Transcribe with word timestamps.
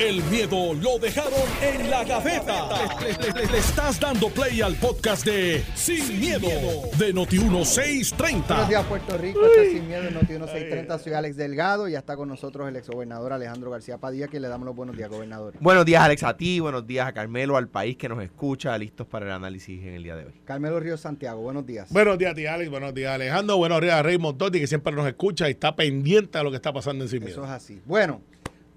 El 0.00 0.22
miedo 0.24 0.72
lo 0.72 0.98
dejaron 0.98 1.32
en 1.60 1.90
la 1.90 2.02
gaveta. 2.04 2.68
Le, 3.02 3.32
le- 3.34 3.46
le 3.52 3.58
estás 3.58 4.00
dando 4.00 4.30
play 4.30 4.62
al 4.62 4.74
podcast 4.76 5.26
de 5.26 5.62
Sin, 5.74 6.18
miedo, 6.18 6.48
de 6.98 7.14
Noti1630. 7.14 8.46
Buenos 8.46 8.68
días, 8.70 8.84
Puerto 8.86 9.18
Rico. 9.18 9.44
Este 9.44 9.66
es 9.66 9.72
Sin 9.74 9.88
Miedo, 9.88 10.08
el 10.08 10.14
Noti 10.14 10.26
1630. 10.32 10.98
Soy 11.00 11.12
Alex 11.12 11.36
Delgado 11.36 11.86
y 11.86 11.92
ya 11.92 11.98
está 11.98 12.16
con 12.16 12.28
nosotros 12.30 12.66
el 12.68 12.76
exgobernador 12.76 13.34
Alejandro 13.34 13.70
García 13.70 13.98
Padilla, 13.98 14.28
que 14.28 14.40
le 14.40 14.48
damos 14.48 14.64
los 14.64 14.74
buenos 14.74 14.96
días, 14.96 15.10
gobernador. 15.10 15.52
Buenos 15.60 15.84
días, 15.84 16.02
Alex, 16.02 16.22
a 16.22 16.34
ti, 16.34 16.60
buenos 16.60 16.86
días 16.86 17.06
a 17.06 17.12
Carmelo, 17.12 17.58
al 17.58 17.68
país 17.68 17.96
que 17.98 18.08
nos 18.08 18.22
escucha, 18.22 18.76
listos 18.78 19.06
para 19.06 19.26
el 19.26 19.32
análisis 19.32 19.82
en 19.82 19.92
el 19.94 20.02
día 20.02 20.16
de 20.16 20.24
hoy. 20.24 20.32
Carmelo 20.46 20.80
Ríos 20.80 21.00
Santiago, 21.02 21.42
buenos 21.42 21.66
días. 21.66 21.92
Buenos 21.92 22.16
días, 22.16 22.34
tía 22.34 22.54
Alex. 22.54 22.70
Buenos 22.70 22.94
días, 22.94 23.12
Alejandro. 23.12 23.58
Buenos 23.58 23.80
días, 23.82 24.02
Raymond 24.02 24.38
Totti, 24.38 24.60
que 24.60 24.66
siempre 24.66 24.94
nos 24.94 25.06
escucha 25.06 25.46
y 25.48 25.52
está 25.52 25.76
pendiente 25.76 26.38
a 26.38 26.42
lo 26.42 26.50
que 26.50 26.56
está 26.56 26.72
pasando 26.72 27.04
en 27.04 27.10
Sin 27.10 27.22
Eso 27.24 27.40
Miedo. 27.40 27.44
es 27.44 27.50
así. 27.50 27.82
Bueno, 27.84 28.22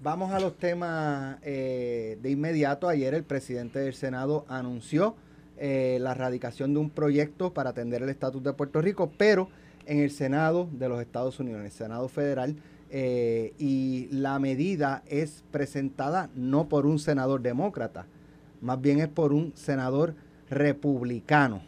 vamos 0.04 0.32
a 0.32 0.38
los 0.38 0.58
temas 0.58 1.38
eh, 1.42 2.18
de 2.20 2.30
inmediato. 2.30 2.88
Ayer 2.88 3.14
el 3.14 3.24
presidente 3.24 3.78
del 3.78 3.94
Senado 3.94 4.44
anunció 4.48 5.16
eh, 5.56 5.96
la 5.98 6.12
radicación 6.12 6.74
de 6.74 6.80
un 6.80 6.90
proyecto 6.90 7.54
para 7.54 7.70
atender 7.70 8.02
el 8.02 8.10
estatus 8.10 8.42
de 8.42 8.52
Puerto 8.52 8.82
Rico, 8.82 9.10
pero 9.16 9.48
en 9.86 10.00
el 10.00 10.10
Senado 10.10 10.68
de 10.70 10.90
los 10.90 11.00
Estados 11.00 11.40
Unidos, 11.40 11.60
en 11.60 11.66
el 11.66 11.72
Senado 11.72 12.08
federal. 12.08 12.54
eh, 12.90 13.54
y 13.58 14.08
la 14.12 14.38
medida 14.38 15.02
es 15.06 15.42
presentada 15.50 16.28
no 16.36 16.68
por 16.68 16.86
un 16.86 16.98
senador 16.98 17.40
demócrata, 17.40 18.06
más 18.60 18.80
bien 18.80 19.00
es 19.00 19.08
por 19.08 19.32
un 19.32 19.52
senador 19.56 20.14
republicano. 20.50 21.62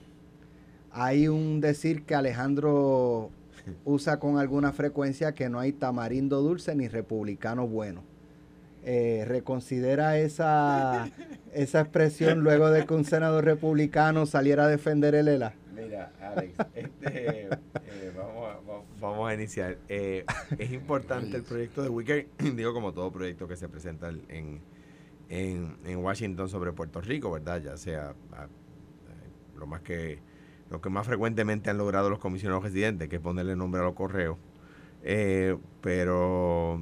Hay 0.92 1.26
un 1.26 1.60
decir 1.60 2.04
que 2.04 2.14
Alejandro 2.14 3.30
usa 3.84 4.20
con 4.20 4.38
alguna 4.38 4.72
frecuencia 4.72 5.32
que 5.32 5.48
no 5.48 5.58
hay 5.58 5.72
tamarindo 5.72 6.42
dulce 6.42 6.76
ni 6.76 6.86
republicano 6.86 7.66
bueno. 7.66 8.15
Eh, 8.88 9.24
reconsidera 9.26 10.16
esa, 10.16 11.10
esa 11.52 11.80
expresión 11.80 12.44
luego 12.44 12.70
de 12.70 12.86
que 12.86 12.94
un 12.94 13.04
senador 13.04 13.44
republicano 13.44 14.26
saliera 14.26 14.66
a 14.66 14.68
defender 14.68 15.16
el 15.16 15.26
ELA. 15.26 15.54
Mira, 15.74 16.12
Alex, 16.20 16.54
este, 16.72 17.48
vamos, 18.16 18.48
a, 18.48 19.00
vamos- 19.00 19.28
a 19.28 19.34
iniciar. 19.34 19.78
Eh, 19.88 20.24
es 20.56 20.70
importante 20.70 21.36
el 21.36 21.42
proyecto 21.42 21.82
de 21.82 21.88
Wicker, 21.88 22.28
digo 22.54 22.72
como 22.72 22.92
todo 22.92 23.10
proyecto 23.10 23.48
que 23.48 23.56
se 23.56 23.68
presenta 23.68 24.08
en, 24.28 24.60
en, 25.28 25.96
Washington 25.96 26.48
sobre 26.48 26.72
Puerto 26.72 27.00
Rico, 27.00 27.32
¿verdad? 27.32 27.60
Ya 27.60 27.76
sea 27.76 28.14
lo 29.58 29.66
más 29.66 29.80
que 29.80 30.20
lo 30.70 30.80
que 30.80 30.90
más 30.90 31.06
frecuentemente 31.06 31.70
han 31.70 31.78
logrado 31.78 32.08
los 32.08 32.20
comisionados 32.20 32.62
residentes, 32.62 33.08
que 33.08 33.16
es 33.16 33.22
ponerle 33.22 33.56
nombre 33.56 33.80
a 33.80 33.84
los 33.84 33.94
correos. 33.94 34.36
Eh, 35.02 35.56
pero, 35.80 36.80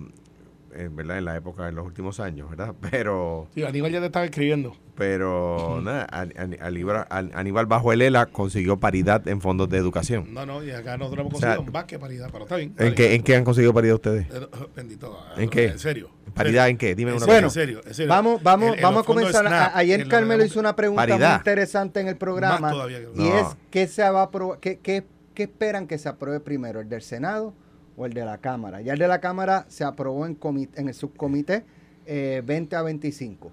eh, 0.75 0.89
¿verdad? 0.93 1.19
En 1.19 1.25
la 1.25 1.37
época, 1.37 1.69
en 1.69 1.75
los 1.75 1.87
últimos 1.87 2.21
años, 2.21 2.51
¿verdad? 2.51 2.75
Pero... 2.91 3.49
Sí, 3.55 3.63
Aníbal 3.65 3.93
ya 3.93 4.01
te 4.01 4.07
estaba 4.07 4.25
escribiendo. 4.25 4.75
Pero 4.97 5.81
nada, 5.83 6.07
An- 6.11 6.33
An- 6.37 6.57
Aníbal, 6.61 7.07
An- 7.11 7.31
Aníbal 7.35 7.67
bajo 7.67 7.93
el 7.93 8.01
ELA 8.01 8.27
consiguió 8.27 8.79
paridad 8.79 9.27
en 9.27 9.41
fondos 9.41 9.69
de 9.69 9.77
educación. 9.79 10.33
No, 10.33 10.47
no, 10.47 10.63
y 10.63 10.71
acá 10.71 10.97
nosotros 10.97 11.23
hemos 11.27 11.35
O 11.35 11.39
sea, 11.41 11.57
conseguido 11.57 11.73
más 11.73 11.85
que 11.85 11.99
paridad, 11.99 12.29
pero 12.31 12.45
está 12.45 12.57
bien. 12.57 12.75
¿En 12.79 12.95
qué, 12.95 13.15
¿En 13.15 13.23
qué 13.25 13.35
han 13.37 13.45
conseguido 13.45 13.75
paridad 13.75 13.97
ustedes? 13.97 14.27
Eh, 14.33 14.47
Bendito. 14.77 15.19
¿En 15.37 15.51
qué? 15.51 15.67
En 15.67 15.79
serio. 15.79 16.11
¿Paridad 16.33 16.69
en 16.69 16.79
qué? 16.79 16.95
Dime 16.95 17.11
En 17.11 17.17
una 17.17 17.25
serio, 17.27 17.35
Bueno, 17.35 17.47
en 17.49 17.51
serio, 17.53 17.81
en 17.85 17.95
serio. 17.95 18.09
Vamos, 18.09 18.43
vamos, 18.43 18.69
En- 18.69 18.75
en 18.77 18.83
vamos 18.83 19.03
a 19.03 19.07
comenzar. 19.07 19.73
Ayer 19.75 20.01
en 20.01 20.07
lo 20.07 20.11
Carmelo 20.11 20.45
hizo 20.45 20.61
una 20.61 20.77
pregunta 20.77 21.03
Paridad. 21.03 21.29
muy 21.31 21.37
interesante 21.39 22.01
en 22.01 22.09
el 22.09 22.17
programa. 22.17 22.59
Más 22.61 22.73
todavía 22.73 22.99
que- 23.01 23.09
Y 23.21 23.29
No. 23.29 23.39
es, 23.39 23.47
¿qué, 23.71 23.87
se 23.89 24.09
va 24.09 24.23
a 24.23 24.31
qué- 24.61 24.79
qué 24.81 25.05
esperan 25.43 25.87
que 25.89 25.99
se 25.99 26.09
apruebe 26.09 26.39
primero, 26.41 26.81
el 26.81 26.89
del 26.89 27.03
Senado 27.03 27.53
o 27.97 28.07
el 28.07 28.13
de 28.13 28.25
la 28.25 28.39
Cámara? 28.39 28.81
Ya 28.81 28.93
el 28.95 28.99
de 28.99 29.09
la 29.09 29.21
Cámara 29.21 29.67
se 29.69 29.85
aprobó 29.85 30.27
en, 30.27 30.39
comi- 30.39 30.69
en 30.75 30.89
el 30.89 30.95
subcomité 30.95 31.65
eh, 32.07 32.43
20 32.45 32.77
a 32.77 32.83
25. 32.83 33.53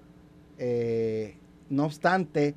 Eh, 0.58 1.36
no 1.70 1.84
obstante, 1.86 2.54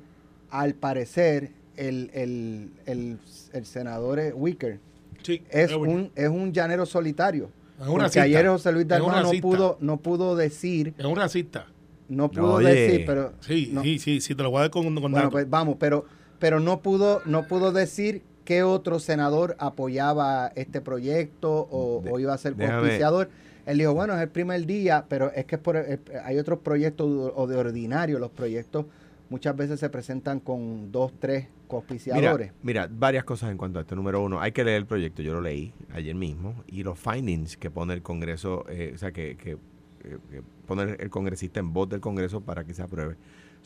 al 0.50 0.74
parecer, 0.74 1.50
el, 1.76 2.10
el- 2.14 2.70
el- 2.86 3.18
el 3.52 3.66
senador 3.66 4.20
Wicker 4.34 4.80
Sí, 5.22 5.42
es 5.50 5.72
un, 5.74 6.10
es 6.14 6.28
un 6.28 6.52
llanero 6.52 6.86
solitario. 6.86 7.50
Es 7.78 7.80
un 7.82 7.86
Porque 7.88 8.02
racista. 8.04 8.22
ayer 8.22 8.46
José 8.46 8.72
Luis 8.72 8.86
Dalmau 8.88 9.22
no 9.22 9.40
pudo, 9.40 9.76
no 9.80 9.96
pudo 9.98 10.36
decir, 10.36 10.94
Es 10.96 11.04
un 11.04 11.16
racista. 11.16 11.66
no 12.08 12.30
pudo 12.30 12.54
Oye. 12.54 12.72
decir, 12.72 13.04
pero 13.06 13.32
Sí, 13.40 13.70
no. 13.72 13.82
sí, 13.82 13.98
sí, 13.98 14.20
sí, 14.20 14.34
te 14.34 14.42
lo 14.42 14.50
voy 14.50 14.58
a 14.58 14.62
dar 14.62 14.70
con, 14.70 14.84
con 15.00 15.10
Bueno, 15.12 15.30
pues 15.30 15.50
vamos, 15.50 15.76
pero, 15.80 16.04
pero 16.38 16.60
no 16.60 16.80
pudo, 16.80 17.22
no 17.26 17.46
pudo 17.48 17.72
decir 17.72 18.22
qué 18.46 18.62
otro 18.62 18.98
senador 18.98 19.54
apoyaba 19.58 20.50
este 20.54 20.80
proyecto 20.80 21.68
o, 21.70 22.00
De- 22.02 22.10
o 22.10 22.18
iba 22.18 22.32
a 22.32 22.38
ser 22.38 22.54
auspiciador. 22.58 23.28
Él 23.66 23.78
dijo, 23.78 23.92
bueno, 23.92 24.14
es 24.14 24.22
el 24.22 24.28
primer 24.30 24.64
día, 24.64 25.04
pero 25.08 25.30
es 25.32 25.44
que 25.44 25.56
es 25.56 25.60
por, 25.60 25.76
eh, 25.76 25.98
hay 26.24 26.38
otros 26.38 26.60
proyectos 26.60 27.32
o 27.34 27.46
de 27.46 27.56
ordinario. 27.56 28.18
Los 28.18 28.30
proyectos 28.30 28.86
muchas 29.28 29.56
veces 29.56 29.80
se 29.80 29.90
presentan 29.90 30.38
con 30.40 30.92
dos, 30.92 31.12
tres 31.18 31.42
Mira, 31.46 31.52
coauspiciadores. 31.66 32.52
mira, 32.62 32.88
varias 32.88 33.24
cosas 33.24 33.50
en 33.50 33.56
cuanto 33.58 33.80
a 33.80 33.82
esto. 33.82 33.96
Número 33.96 34.22
uno, 34.22 34.40
hay 34.40 34.52
que 34.52 34.62
leer 34.62 34.76
el 34.78 34.86
proyecto. 34.86 35.20
Yo 35.20 35.34
lo 35.34 35.40
leí 35.40 35.72
ayer 35.92 36.14
mismo. 36.14 36.54
Y 36.68 36.84
los 36.84 36.96
findings 36.98 37.56
que 37.56 37.68
pone 37.70 37.92
el 37.92 38.02
Congreso, 38.02 38.64
eh, 38.68 38.92
o 38.94 38.98
sea, 38.98 39.10
que, 39.10 39.36
que, 39.36 39.52
eh, 39.52 40.18
que 40.30 40.42
pone 40.66 40.94
el 41.00 41.10
congresista 41.10 41.58
en 41.58 41.72
voz 41.72 41.88
del 41.88 42.00
Congreso 42.00 42.40
para 42.40 42.62
que 42.64 42.72
se 42.72 42.82
apruebe, 42.82 43.16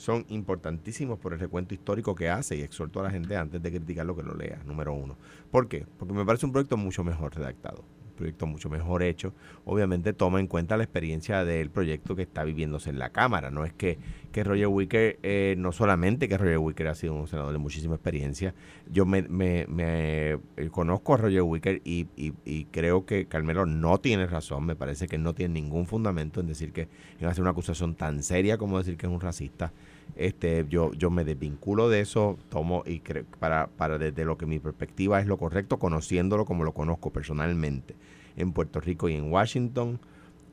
son 0.01 0.25
importantísimos 0.29 1.19
por 1.19 1.33
el 1.35 1.39
recuento 1.41 1.75
histórico 1.75 2.15
que 2.15 2.31
hace. 2.31 2.57
Y 2.57 2.63
exhorto 2.63 3.01
a 3.01 3.03
la 3.05 3.11
gente 3.11 3.37
antes 3.37 3.63
de 3.63 3.71
criticarlo 3.71 4.17
que 4.17 4.23
lo 4.23 4.35
lea. 4.35 4.61
Número 4.65 4.95
uno. 4.95 5.17
¿Por 5.51 5.69
qué? 5.69 5.87
Porque 5.99 6.15
me 6.15 6.25
parece 6.25 6.47
un 6.47 6.53
proyecto 6.53 6.77
mucho 6.77 7.05
mejor 7.05 7.35
redactado. 7.37 7.85
Un 8.09 8.17
proyecto 8.17 8.47
mucho 8.47 8.69
mejor 8.69 9.03
hecho. 9.03 9.33
Obviamente 9.65 10.13
toma 10.13 10.41
en 10.41 10.47
cuenta 10.47 10.77
la 10.77 10.85
experiencia 10.85 11.43
del 11.45 11.71
proyecto 11.71 12.15
que 12.17 12.23
está 12.23 12.45
viviéndose 12.45 12.91
en 12.91 12.99
la 12.99 13.11
Cámara. 13.11 13.51
No 13.51 13.65
es 13.65 13.73
que 13.73 13.99
que 14.31 14.45
Roger 14.45 14.69
Wicker, 14.69 15.19
eh, 15.25 15.57
no 15.59 15.73
solamente 15.73 16.29
que 16.29 16.39
Roger 16.39 16.59
Wicker 16.59 16.87
ha 16.87 16.95
sido 16.95 17.15
un 17.15 17.27
senador 17.27 17.51
de 17.53 17.59
muchísima 17.59 17.97
experiencia, 17.97 18.55
yo 18.89 19.05
me, 19.05 19.23
me- 19.23 19.67
me, 19.69 20.33
eh, 20.57 20.69
conozco 20.71 21.15
a 21.15 21.17
Roger 21.17 21.43
Wicker 21.43 21.81
y, 21.85 22.07
y- 22.17 22.33
y 22.45 22.67
creo 22.67 23.05
que 23.07 23.27
Carmelo 23.27 23.67
no 23.67 23.99
tiene 23.99 24.27
razón, 24.29 24.67
me 24.67 24.77
parece 24.77 25.09
que 25.09 25.19
no 25.19 25.35
tiene 25.35 25.55
ningún 25.61 25.87
fundamento 25.87 26.39
en 26.41 26.47
decir 26.47 26.73
que, 26.73 26.87
en 27.19 27.27
hacer 27.27 27.43
una 27.43 27.51
acusación 27.51 27.97
tan 27.97 28.23
seria 28.23 28.57
como 28.57 28.79
decir 28.79 28.97
que 28.97 29.07
es 29.07 29.13
un 29.13 29.21
racista. 29.21 29.73
Este, 30.17 30.67
yo, 30.69 30.93
yo 30.93 31.11
me 31.11 31.25
desvinculo 31.25 31.89
de 31.89 32.01
eso, 32.01 32.39
tomo 32.51 32.83
y 32.87 33.01
creo 33.01 33.25
para, 33.39 33.69
para 33.69 33.99
desde 33.99 34.25
lo 34.25 34.37
que 34.37 34.47
mi 34.47 34.59
perspectiva 34.59 35.21
es 35.21 35.27
lo 35.27 35.39
correcto, 35.39 35.79
conociéndolo 35.79 36.45
como 36.45 36.65
lo 36.65 36.73
conozco 36.73 37.11
personalmente 37.11 37.95
en 38.37 38.53
Puerto 38.53 38.81
Rico 38.81 39.09
y 39.09 39.15
en 39.15 39.33
Washington 39.33 39.99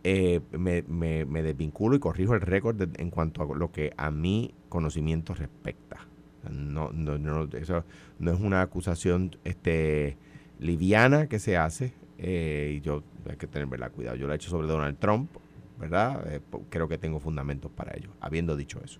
eh, 0.04 0.42
me, 0.52 0.84
me- 0.84 1.26
me 1.26 1.44
desvinculo 1.44 1.96
y 1.96 2.00
corrijo 2.00 2.34
el 2.34 2.42
récord 2.42 2.82
en 3.00 3.10
cuanto 3.10 3.44
a 3.44 3.56
lo 3.58 3.72
que 3.72 3.94
a 3.98 4.12
mi 4.12 4.54
conocimiento 4.70 5.34
respecta. 5.34 6.08
No, 6.50 6.92
no, 6.94 7.18
no, 7.18 7.44
eso 7.58 7.84
no 8.20 8.32
es 8.32 8.40
una 8.40 8.62
acusación 8.62 9.36
este, 9.44 10.18
liviana 10.60 11.28
que 11.28 11.40
se 11.40 11.58
hace 11.58 11.94
eh, 12.20 12.76
y 12.78 12.82
yo 12.82 13.04
hay 13.30 13.36
que 13.36 13.48
tener 13.48 13.68
¿verdad? 13.68 13.92
cuidado. 13.92 14.16
Yo 14.16 14.28
lo 14.28 14.34
he 14.34 14.38
hecho 14.38 14.50
sobre 14.50 14.68
Donald 14.68 14.98
Trump, 14.98 15.30
¿verdad? 15.78 16.26
Eh, 16.34 16.42
creo 16.70 16.88
que 16.88 16.98
tengo 16.98 17.20
fundamentos 17.20 17.70
para 17.72 17.96
ello, 17.98 18.10
habiendo 18.22 18.56
dicho 18.56 18.80
eso. 18.84 19.00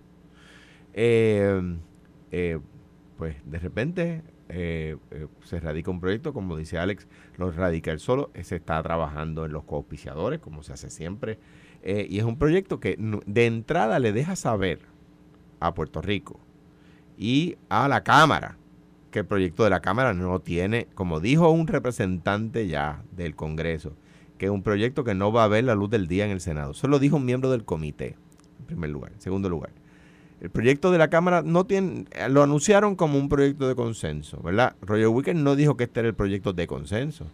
Eh, 1.00 1.78
eh, 2.32 2.58
pues 3.16 3.36
de 3.44 3.58
repente 3.60 4.22
eh, 4.48 4.96
eh, 5.12 5.26
se 5.44 5.60
radica 5.60 5.92
un 5.92 6.00
proyecto, 6.00 6.32
como 6.32 6.56
dice 6.56 6.76
Alex, 6.76 7.06
lo 7.36 7.52
radica 7.52 7.92
él 7.92 8.00
solo, 8.00 8.32
se 8.42 8.56
está 8.56 8.82
trabajando 8.82 9.44
en 9.44 9.52
los 9.52 9.62
coauspiciadores, 9.62 10.40
como 10.40 10.64
se 10.64 10.72
hace 10.72 10.90
siempre, 10.90 11.38
eh, 11.82 12.04
y 12.10 12.18
es 12.18 12.24
un 12.24 12.36
proyecto 12.36 12.80
que 12.80 12.96
de 12.98 13.46
entrada 13.46 14.00
le 14.00 14.12
deja 14.12 14.34
saber 14.34 14.80
a 15.60 15.72
Puerto 15.72 16.02
Rico 16.02 16.40
y 17.16 17.56
a 17.68 17.86
la 17.86 18.02
Cámara 18.02 18.56
que 19.12 19.20
el 19.20 19.26
proyecto 19.26 19.62
de 19.62 19.70
la 19.70 19.80
Cámara 19.80 20.14
no 20.14 20.40
tiene, 20.40 20.88
como 20.94 21.20
dijo 21.20 21.48
un 21.48 21.68
representante 21.68 22.66
ya 22.66 23.04
del 23.12 23.36
Congreso, 23.36 23.94
que 24.36 24.46
es 24.46 24.50
un 24.50 24.64
proyecto 24.64 25.04
que 25.04 25.14
no 25.14 25.30
va 25.30 25.44
a 25.44 25.48
ver 25.48 25.62
la 25.62 25.76
luz 25.76 25.90
del 25.90 26.08
día 26.08 26.24
en 26.24 26.32
el 26.32 26.40
Senado. 26.40 26.72
Eso 26.72 26.88
lo 26.88 26.98
dijo 26.98 27.16
un 27.16 27.24
miembro 27.24 27.50
del 27.50 27.64
comité, 27.64 28.16
en 28.58 28.66
primer 28.66 28.90
lugar. 28.90 29.12
En 29.12 29.20
segundo 29.20 29.48
lugar, 29.48 29.70
el 30.40 30.50
proyecto 30.50 30.90
de 30.90 30.98
la 30.98 31.08
Cámara 31.08 31.42
no 31.42 31.64
tiene, 31.64 32.04
eh, 32.12 32.28
lo 32.28 32.42
anunciaron 32.42 32.94
como 32.96 33.18
un 33.18 33.28
proyecto 33.28 33.66
de 33.68 33.74
consenso, 33.74 34.40
¿verdad? 34.42 34.76
Roger 34.82 35.08
Wicker 35.08 35.34
no 35.36 35.56
dijo 35.56 35.76
que 35.76 35.84
este 35.84 36.00
era 36.00 36.08
el 36.08 36.14
proyecto 36.14 36.52
de 36.52 36.66
consenso. 36.66 37.26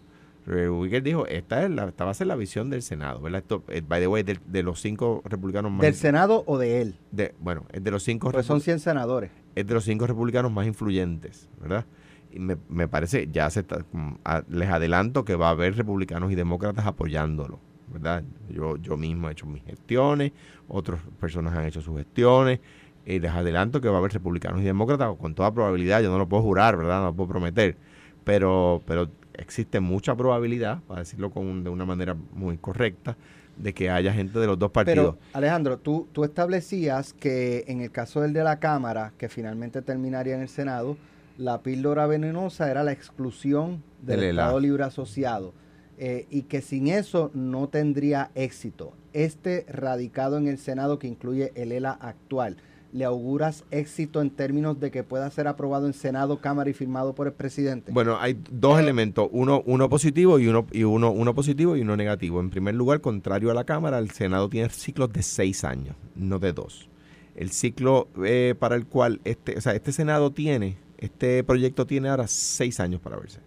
Roger 0.47 0.71
Wicker 0.71 1.03
dijo, 1.03 1.27
esta, 1.27 1.65
es 1.65 1.71
la, 1.71 1.85
esta 1.87 2.05
va 2.05 2.11
a 2.11 2.15
ser 2.15 2.27
la 2.27 2.37
visión 2.37 2.69
del 2.69 2.83
Senado, 2.83 3.21
¿verdad? 3.21 3.41
Esto, 3.41 3.63
eh, 3.69 3.83
by 3.87 4.01
the 4.01 4.07
way, 4.07 4.23
de, 4.23 4.39
de 4.47 4.63
los 4.63 4.81
cinco 4.81 5.23
republicanos 5.25 5.73
más... 5.73 5.81
¿Del 5.81 5.95
Senado 5.95 6.45
o 6.47 6.59
de 6.59 6.83
él? 6.83 6.97
de- 7.13 7.35
bueno, 7.41 7.65
es 7.73 7.83
de 7.83 7.91
los 7.91 8.03
cinco 8.03 8.31
Pues 8.31 8.45
son 8.47 8.61
repu- 8.61 8.65
100 8.65 8.81
senadores. 8.81 9.31
es 9.55 9.67
de 9.67 9.73
los 9.75 9.85
cinco 9.85 10.07
republicanos 10.07 10.53
más 10.53 10.67
influyentes, 10.67 11.49
¿verdad? 11.61 11.87
Y 12.31 12.41
me, 12.41 12.57
me 12.69 12.89
parece, 12.89 13.29
ya 13.33 13.49
se 13.49 13.61
está, 13.61 13.85
mm, 13.93 14.15
les 14.49 14.69
adelanto 14.69 15.25
que 15.25 15.35
va 15.35 15.49
a 15.49 15.51
haber 15.51 15.77
republicanos 15.77 16.31
y 16.31 16.35
demócratas 16.35 16.85
apoyándolo, 16.85 17.59
¿verdad? 17.93 18.23
Yo, 18.51 18.77
yo 18.77 18.97
mismo 18.99 19.29
he 19.29 19.33
hecho 19.33 19.47
mis 19.47 19.63
gestiones, 19.65 20.33
otras 20.69 21.01
personas 21.21 21.55
han 21.57 21.65
hecho 21.65 21.81
sus 21.81 21.97
gestiones, 21.97 22.61
y 23.07 23.21
les 23.21 23.31
adelanto 23.31 23.81
que 23.81 23.89
va 23.89 23.97
a 23.97 23.99
haber 23.99 24.13
republicanos 24.13 24.61
y 24.61 24.65
demócratas, 24.65 25.17
con 25.17 25.35
toda 25.35 25.53
probabilidad, 25.53 26.03
yo 26.03 26.11
no 26.11 26.19
lo 26.19 26.29
puedo 26.29 26.43
jurar, 26.43 26.77
¿verdad? 26.77 27.01
No 27.01 27.07
lo 27.07 27.15
puedo 27.15 27.29
prometer, 27.29 27.77
pero, 28.25 28.83
pero 28.87 29.11
existe 29.35 29.81
mucha 29.81 30.15
probabilidad, 30.15 30.81
para 30.87 31.01
decirlo 31.01 31.31
con, 31.31 31.65
de 31.65 31.71
una 31.71 31.85
manera 31.85 32.17
muy 32.33 32.57
correcta, 32.59 33.17
de 33.57 33.73
que 33.73 33.91
haya 33.91 34.13
gente 34.13 34.39
de 34.39 34.47
los 34.47 34.59
dos 34.59 34.71
partidos. 34.71 35.17
Pero, 35.17 35.29
Alejandro, 35.33 35.79
tú, 35.79 36.09
tú 36.13 36.25
establecías 36.25 37.13
que 37.13 37.65
en 37.69 37.81
el 37.81 37.91
caso 37.91 38.21
del 38.21 38.33
de 38.33 38.43
la 38.43 38.59
Cámara, 38.59 39.13
que 39.19 39.29
finalmente 39.29 39.83
terminaría 39.83 40.35
en 40.35 40.41
el 40.41 40.49
Senado, 40.49 40.97
la 41.39 41.63
píldora 41.63 42.07
venenosa 42.07 42.71
era 42.71 42.83
la 42.83 42.93
exclusión 42.93 43.83
del. 44.03 44.23
Estado 44.25 44.61
Libre 44.61 44.85
Asociado 44.85 45.53
eh, 45.97 46.27
y 46.31 46.43
que 46.43 46.61
sin 46.61 46.89
eso 46.89 47.31
no 47.35 47.69
tendría 47.69 48.31
éxito. 48.35 48.95
Este 49.13 49.65
radicado 49.69 50.39
en 50.39 50.49
el 50.49 50.59
Senado 50.59 50.99
que 50.99 51.07
incluye 51.07 51.53
el 51.55 51.71
ELA 51.71 51.93
actual, 51.93 52.57
¿le 52.95 53.05
auguras 53.05 53.65
éxito 53.73 54.23
en 54.23 54.31
términos 54.31 54.79
de 54.79 54.93
que 54.93 55.03
pueda 55.03 55.29
ser 55.29 55.49
aprobado 55.49 55.87
en 55.87 55.95
Senado, 55.95 56.39
Cámara 56.39 56.71
y 56.71 56.75
firmado 56.75 57.13
por 57.13 57.27
el 57.27 57.33
presidente? 57.33 57.91
Bueno, 57.91 58.17
hay 58.21 58.39
dos 58.53 58.79
elementos, 58.79 59.29
uno, 59.33 59.65
uno 59.67 59.89
positivo 59.89 60.39
y 60.39 60.47
uno, 60.47 60.65
y 60.71 60.85
uno, 60.85 61.11
uno 61.11 61.35
positivo 61.35 61.77
y 61.77 61.81
uno 61.81 61.97
negativo. 61.97 62.39
En 62.39 62.51
primer 62.51 62.77
lugar, 62.77 63.01
contrario 63.01 63.51
a 63.51 63.55
la 63.55 63.65
Cámara, 63.65 63.99
el 63.99 64.13
Senado 64.13 64.49
tiene 64.49 64.69
ciclos 64.69 65.13
de 65.13 65.25
seis 65.25 65.65
años, 65.65 65.97
no 66.15 66.39
de 66.39 66.53
dos. 66.53 66.89
El 67.35 67.51
ciclo 67.51 68.07
eh, 68.25 68.55
para 68.57 68.77
el 68.77 68.87
cual 68.87 69.21
este, 69.25 69.59
o 69.59 69.61
sea, 69.61 69.75
este 69.75 69.91
Senado 69.91 70.31
tiene, 70.31 70.79
este 70.99 71.43
proyecto 71.43 71.89
tiene 71.89 72.11
ahora 72.11 72.29
seis 72.29 72.79
años 72.79 73.01
para 73.01 73.17
verse. 73.17 73.41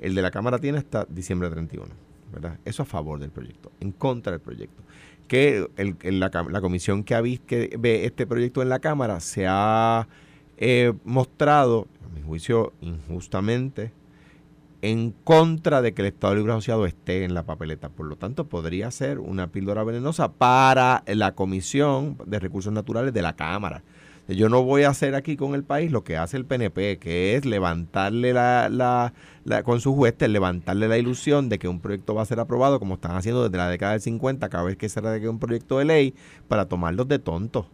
El 0.00 0.14
de 0.14 0.22
la 0.22 0.30
Cámara 0.30 0.58
tiene 0.58 0.78
hasta 0.78 1.04
diciembre 1.10 1.50
31, 1.50 1.92
¿verdad? 2.32 2.58
Eso 2.64 2.82
a 2.82 2.86
favor 2.86 3.20
del 3.20 3.32
proyecto, 3.32 3.70
en 3.80 3.92
contra 3.92 4.32
del 4.32 4.40
proyecto. 4.40 4.82
Que 5.28 5.66
el- 5.76 6.20
la, 6.20 6.30
la 6.50 6.60
comisión 6.60 7.02
que, 7.04 7.40
que 7.46 7.76
ve 7.78 8.04
este 8.04 8.26
proyecto 8.26 8.62
en 8.62 8.68
la 8.68 8.78
Cámara 8.80 9.20
se 9.20 9.46
ha 9.48 10.06
eh, 10.58 10.92
mostrado, 11.04 11.86
a 12.04 12.14
mi 12.14 12.22
juicio, 12.22 12.72
injustamente, 12.80 13.92
en 14.82 15.12
contra 15.24 15.80
de 15.80 15.94
que 15.94 16.02
el 16.02 16.08
Estado 16.08 16.34
Libre 16.34 16.52
Asociado 16.52 16.84
esté 16.84 17.24
en 17.24 17.32
la 17.32 17.44
papeleta. 17.44 17.88
Por 17.88 18.04
lo 18.06 18.16
tanto, 18.16 18.46
podría 18.48 18.90
ser 18.90 19.18
una 19.18 19.46
píldora 19.46 19.82
venenosa 19.82 20.32
para 20.32 21.02
la 21.06 21.34
Comisión 21.34 22.18
de 22.26 22.38
Recursos 22.38 22.72
Naturales 22.72 23.14
de 23.14 23.22
la 23.22 23.34
Cámara. 23.34 23.82
Yo 24.26 24.48
no 24.48 24.62
voy 24.62 24.84
a 24.84 24.88
hacer 24.88 25.14
aquí 25.14 25.36
con 25.36 25.54
el 25.54 25.64
país 25.64 25.92
lo 25.92 26.02
que 26.02 26.16
hace 26.16 26.36
el 26.38 26.46
PNP, 26.46 26.98
que 26.98 27.36
es 27.36 27.44
levantarle 27.44 28.32
la, 28.32 28.68
la- 28.70 29.12
con 29.64 29.80
sus 29.80 29.94
huestes, 29.94 30.30
levantarle 30.30 30.88
la 30.88 30.96
ilusión 30.96 31.50
de 31.50 31.58
que 31.58 31.68
un 31.68 31.80
proyecto 31.80 32.14
va 32.14 32.22
a 32.22 32.26
ser 32.26 32.40
aprobado, 32.40 32.78
como 32.78 32.94
están 32.94 33.16
haciendo 33.16 33.42
desde 33.44 33.58
la 33.58 33.68
década 33.68 33.92
del 33.92 34.00
50, 34.00 34.48
cada 34.48 34.64
vez 34.64 34.76
que 34.76 34.88
se 34.88 35.00
radica 35.02 35.28
un 35.28 35.38
proyecto 35.38 35.78
de 35.78 35.84
ley, 35.84 36.14
para 36.48 36.66
tomarlos 36.66 37.06
de 37.08 37.18
tontos. 37.18 37.66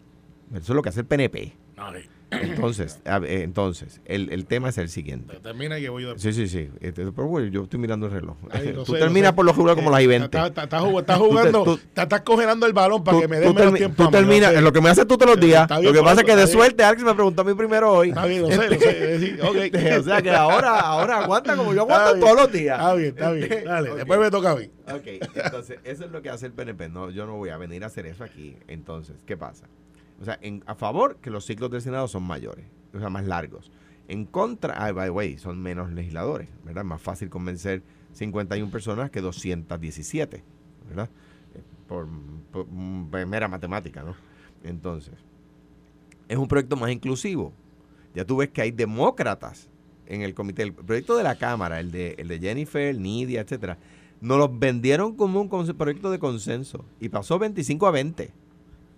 Eso 0.52 0.72
es 0.72 0.76
lo 0.76 0.82
que 0.82 0.88
hace 0.88 1.00
el 1.00 1.06
PNP. 1.06 1.52
Ok. 1.78 1.96
Entonces, 2.30 3.00
a 3.04 3.18
ver, 3.18 3.42
entonces 3.42 4.00
el, 4.04 4.32
el 4.32 4.46
tema 4.46 4.68
es 4.68 4.78
el 4.78 4.88
siguiente. 4.88 5.36
Termina 5.42 5.78
y 5.78 5.82
que 5.82 5.88
voy 5.88 6.04
yo. 6.04 6.18
Sí, 6.18 6.32
sí, 6.32 6.48
sí. 6.48 6.68
Este, 6.80 7.10
pero 7.12 7.26
bueno, 7.28 7.48
yo 7.48 7.64
estoy 7.64 7.80
mirando 7.80 8.06
el 8.06 8.12
reloj. 8.12 8.36
Ay, 8.50 8.72
tú 8.84 8.92
sé, 8.92 8.98
terminas 8.98 9.32
por 9.32 9.44
lo 9.44 9.52
regular 9.52 9.74
como 9.76 9.90
las 9.90 10.00
y 10.02 10.06
20. 10.06 10.24
Estás 10.26 10.48
está, 10.48 10.62
está 10.64 10.80
jug- 10.80 11.00
está 11.00 11.16
jugando, 11.16 11.78
estás 11.96 12.20
congelando 12.20 12.66
el 12.66 12.72
balón 12.72 13.02
para 13.02 13.16
Tú, 13.16 13.22
que 13.22 13.28
me 13.28 13.40
den 13.40 13.54
menos 13.54 13.74
tiempo. 13.74 14.04
tú 14.04 14.10
terminas, 14.10 14.54
lo 14.62 14.72
que 14.72 14.80
me 14.80 14.90
haces 14.90 15.06
tú 15.06 15.16
todos 15.18 15.36
los 15.36 15.40
días. 15.44 15.68
Lo 15.82 15.92
que 15.92 16.02
pasa 16.02 16.20
es 16.20 16.26
que 16.26 16.36
de 16.36 16.46
suerte 16.46 16.84
Alex 16.84 17.02
me 17.02 17.14
preguntó 17.14 17.42
a 17.42 17.44
mí 17.44 17.54
primero 17.54 17.92
hoy. 17.92 18.10
Está 18.10 18.26
bien, 18.26 18.42
lo 18.42 18.48
sé, 18.48 18.68
lo 18.70 18.78
sé. 18.78 19.96
o 19.98 20.02
sea 20.02 20.22
que 20.22 20.30
ahora, 20.30 20.78
ahora 20.80 21.18
aguanta 21.24 21.56
como 21.56 21.74
yo 21.74 21.82
aguanto 21.82 22.18
todos 22.20 22.36
los 22.36 22.52
días. 22.52 22.78
Está 22.78 22.94
bien, 22.94 23.08
está 23.08 23.32
bien. 23.32 23.48
Dale, 23.64 23.94
después 23.94 24.20
me 24.20 24.30
toca 24.30 24.52
a 24.52 24.56
mí. 24.56 24.70
Ok, 24.92 25.06
entonces, 25.44 25.78
eso 25.84 26.04
es 26.04 26.10
lo 26.10 26.22
que 26.22 26.30
hace 26.30 26.46
el 26.46 26.52
PNP. 26.52 26.88
No, 26.88 27.10
yo 27.10 27.26
no 27.26 27.36
voy 27.36 27.50
a 27.50 27.56
venir 27.56 27.82
a 27.84 27.86
hacer 27.88 28.06
eso 28.06 28.24
aquí. 28.24 28.56
Entonces, 28.68 29.16
¿qué 29.26 29.36
pasa? 29.36 29.66
O 30.20 30.24
sea, 30.24 30.38
en, 30.42 30.62
a 30.66 30.74
favor 30.74 31.16
que 31.16 31.30
los 31.30 31.46
ciclos 31.46 31.70
del 31.70 31.80
Senado 31.80 32.06
son 32.08 32.22
mayores, 32.22 32.66
o 32.94 32.98
sea, 32.98 33.08
más 33.08 33.26
largos. 33.26 33.70
En 34.08 34.26
contra, 34.26 34.74
ah, 34.74 34.92
by 34.92 35.06
the 35.06 35.10
way, 35.10 35.38
son 35.38 35.62
menos 35.62 35.90
legisladores, 35.92 36.48
¿verdad? 36.64 36.84
Más 36.84 37.00
fácil 37.00 37.30
convencer 37.30 37.82
51 38.12 38.70
personas 38.70 39.10
que 39.10 39.20
217, 39.20 40.42
¿verdad? 40.88 41.08
Eh, 41.54 41.62
Por, 41.86 42.08
por, 42.50 42.66
mm, 42.66 43.08
mera 43.26 43.48
matemática, 43.48 44.02
¿no? 44.02 44.14
Entonces, 44.62 45.14
es 46.28 46.36
un 46.36 46.48
proyecto 46.48 46.76
más 46.76 46.90
inclusivo. 46.90 47.52
Ya 48.14 48.24
tú 48.24 48.36
ves 48.36 48.50
que 48.50 48.62
hay 48.62 48.72
demócratas 48.72 49.68
en 50.06 50.22
el 50.22 50.34
comité. 50.34 50.64
El 50.64 50.74
proyecto 50.74 51.16
de 51.16 51.22
la 51.22 51.36
Cámara, 51.36 51.80
el 51.80 51.90
de, 51.90 52.16
el 52.18 52.28
de 52.28 52.38
Jennifer, 52.40 52.94
Nidia, 52.98 53.40
etcétera, 53.40 53.78
nos 54.20 54.38
los 54.38 54.58
vendieron 54.58 55.14
como 55.14 55.40
un 55.40 55.48
proyecto 55.48 56.10
de 56.10 56.18
consenso 56.18 56.84
y 57.00 57.08
pasó 57.08 57.38
25 57.38 57.86
a 57.86 57.90
20. 57.90 58.30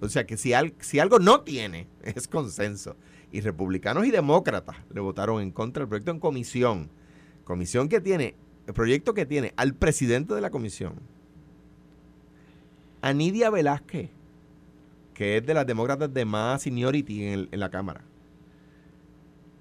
O 0.02 0.08
sea 0.08 0.26
que 0.26 0.36
si, 0.36 0.52
al- 0.52 0.74
si 0.80 0.98
algo 0.98 1.18
no 1.18 1.40
tiene, 1.42 1.86
es 2.02 2.28
consenso. 2.28 2.96
Y 3.30 3.40
republicanos 3.40 4.04
y 4.04 4.10
demócratas 4.10 4.76
le 4.92 5.00
votaron 5.00 5.40
en 5.40 5.50
contra 5.52 5.80
del 5.80 5.88
proyecto 5.88 6.10
en 6.10 6.20
comisión. 6.20 6.90
Comisión 7.44 7.88
que 7.88 8.00
tiene, 8.00 8.34
el 8.66 8.74
proyecto 8.74 9.14
que 9.14 9.24
tiene 9.24 9.54
al 9.56 9.74
presidente 9.74 10.34
de 10.34 10.40
la 10.40 10.50
comisión, 10.50 10.94
a 13.00 13.12
Nidia 13.12 13.50
Velázquez, 13.50 14.10
que 15.14 15.38
es 15.38 15.46
de 15.46 15.54
las 15.54 15.66
demócratas 15.66 16.12
de 16.12 16.24
más 16.24 16.62
seniority 16.62 17.24
en, 17.26 17.48
en 17.50 17.60
la 17.60 17.70
Cámara. 17.70 18.02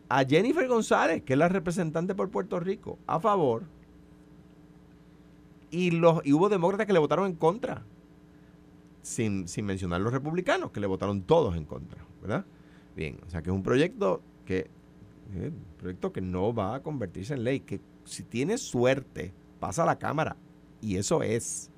A 0.09 0.25
Jennifer 0.25 0.67
González, 0.67 1.23
que 1.23 1.33
es 1.33 1.39
la 1.39 1.47
representante 1.49 2.13
por 2.13 2.29
Puerto 2.29 2.59
Rico, 2.59 2.99
a 3.07 3.19
favor. 3.19 3.63
Y, 5.71 5.91
los, 5.91 6.19
y 6.25 6.33
hubo 6.33 6.49
demócratas 6.49 6.85
que 6.85 6.93
le 6.93 6.99
votaron 6.99 7.27
en 7.27 7.35
contra. 7.35 7.83
Sin, 9.01 9.47
sin 9.47 9.65
mencionar 9.65 9.99
los 10.01 10.13
republicanos, 10.13 10.71
que 10.71 10.79
le 10.79 10.87
votaron 10.87 11.23
todos 11.23 11.55
en 11.55 11.65
contra, 11.65 12.05
¿verdad? 12.21 12.45
Bien, 12.95 13.17
o 13.25 13.29
sea 13.29 13.41
que 13.41 13.49
es 13.49 13.55
un 13.55 13.63
proyecto 13.63 14.21
que, 14.45 14.69
eh, 15.33 15.51
proyecto 15.77 16.11
que 16.11 16.21
no 16.21 16.53
va 16.53 16.75
a 16.75 16.83
convertirse 16.83 17.33
en 17.33 17.43
ley, 17.43 17.61
que 17.61 17.81
si 18.05 18.23
tiene 18.23 18.57
suerte, 18.57 19.33
pasa 19.59 19.83
a 19.83 19.85
la 19.85 19.97
Cámara. 19.97 20.35
Y 20.81 20.97
eso 20.97 21.23
es. 21.23 21.69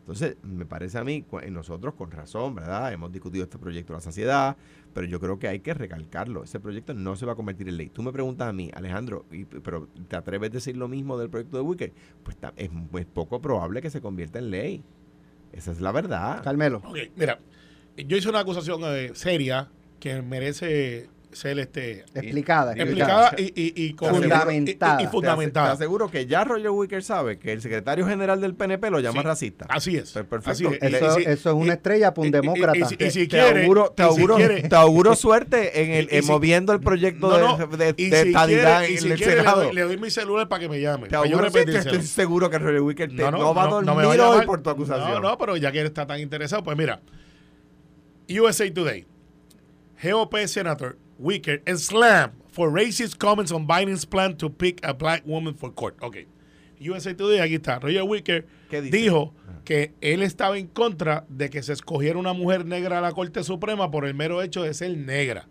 Entonces, 0.00 0.38
me 0.42 0.64
parece 0.64 0.96
a 0.96 1.04
mí, 1.04 1.26
nosotros 1.50 1.92
con 1.92 2.10
razón, 2.10 2.54
¿verdad? 2.54 2.90
Hemos 2.94 3.12
discutido 3.12 3.44
este 3.44 3.58
proyecto 3.58 3.92
de 3.92 3.98
la 3.98 4.00
saciedad, 4.00 4.56
pero 4.94 5.06
yo 5.06 5.20
creo 5.20 5.38
que 5.38 5.48
hay 5.48 5.60
que 5.60 5.74
recalcarlo. 5.74 6.44
Ese 6.44 6.60
proyecto 6.60 6.94
no 6.94 7.14
se 7.14 7.26
va 7.26 7.32
a 7.32 7.36
convertir 7.36 7.68
en 7.68 7.76
ley. 7.76 7.90
Tú 7.90 8.02
me 8.02 8.10
preguntas 8.10 8.48
a 8.48 8.52
mí, 8.54 8.70
Alejandro, 8.72 9.26
pero 9.62 9.86
¿te 10.08 10.16
atreves 10.16 10.48
a 10.48 10.52
decir 10.54 10.78
lo 10.78 10.88
mismo 10.88 11.18
del 11.18 11.28
proyecto 11.28 11.58
de 11.58 11.62
Wicker? 11.62 11.92
Pues 12.22 12.38
es, 12.56 12.70
es 12.94 13.06
poco 13.06 13.38
probable 13.42 13.82
que 13.82 13.90
se 13.90 14.00
convierta 14.00 14.38
en 14.38 14.50
ley. 14.50 14.84
Esa 15.52 15.72
es 15.72 15.80
la 15.80 15.92
verdad. 15.92 16.42
Carmelo. 16.42 16.82
Ok, 16.84 16.98
mira, 17.16 17.38
yo 17.96 18.16
hice 18.16 18.28
una 18.28 18.40
acusación 18.40 18.80
eh, 18.84 19.10
seria 19.14 19.68
que 20.00 20.22
merece 20.22 21.08
ser 21.32 21.58
este 21.58 22.04
Explicada, 22.14 22.72
explicada 22.72 23.32
y, 23.36 23.52
y, 23.54 23.84
y 23.84 23.92
Fundamentada. 23.92 24.52
y- 24.52 24.56
y- 24.56 24.60
y 24.70 24.74
Te 25.04 25.08
fundamentada. 25.08 25.72
aseguro 25.72 26.10
que 26.10 26.26
ya 26.26 26.42
Roger 26.44 26.70
Wicker 26.70 27.02
sabe 27.02 27.38
que 27.38 27.52
el 27.52 27.60
secretario 27.60 28.06
general 28.06 28.40
del 28.40 28.54
PNP 28.54 28.90
lo 28.90 28.98
llama 29.00 29.20
Sí, 29.20 29.26
racista. 29.26 29.66
Así 29.68 29.96
es. 29.96 30.10
Perfecto. 30.12 30.50
Así 30.50 30.64
es. 30.66 30.72
Y- 30.72 30.94
Eso, 30.96 31.18
y 31.20 31.22
si- 31.24 31.28
eso 31.30 31.50
es 31.50 31.54
una 31.54 31.66
y- 31.66 31.76
estrella 31.76 32.14
para 32.14 32.22
un 32.22 32.26
y- 32.26 32.28
y- 32.28 32.32
demócrata. 32.32 32.78
y 32.78 32.84
si- 32.84 32.96
y 32.98 33.10
si 33.10 33.28
te 33.28 33.36
quiere- 33.38 33.62
auguro, 33.62 33.90
te 33.94 34.02
y 34.02 34.06
si 34.06 34.10
auguro- 34.10 34.36
quiere- 34.36 34.62
te 34.68 34.74
auguro 34.76 35.14
suerte 35.16 35.82
en, 35.82 35.90
el, 35.90 36.08
Y 36.10 36.16
en 36.16 36.22
si- 36.22 36.28
moviendo 36.30 36.72
el 36.72 36.80
proyecto 36.80 37.28
No, 37.28 37.58
no, 37.58 37.66
de, 37.66 37.76
de, 37.92 37.94
y 38.02 38.08
de 38.08 38.22
si 38.22 38.28
estadidad 38.28 38.78
quiere- 38.78 38.92
y 38.92 38.96
en 38.96 39.02
si 39.02 39.10
el 39.10 39.16
quiere, 39.18 39.32
le 39.34 39.38
Senado. 39.40 39.62
doy, 39.64 39.74
le 39.74 39.82
doy 39.82 39.96
mi 39.98 40.10
celular 40.10 40.48
para 40.48 40.60
que 40.60 40.68
me 40.70 40.80
llame. 40.80 41.08
Te 41.08 41.16
auguro 41.16 41.52
que 41.52 41.60
estoy 41.60 42.02
seguro 42.02 42.48
que 42.48 42.58
Roger 42.58 42.80
Wicker 42.80 43.08
te- 43.10 43.14
No, 43.16 43.30
no, 43.30 43.38
no, 43.38 43.54
va 43.54 43.64
a 43.64 43.66
dormir 43.68 43.86
no 43.86 43.94
me 43.96 44.06
va 44.16 44.24
a 44.24 44.30
hoy 44.30 44.46
por 44.46 44.62
tu 44.62 44.70
acusación. 44.70 45.10
No, 45.10 45.20
no, 45.20 45.36
pero 45.38 45.56
ya 45.56 45.70
que 45.72 45.80
él 45.80 45.86
está 45.86 46.06
tan 46.06 46.20
interesado, 46.20 46.62
pues 46.64 46.76
mira. 46.78 47.00
USA 48.28 48.70
Today. 48.72 49.06
GOP 50.02 50.46
Senator 50.46 50.96
Wicker 51.18 51.60
slammed 51.76 52.32
for 52.50 52.70
racist 52.70 53.18
comments 53.18 53.52
on 53.52 53.66
Biden's 53.66 54.04
plan 54.04 54.36
to 54.36 54.48
pick 54.48 54.80
a 54.84 54.94
black 54.94 55.26
woman 55.26 55.54
for 55.54 55.72
court. 55.72 55.96
Ok. 56.00 56.26
USA 56.80 57.12
Today, 57.14 57.40
aquí 57.40 57.56
está. 57.56 57.80
Roger 57.80 58.02
Wicker 58.04 58.46
dijo 58.90 59.34
que 59.64 59.92
él 60.00 60.22
estaba 60.22 60.58
en 60.58 60.68
contra 60.68 61.24
de 61.28 61.50
que 61.50 61.62
se 61.62 61.72
escogiera 61.72 62.18
una 62.18 62.32
mujer 62.32 62.64
negra 62.64 62.98
a 62.98 63.00
la 63.00 63.12
Corte 63.12 63.42
Suprema 63.42 63.90
por 63.90 64.06
el 64.06 64.14
mero 64.14 64.42
hecho 64.42 64.62
de 64.62 64.72
ser 64.74 64.96
negra. 64.96 65.48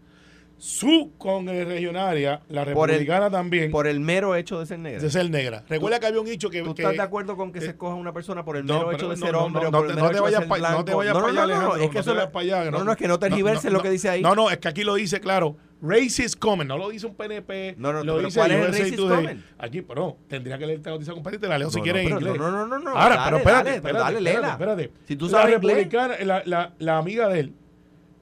Su 0.57 1.11
congregaria, 1.17 2.41
la 2.49 2.65
Por 2.65 2.89
el- 2.89 2.95
republicana 2.97 3.29
también, 3.29 3.69
Por 3.71 3.87
el 3.87 3.99
mero 3.99 4.35
hecho 4.35 4.59
de 4.59 4.65
ser 4.65 4.79
negro. 4.79 5.01
de 5.01 5.09
ser 5.09 5.29
negra. 5.29 5.63
Recuerda 5.69 5.99
que 5.99 6.07
había 6.07 6.19
un 6.19 6.25
dicho 6.25 6.49
que... 6.49 6.63
¿Tú 6.63 6.73
que- 6.73 6.81
estás 6.81 6.95
de 6.97 7.01
acuerdo 7.03 7.37
con 7.37 7.51
que 7.51 7.61
se 7.61 7.67
escoja 7.67 7.93
una 7.95 8.11
persona 8.13 8.43
por 8.43 8.57
el 8.57 8.65
no, 8.65 8.73
mero 8.79 8.91
hecho 8.91 9.09
de 9.09 9.15
no, 9.17 9.25
ser 9.25 9.33
no, 9.33 9.43
hombre 9.45 9.61
no, 9.63 9.69
o 9.69 9.71
por 9.71 9.81
no 9.81 9.85
el 9.85 9.89
te- 9.89 9.95
mero 9.95 10.05
no 10.05 10.09
te 10.09 10.15
hecho 10.15 10.17
de 10.17 10.21
vayas 10.21 10.39
ser 10.39 10.47
no 10.77 10.85
te 10.85 10.93
vayas 10.95 11.13
no, 11.13 11.19
para 11.21 11.33
no, 11.33 11.39
allá, 11.41 11.47
no, 11.47 11.47
no, 11.47 11.53
Alejandro, 11.71 11.75
es 11.83 11.89
que 11.89 11.93
no 11.95 11.99
eso 12.01 12.11
te 12.11 12.17
vayas 12.17 12.31
para 12.31 12.43
allá, 12.43 12.71
no, 12.71 12.77
no. 12.79 12.83
no, 12.85 12.91
es 12.91 12.97
que 12.97 13.07
no 13.07 13.19
tergiverse 13.19 13.67
No, 13.67 13.71
lo 13.73 13.77
no, 13.79 13.83
que 13.83 13.89
dice 13.91 14.09
ahí. 14.09 14.21
No, 14.21 14.35
no, 14.35 14.49
es 14.49 14.57
que 14.57 14.67
aquí 14.67 14.83
lo 14.83 14.95
dice 14.95 15.19
claro. 15.19 15.57
Racist 15.79 16.39
comment, 16.39 16.67
no 16.67 16.75
lo 16.75 16.89
dice 16.89 17.05
un 17.05 17.13
PNP. 17.13 17.75
No, 17.77 17.93
no, 17.93 18.03
lo 18.03 18.17
dice 18.19 18.39
¿cuál 18.39 18.51
es 18.51 18.57
el 18.65 18.67
racist 18.67 18.97
comment? 18.99 19.45
Aquí, 19.59 19.83
pero 19.83 20.17
tendría 20.27 20.57
que 20.57 20.65
leer 20.65 20.79
esta 20.79 20.89
noticia 20.89 21.13
completa 21.13 21.37
y 21.37 21.39
te 21.41 21.47
la 21.47 21.59
leo 21.59 21.69
si 21.69 21.77
No, 21.77 21.83
quieres 21.83 22.03
no, 22.03 22.09
en 22.09 22.15
inglés. 22.23 22.37
no, 22.39 22.49
no, 22.51 22.65
no, 22.65 22.79
no. 22.79 22.89
Ahora, 22.97 23.21
pero 23.25 23.37
espérate, 23.37 23.63
dale, 23.65 23.75
espérate, 23.77 24.13
dale, 24.23 24.47
espérate. 24.49 24.91
Si 25.07 25.15
tú 25.15 25.25
la 25.25 25.31
sabes 25.31 25.53
republicana, 25.53 26.15
la, 26.25 26.41
la, 26.45 26.73
la 26.79 26.97
amiga 26.97 27.27
de 27.29 27.41
él, 27.41 27.53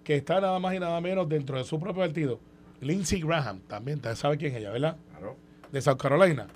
que 0.06 0.16
está 0.16 0.40
nada 0.40 0.58
más 0.60 0.74
y 0.74 0.80
nada 0.80 1.02
menos 1.02 1.28
dentro 1.28 1.58
de 1.58 1.66
su 1.66 1.78
propio 1.80 2.04
partido, 2.04 2.40
Lindsey 2.80 3.20
Graham, 3.22 3.60
también, 3.68 4.02
¿sabes 4.02 4.20
sabe 4.20 4.38
quién 4.38 4.54
es 4.54 4.60
ella, 4.60 4.72
verdad? 4.72 4.96
Claro. 5.18 5.36
de 5.72 5.82
South 5.82 5.98
Carolina, 5.98 6.48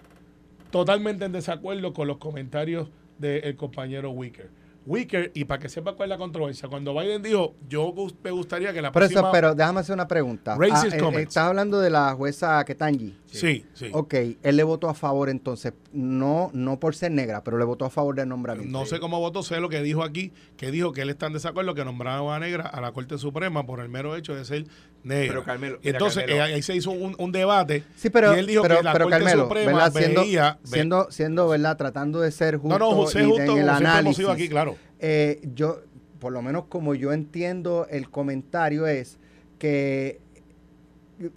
totalmente 0.72 1.26
en 1.26 1.32
desacuerdo 1.34 1.92
con 1.94 2.08
los 2.08 2.18
comentarios 2.18 2.88
del 3.18 3.56
compañero 3.58 4.12
Wicker. 4.12 4.50
Wicker, 4.86 5.32
y 5.36 5.44
para 5.46 5.60
que 5.60 5.70
sepa 5.70 5.94
cuál 5.94 6.08
es 6.08 6.12
la 6.12 6.18
controversia, 6.18 6.70
cuando 6.70 6.94
Biden 6.98 7.22
dijo, 7.22 7.54
yo 7.68 7.94
me 8.24 8.32
gustaría 8.32 8.72
que 8.74 8.82
la 8.82 8.92
Por 8.92 9.04
eso, 9.04 9.14
próxima... 9.14 9.32
pero 9.32 9.54
déjame 9.54 9.82
hacer 9.82 9.94
una 9.94 10.08
pregunta. 10.08 10.56
Racist 10.58 10.94
Ah, 10.94 10.98
eh, 10.98 11.00
comments. 11.00 11.28
estás 11.30 11.44
hablando 11.48 11.80
de 11.80 11.90
la 11.90 12.14
jueza 12.14 12.64
Ketanji. 12.64 13.16
Sí, 13.32 13.66
sí. 13.74 13.90
Ok, 13.94 14.14
él 14.42 14.56
le 14.58 14.64
votó 14.64 14.90
a 14.90 14.94
favor 14.94 15.30
entonces, 15.30 15.74
no, 15.94 16.50
no 16.54 16.80
por 16.80 16.96
ser 16.96 17.12
negra, 17.12 17.44
pero 17.44 17.58
le 17.58 17.66
votó 17.66 17.86
a 17.86 17.90
favor 17.90 18.16
del 18.16 18.28
nombramiento. 18.28 18.72
No 18.72 18.86
sé 18.86 19.00
cómo 19.00 19.20
votó, 19.20 19.44
sé 19.44 19.60
lo 19.60 19.70
que 19.70 19.82
dijo 19.84 20.04
aquí, 20.04 20.32
que 20.58 20.72
dijo 20.72 20.92
que 20.94 21.02
él 21.02 21.10
está 21.12 21.28
en 21.28 21.34
desacuerdo 21.34 21.76
que 21.76 21.86
nombraba 21.86 22.36
a 22.36 22.40
negra 22.40 22.66
a 22.68 22.82
la 22.82 22.92
Corte 22.92 23.18
Suprema 23.18 23.66
por 23.66 23.80
el 23.82 23.90
mero 23.90 24.16
hecho 24.16 24.34
de 24.36 24.46
ser 24.46 24.66
negra. 25.04 25.28
Pero, 25.28 25.44
Carmelo, 25.44 25.78
mira, 25.84 25.92
entonces 25.98 26.24
Carmelo. 26.24 26.46
eh, 26.48 26.54
ahí 26.56 26.62
se 26.64 26.76
hizo 26.76 26.92
un, 26.92 27.16
un 27.20 27.32
debate 27.32 27.84
Sí, 27.96 28.10
pero, 28.10 28.36
y 28.36 28.40
él 28.40 28.48
dijo 28.48 28.64
pero, 28.64 28.78
que 28.78 28.84
la 28.84 28.94
pero, 28.94 29.06
Corte 29.06 29.18
Carmelo, 29.20 29.44
Suprema 29.44 29.72
¿verdad? 29.74 29.94
Siendo, 29.94 30.22
veía... 30.22 30.60
ve- 30.64 30.68
siendo, 30.70 31.12
siendo, 31.12 31.48
¿verdad? 31.48 31.78
Tratando 31.78 32.20
de 32.22 32.32
ser 32.32 32.58
justo, 32.58 32.80
no, 32.80 32.90
no, 32.90 32.96
José 32.96 33.22
y 33.22 33.26
justo, 33.26 33.42
en 33.42 33.48
como 33.48 33.58
el 33.60 33.68
hemos 33.68 33.78
análisis. 33.80 34.28
aquí, 34.28 34.50
claro. 34.50 34.76
eh, 35.00 35.40
yo, 35.54 35.82
por 36.20 36.34
lo 36.34 36.42
menos 36.42 36.66
como 36.68 36.96
yo 36.96 37.14
entiendo 37.14 37.86
el 37.90 38.10
comentario 38.10 38.88
es 38.88 39.20
que 39.60 40.20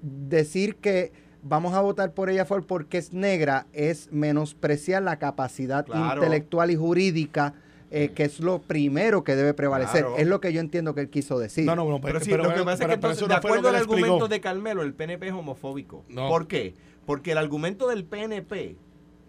decir 0.00 0.76
que 0.76 1.12
vamos 1.42 1.75
a 1.75 1.80
votar 1.80 2.12
por 2.12 2.30
ella 2.30 2.46
por 2.46 2.64
porque 2.66 2.99
es 2.99 3.12
negra 3.12 3.66
es 3.72 4.11
menospreciar 4.12 5.02
la 5.02 5.18
capacidad 5.18 5.84
Claro. 5.84 6.22
intelectual 6.22 6.70
y 6.70 6.76
jurídica 6.76 7.54
eh, 7.94 8.11
que 8.14 8.25
es 8.25 8.40
lo 8.40 8.61
primero 8.62 9.22
que 9.22 9.37
debe 9.37 9.52
prevalecer. 9.52 10.00
Claro. 10.00 10.16
Es 10.16 10.26
lo 10.26 10.40
que 10.40 10.50
yo 10.54 10.61
entiendo 10.61 10.94
que 10.94 11.02
él 11.02 11.11
quiso 11.11 11.38
decir. 11.38 11.66
No, 11.66 11.76
no, 11.76 11.84
no, 11.84 12.00
Pero, 12.00 12.14
pero, 12.14 12.25
sí, 12.25 12.30
pero- 12.30 12.44
lo 12.44 12.54
que 12.54 12.64
pasa 12.64 12.84
es 12.84 12.88
que 12.88 12.94
entonces, 12.94 13.20
de 13.20 13.28
lo 13.28 13.34
acuerdo 13.34 13.62
que 13.62 13.68
al 13.68 13.75
argumento 13.76 14.28
de 14.28 14.40
Carmelo, 14.40 14.82
el 14.82 14.94
PNP 14.94 15.26
es 15.26 15.34
homofóbico. 15.34 16.02
No. 16.08 16.26
¿Por 16.30 16.46
qué? 16.46 16.75
Porque 17.04 17.32
el 17.32 17.38
argumento 17.38 17.88
del 17.88 18.06
PNP, 18.06 18.76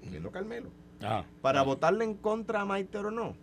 viendo 0.10 0.32
Carmelo, 0.32 0.70
Ah, 1.01 1.25
para 1.41 1.60
ah. 1.60 1.63
votarle 1.63 2.05
en 2.05 2.13
contra 2.13 2.62
a 2.62 2.65
Maite 2.65 3.00
o 3.00 3.12
no, 3.12 3.36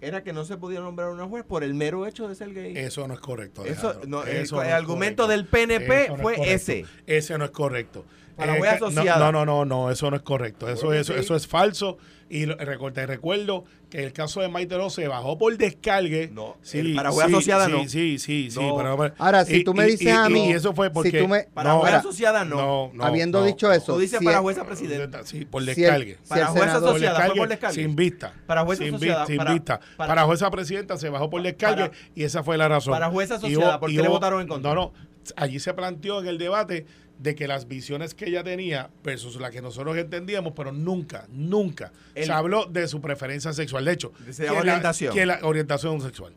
era 0.00 0.22
que 0.22 0.32
no 0.32 0.44
se 0.44 0.56
podía 0.56 0.80
nombrar 0.80 1.10
una 1.10 1.26
juez 1.26 1.44
por 1.44 1.64
el 1.64 1.74
mero 1.74 2.06
hecho 2.06 2.28
de 2.28 2.34
ser 2.34 2.52
gay. 2.52 2.76
Eso 2.76 3.06
no 3.08 3.14
es 3.14 3.20
correcto. 3.20 3.64
Eso, 3.64 4.00
no, 4.06 4.24
el, 4.24 4.36
Eso 4.38 4.62
el 4.62 4.68
no 4.70 4.74
argumento 4.74 5.24
correcto. 5.24 5.28
del 5.28 5.68
PNP 5.68 6.04
Eso 6.04 6.16
no 6.16 6.30
es 6.30 6.36
fue 6.36 6.52
ese. 6.52 6.84
Ese 7.06 7.38
no 7.38 7.44
es 7.44 7.50
correcto. 7.50 8.04
Para 8.36 8.56
Eh, 8.58 8.68
asociada. 8.68 9.18
No, 9.18 9.32
no, 9.32 9.44
no, 9.46 9.64
no, 9.64 9.90
eso 9.90 10.10
no 10.10 10.16
es 10.16 10.22
correcto. 10.22 10.68
Eso, 10.68 10.92
eso, 10.92 11.14
sí. 11.14 11.20
eso 11.20 11.34
es 11.36 11.46
falso. 11.46 11.96
Y 12.28 12.44
te 12.46 13.06
recuerdo 13.06 13.64
que 13.88 14.02
el 14.02 14.12
caso 14.12 14.40
de 14.40 14.48
Maite 14.48 14.74
Oro 14.74 14.90
se 14.90 15.06
bajó 15.06 15.38
por 15.38 15.56
descargue. 15.56 16.28
No, 16.32 16.56
sí, 16.60 16.80
el 16.80 16.94
para 16.96 17.12
juez 17.12 17.28
sí, 17.28 17.32
asociada 17.32 17.66
sí, 17.66 17.72
no. 17.72 17.78
Sí, 17.88 18.18
sí, 18.18 18.50
sí. 18.50 18.58
No. 18.60 18.76
pero- 18.76 19.14
Ahora, 19.16 19.44
si 19.44 19.58
y- 19.58 19.64
tú 19.64 19.72
me 19.74 19.84
dices 19.86 20.08
y- 20.08 20.10
a 20.10 20.28
mí, 20.28 20.48
Y 20.48 20.52
eso 20.52 20.74
fue 20.74 20.88
si 20.88 20.92
porque. 20.92 21.20
tú 21.20 21.28
me- 21.28 21.44
Para 21.54 21.70
no, 21.70 21.84
asociada 21.84 22.44
no. 22.44 22.56
no, 22.56 22.90
no, 22.94 23.04
Habiendo 23.04 23.38
no, 23.40 23.46
dicho 23.46 23.70
eso, 23.72 23.94
Tú 23.94 24.00
dices 24.00 24.18
si 24.18 24.24
para 24.24 24.38
el- 24.38 24.42
jueza 24.42 24.64
presidenta. 24.64 25.24
Sí, 25.24 25.44
por 25.44 25.62
Si 25.62 25.70
el- 25.70 25.76
descargue. 25.76 26.18
si 26.20 26.28
Para 26.28 26.40
el 26.42 26.46
jueza 26.48 26.66
senador- 26.66 26.88
asociada, 26.88 27.26
fue 27.26 27.34
por 27.36 27.48
descargue. 27.48 27.74
Sin 27.82 27.96
vista. 27.96 28.34
Para 28.46 28.64
jueza 28.64 28.82
sin, 28.82 28.90
vi- 28.90 28.96
asociada, 28.96 29.26
sin 29.26 29.36
para- 29.36 29.52
vista. 29.52 29.80
para- 29.96 30.08
Para, 30.08 30.24
jueza 30.24 30.50
presidenta 30.50 30.96
se 30.98 31.08
bajó 31.08 31.30
por 31.30 31.42
descargue 31.42 31.88
Para- 31.90 31.98
y 32.16 32.24
esa 32.24 32.42
fue 32.42 32.58
la 32.58 32.68
razón. 32.68 32.92
para 32.92 33.08
jueza 33.08 33.36
asociada, 33.36 33.78
¿por 33.78 33.88
qué 33.90 34.02
le 34.02 34.08
votaron 34.08 34.40
en 34.42 34.48
contra? 34.48 34.74
No, 34.74 34.74
no. 34.74 34.92
Allí 35.36 35.58
se 35.58 35.74
planteó 35.74 36.20
en 36.20 36.26
el 36.28 36.38
debate 36.38 36.86
de 37.18 37.34
que 37.34 37.48
las 37.48 37.66
visiones 37.68 38.14
que 38.14 38.26
ella 38.26 38.44
tenía 38.44 38.90
versus 39.02 39.40
las 39.40 39.50
que 39.50 39.62
nosotros 39.62 39.96
entendíamos, 39.96 40.52
pero 40.54 40.70
nunca, 40.72 41.26
nunca 41.30 41.92
El- 42.14 42.26
se 42.26 42.32
habló 42.32 42.66
de 42.66 42.86
su 42.88 43.00
preferencia 43.00 43.52
sexual. 43.52 43.84
De 43.84 43.92
hecho, 43.92 44.12
Se 44.30 44.44
que 44.44 44.50
la- 44.52 44.58
orientación. 44.60 45.14
que 45.14 45.26
la 45.26 45.38
orientación 45.42 46.00
sexual. 46.00 46.32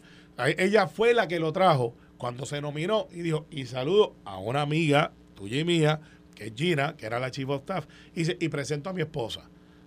Ella 0.57 0.88
fue 0.88 1.13
la 1.13 1.27
que 1.27 1.38
lo 1.39 1.51
trajo 1.51 1.93
cuando 2.17 2.45
se 2.45 2.62
nominó 2.62 3.07
y 3.12 3.21
dijo, 3.21 3.45
y 3.51 3.65
saludo 3.65 4.15
a 4.24 4.38
una 4.38 4.62
amiga 4.62 5.12
tuya 5.36 5.59
y 5.59 5.65
mía, 5.65 6.00
que 6.33 6.48
es 6.48 6.53
Gina, 6.55 6.95
que 6.95 7.05
era 7.05 7.19
la 7.19 7.29
chief 7.31 7.50
of 7.50 7.59
staff, 7.62 7.86
y, 8.15 8.19
dice, 8.19 8.38
y 8.39 8.48
presento 8.48 8.89
a 8.89 8.93
mi 8.93 9.01
esposa. 9.01 9.41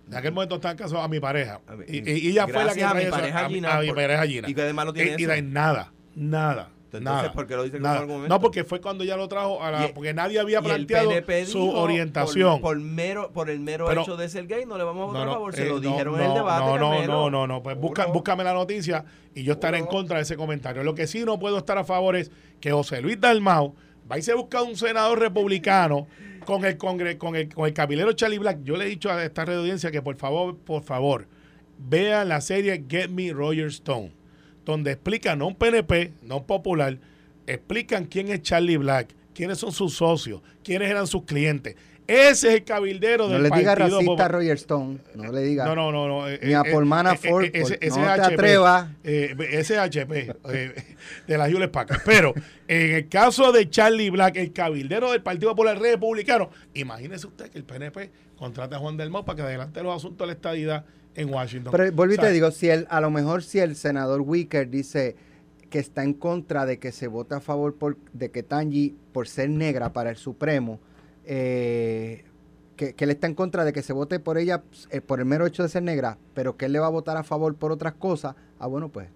En 0.07 0.15
aquel 0.15 0.31
momento 0.33 0.55
estaban 0.55 0.77
casados 0.77 1.03
a 1.03 1.07
mi 1.07 1.19
pareja. 1.19 1.61
A 1.67 1.75
Y, 1.87 2.07
y 2.07 2.27
ella 2.29 2.45
fue 2.47 2.65
la 2.65 2.73
que 2.75 2.83
a 2.83 2.93
mi 2.93 3.01
eso, 3.03 3.09
pareja 3.11 3.45
a 3.45 3.49
Gina 3.49 3.77
a 3.77 3.81
mi 3.81 3.91
pareja 3.93 4.27
Gina. 4.27 4.49
¿Y 4.49 4.53
qué 4.53 4.61
de 4.63 4.73
malo 4.73 4.93
tiene 4.93 5.15
Y- 5.17 5.23
eso? 5.23 5.41
nada, 5.43 5.91
nada. 6.13 6.69
Entonces, 6.97 7.23
nada, 7.23 7.33
¿por 7.33 7.47
qué 7.47 7.55
lo 7.55 7.63
dice 7.63 7.79
como 7.79 7.91
argumento? 7.91 8.27
No, 8.27 8.39
porque 8.39 8.63
fue 8.63 8.79
cuando 8.79 9.03
ya 9.03 9.17
lo 9.17 9.27
trajo 9.27 9.61
a 9.63 9.71
la. 9.71 9.87
Y- 9.87 9.93
porque 9.93 10.13
nadie 10.13 10.39
había 10.39 10.61
planteado 10.61 11.11
su 11.45 11.69
orientación. 11.71 12.61
Por, 12.61 12.77
por 12.77 12.79
mero, 12.79 13.31
por 13.31 13.49
el 13.49 13.59
mero 13.59 13.87
Pero- 13.87 14.01
hecho 14.01 14.17
de 14.17 14.29
ser 14.29 14.47
gay, 14.47 14.65
no 14.65 14.77
le 14.77 14.83
vamos 14.83 15.03
a 15.03 15.05
votar 15.07 15.17
no, 15.17 15.23
a 15.23 15.25
no, 15.25 15.33
favor. 15.33 15.55
Se 15.55 15.63
eh, 15.63 15.69
lo 15.69 15.75
no, 15.75 15.79
dijeron 15.81 16.17
no, 16.17 16.23
en 16.23 16.29
el 16.29 16.33
debate. 16.35 16.65
No, 16.65 16.77
no, 16.77 17.07
no, 17.07 17.29
no, 17.29 17.47
no. 17.47 17.63
Pues 17.63 17.77
busca, 17.77 18.05
búscame 18.05 18.43
la 18.43 18.53
noticia 18.53 19.05
y 19.33 19.43
yo 19.43 19.53
estaré 19.53 19.77
en 19.77 19.85
contra 19.85 20.17
de 20.17 20.23
ese 20.23 20.35
comentario. 20.37 20.83
Lo 20.83 20.95
que 20.95 21.07
sí 21.07 21.23
no 21.25 21.39
puedo 21.39 21.57
estar 21.57 21.77
a 21.77 21.83
favor 21.83 22.15
es 22.15 22.31
que 22.59 22.71
José 22.71 23.01
Luis 23.01 23.19
Dalmau 23.19 23.75
va 24.11 24.17
y 24.17 24.21
se 24.21 24.33
busca 24.33 24.61
un 24.61 24.75
senador 24.75 25.19
republicano 25.19 26.07
con 26.45 26.65
el 26.65 26.77
congre, 26.77 27.17
con 27.17 27.35
el, 27.35 27.53
con 27.53 27.65
el 27.65 27.73
cabilero 27.73 28.13
Charlie 28.13 28.37
Black. 28.37 28.59
Yo 28.63 28.75
le 28.77 28.85
he 28.85 28.89
dicho 28.89 29.09
a 29.09 29.23
esta 29.23 29.45
red 29.45 29.57
audiencia 29.57 29.91
que 29.91 30.01
por 30.01 30.15
favor, 30.17 30.57
por 30.57 30.83
favor, 30.83 31.27
vean 31.77 32.29
la 32.29 32.41
serie 32.41 32.83
Get 32.87 33.09
Me 33.09 33.31
Roger 33.31 33.67
Stone, 33.67 34.11
donde 34.65 34.91
explican, 34.91 35.39
no 35.39 35.47
un 35.47 35.55
PNP, 35.55 36.13
no 36.21 36.37
un 36.37 36.45
popular, 36.45 36.97
explican 37.47 38.05
quién 38.05 38.29
es 38.29 38.41
Charlie 38.41 38.77
Black, 38.77 39.09
quiénes 39.33 39.57
son 39.57 39.71
sus 39.71 39.95
socios, 39.95 40.41
quiénes 40.63 40.89
eran 40.89 41.07
sus 41.07 41.23
clientes. 41.23 41.75
Ese 42.05 42.49
es 42.49 42.55
el 42.55 42.63
cabildero 42.65 43.27
No 43.27 43.33
del 43.35 43.43
le 43.43 43.49
diga 43.57 43.75
Partido 43.75 43.99
racista 43.99 44.25
a. 44.25 44.27
Roger 44.27 44.57
Stone. 44.57 44.97
No 45.15 45.31
le 45.31 45.41
diga. 45.41 45.63
No, 45.63 45.73
no, 45.73 45.89
no. 45.91 46.07
no 46.07 46.27
eh, 46.27 46.39
Ni 46.43 46.53
a 46.53 46.61
eh, 46.61 46.71
Paul 46.71 46.85
eh, 46.85 46.97
eh, 47.05 47.13
ese, 47.13 47.29
por- 47.29 47.45
ese 47.45 47.99
no 47.99 48.05
te 48.05 48.11
HP, 48.11 48.33
atrevas. 48.33 48.89
ese 49.03 49.77
HP 49.79 50.35
de 51.27 51.37
la 51.37 51.47
Hewlett 51.49 51.71
Packard. 51.71 52.01
Pero 52.05 52.33
en 52.67 52.91
el 52.91 53.07
caso 53.07 53.53
de 53.53 53.69
Charlie 53.69 54.09
Black, 54.09 54.35
el 54.35 54.51
cabildero 54.51 55.13
del 55.13 55.21
Partido 55.23 55.51
Popular 55.51 55.79
Republicano, 55.79 56.49
imagínese 56.73 57.27
usted 57.27 57.49
que 57.49 57.57
el 57.57 57.63
PNP 57.63 58.11
contrata 58.35 58.75
a 58.75 58.79
Juan 58.79 58.97
del 58.97 59.09
Mau 59.09 59.23
para 59.23 59.37
que 59.37 59.41
adelante 59.43 59.81
los 59.81 59.95
asuntos 59.95 60.19
de 60.19 60.27
la 60.27 60.33
estadidad 60.33 60.85
en 61.15 61.33
Washington. 61.33 61.71
Pero 61.71 62.11
sea, 62.11 62.23
te 62.23 62.31
digo, 62.31 62.51
si 62.51 62.69
el, 62.69 62.87
a 62.89 63.01
lo 63.01 63.11
mejor 63.11 63.43
si 63.43 63.59
el 63.59 63.75
senador 63.75 64.21
Wicker 64.21 64.69
dice 64.69 65.15
que 65.69 65.79
está 65.79 66.03
en 66.03 66.13
contra 66.13 66.65
de 66.65 66.79
que 66.79 66.91
se 66.91 67.07
vote 67.07 67.35
a 67.35 67.39
favor 67.39 67.75
por, 67.75 67.97
de 68.13 68.31
que 68.31 68.43
Tangi, 68.43 68.95
por 69.11 69.27
ser 69.27 69.49
negra 69.49 69.91
para 69.91 70.09
el 70.09 70.17
Supremo, 70.17 70.79
eh, 71.25 72.25
que, 72.75 72.93
que 72.93 73.03
él 73.05 73.11
está 73.11 73.27
en 73.27 73.35
contra 73.35 73.65
de 73.65 73.73
que 73.73 73.81
se 73.81 73.93
vote 73.93 74.19
por 74.19 74.37
ella 74.37 74.63
eh, 74.89 75.01
por 75.01 75.19
el 75.19 75.25
mero 75.25 75.45
hecho 75.45 75.63
de 75.63 75.69
ser 75.69 75.83
negra, 75.83 76.17
pero 76.33 76.57
que 76.57 76.65
él 76.65 76.73
le 76.73 76.79
va 76.79 76.87
a 76.87 76.91
votar 76.91 77.17
a 77.17 77.23
favor 77.23 77.55
por 77.55 77.71
otras 77.71 77.93
cosas, 77.93 78.35
ah, 78.59 78.67
bueno, 78.67 78.89
pues, 78.89 79.09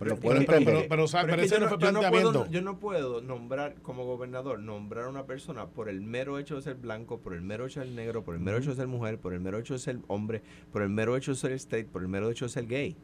lo 0.00 0.14
Pero- 0.16 0.20
puedo 0.20 0.34
pero- 0.40 0.46
pero- 0.46 0.64
pero. 0.64 0.88
Pero 0.88 1.06
Pero 1.10 1.32
es 1.32 1.36
que 1.36 1.44
ese 1.46 1.54
yo 1.56 1.60
no 1.60 1.68
fue 1.68 1.78
yo 1.78 1.78
puedo- 1.78 2.00
planteamiento. 2.00 2.46
yo 2.50 2.62
no 2.62 2.78
puedo 2.78 3.20
nombrar, 3.20 3.74
como 3.82 4.04
gobernador, 4.04 4.60
nombrar 4.60 5.06
a 5.06 5.08
una 5.08 5.24
persona 5.26 5.66
por 5.66 5.88
el 5.88 6.00
mero 6.00 6.38
hecho 6.38 6.56
de 6.56 6.62
ser 6.62 6.76
blanco, 6.76 7.18
por 7.18 7.34
el 7.34 7.42
mero 7.42 7.66
hecho 7.66 7.80
de 7.80 7.86
ser 7.86 7.94
negro, 7.96 8.22
por 8.22 8.34
el 8.34 8.40
mero 8.40 8.58
hecho 8.58 8.70
de 8.70 8.76
ser 8.76 8.86
mujer, 8.86 9.18
por 9.18 9.32
el 9.34 9.40
mero 9.40 9.58
hecho 9.58 9.72
de 9.74 9.80
ser 9.80 9.98
hombre, 10.06 10.42
por 10.72 10.82
el 10.82 10.88
mero 10.90 11.16
hecho 11.16 11.32
de 11.32 11.36
ser 11.36 11.52
state, 11.52 11.86
por 11.86 12.02
el 12.02 12.08
mero 12.08 12.30
hecho 12.30 12.44
de 12.44 12.48
ser 12.50 12.66
gay. 12.66 12.96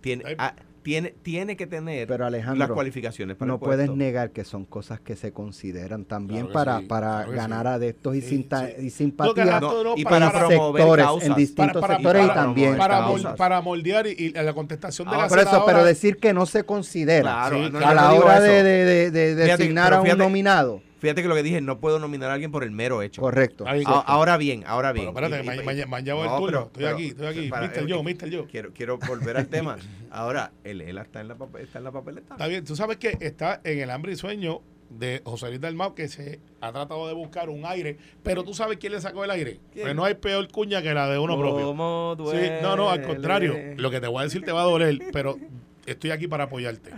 Tiene, 0.00 0.24
Ay. 0.38 0.50
Tiene, 0.86 1.10
tiene 1.22 1.56
que 1.56 1.66
tener 1.66 2.06
Pero 2.06 2.26
Alejandro, 2.26 2.60
las 2.68 2.70
cualificaciones 2.70 3.36
para 3.36 3.48
no 3.48 3.54
el 3.54 3.60
puedes 3.60 3.90
negar 3.90 4.30
que 4.30 4.44
son 4.44 4.64
cosas 4.64 5.00
que 5.00 5.16
se 5.16 5.32
consideran 5.32 6.04
también 6.04 6.46
Claro 6.46 6.52
para, 6.52 6.78
sí, 6.78 6.84
para 6.86 7.10
claro 7.24 7.32
ganar 7.32 7.66
sí. 7.66 7.72
adeptos 7.72 8.14
y, 8.14 8.22
Sí, 8.22 8.46
y 8.48 8.84
No, 8.84 8.90
simpatía 8.90 9.44
No, 9.58 9.60
no, 9.60 9.82
no, 9.82 9.94
y 9.96 10.04
para- 10.04 10.30
para, 10.30 10.46
promover 10.46 10.80
sectores, 10.82 11.04
causas. 11.06 11.28
en 11.28 11.34
distintos 11.34 11.80
para- 11.82 11.94
sectores 11.96 12.24
y 12.24 12.28
para- 12.28 12.40
también 12.40 12.76
para, 12.76 12.98
causas. 12.98 13.24
mol- 13.32 13.36
para 13.36 13.60
moldear 13.62 14.06
y, 14.06 14.10
y 14.16 14.30
la 14.30 14.54
contestación 14.54 15.08
de 15.08 15.16
Ah, 15.16 15.18
la 15.22 15.28
Por 15.28 15.38
eso, 15.40 15.64
pero 15.66 15.84
decir 15.84 16.18
que 16.18 16.32
no 16.32 16.46
se 16.46 16.62
considera 16.62 17.22
Claro, 17.22 17.56
Sí, 17.64 17.70
no, 17.72 17.78
a 17.80 17.92
la 17.94 18.02
no 18.10 18.16
hora 18.18 18.36
eso. 18.36 18.44
de, 18.46 18.62
de- 18.62 18.84
de- 18.84 19.10
de 19.34 19.42
Fíjate, 19.44 19.62
designar 19.64 19.92
a 19.92 19.98
un 20.00 20.04
fíjate- 20.06 20.22
nominado. 20.22 20.82
Fíjate 20.98 21.22
que 21.22 21.28
lo 21.28 21.34
que 21.34 21.42
dije, 21.42 21.60
no 21.60 21.78
puedo 21.78 21.98
nominar 21.98 22.30
a 22.30 22.34
alguien 22.34 22.50
por 22.50 22.64
el 22.64 22.70
mero 22.70 23.02
hecho. 23.02 23.20
Correcto. 23.20 23.64
Ahí- 23.66 23.82
A- 23.86 24.00
ahora 24.00 24.36
bien, 24.38 24.64
ahora 24.66 24.92
bien. 24.92 25.12
Pero 25.14 25.26
espérate, 25.26 25.62
ma- 25.62 25.86
mañana 25.86 26.14
va 26.20 26.24
el 26.24 26.30
No, 26.30 26.38
turno. 26.38 26.60
estoy 26.66 26.82
pero- 26.84 26.94
aquí, 26.96 27.06
estoy 27.08 27.26
aquí. 27.26 27.48
para- 27.48 27.66
Mr. 27.68 27.78
eh, 27.78 27.86
Joe, 27.88 28.02
Mr. 28.02 28.32
Joe. 28.34 28.46
Quiero, 28.46 28.72
quiero 28.72 28.98
volver 28.98 29.36
al 29.36 29.46
tema. 29.48 29.76
Ahora, 30.10 30.52
él, 30.64 30.80
él 30.80 30.96
está, 30.98 31.20
en 31.20 31.28
la, 31.28 31.34
papel- 31.36 31.62
está 31.64 31.78
en 31.78 31.84
la 31.84 31.92
papeleta. 31.92 32.34
Está 32.34 32.46
bien, 32.46 32.64
tú 32.64 32.74
sabes 32.76 32.96
que 32.96 33.18
está 33.20 33.60
en 33.64 33.78
el 33.80 33.90
hambre 33.90 34.12
y 34.12 34.16
sueño 34.16 34.60
de 34.88 35.20
José 35.24 35.48
Luis 35.48 35.60
Dalmau 35.60 35.94
que 35.94 36.08
se 36.08 36.40
ha 36.60 36.72
tratado 36.72 37.08
de 37.08 37.12
buscar 37.12 37.50
un 37.50 37.66
aire, 37.66 37.98
pero 38.22 38.42
tú 38.44 38.54
sabes 38.54 38.78
quién 38.78 38.92
le 38.92 39.00
sacó 39.00 39.22
el 39.24 39.30
aire. 39.32 39.58
Pues 39.78 39.94
no 39.94 40.04
hay 40.04 40.14
peor 40.14 40.48
cuña 40.48 40.80
que 40.80 40.94
la 40.94 41.08
de 41.08 41.18
uno 41.18 41.36
propio. 41.38 41.66
¿Cómo 41.66 42.14
Sí, 42.16 42.22
duele? 42.22 42.62
no, 42.62 42.74
no, 42.76 42.88
al 42.90 43.02
contrario. 43.02 43.54
Lo 43.76 43.90
que 43.90 44.00
te 44.00 44.06
voy 44.06 44.20
a 44.20 44.24
decir 44.24 44.42
te 44.44 44.52
va 44.52 44.62
a 44.62 44.64
doler, 44.64 44.98
pero 45.12 45.36
estoy 45.84 46.10
aquí 46.12 46.26
para 46.28 46.44
apoyarte. 46.44 46.90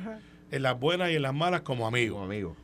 En 0.50 0.62
las 0.62 0.78
buenas 0.78 1.10
y 1.10 1.16
en 1.16 1.22
las 1.22 1.34
malas 1.34 1.62
como 1.62 1.86
amigo. 1.86 2.14
Como 2.16 2.26
amigo. 2.26 2.56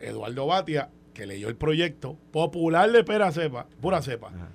Eduardo 0.00 0.46
Batia, 0.46 0.90
que 1.14 1.26
leyó 1.26 1.48
el 1.48 1.56
proyecto, 1.56 2.16
popular 2.32 2.90
de 2.90 3.04
Pera 3.04 3.30
Cepa, 3.32 3.66
pura 3.80 4.00
cepa, 4.02 4.28
Ajá. 4.28 4.48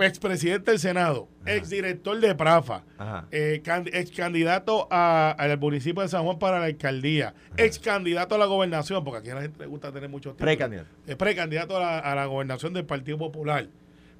expresidente 0.00 0.70
del 0.72 0.80
Senado, 0.80 1.28
Ajá. 1.42 1.54
exdirector 1.54 2.18
de 2.20 2.34
Prafa, 2.34 2.84
eh, 3.30 3.60
can- 3.64 3.86
ex 3.92 4.10
candidato 4.10 4.88
a- 4.90 5.30
al 5.30 5.58
municipio 5.58 6.02
de 6.02 6.08
San 6.08 6.24
Juan 6.24 6.38
para 6.38 6.58
la 6.58 6.66
alcaldía, 6.66 7.34
ex 7.56 7.78
candidato 7.78 8.34
a 8.34 8.38
la 8.38 8.46
gobernación, 8.46 9.04
porque 9.04 9.20
aquí 9.20 9.30
a 9.30 9.36
la 9.36 9.42
gente 9.42 9.58
le 9.60 9.66
gusta 9.66 9.92
tener 9.92 10.08
muchos 10.08 10.34
títulos. 10.34 10.46
Precandidato. 10.48 10.88
Es 11.06 11.16
precandidato 11.16 11.76
a 11.76 11.80
la, 11.80 11.98
a 11.98 12.14
la 12.14 12.26
gobernación 12.26 12.72
del 12.74 12.84
Partido 12.84 13.18
Popular. 13.18 13.68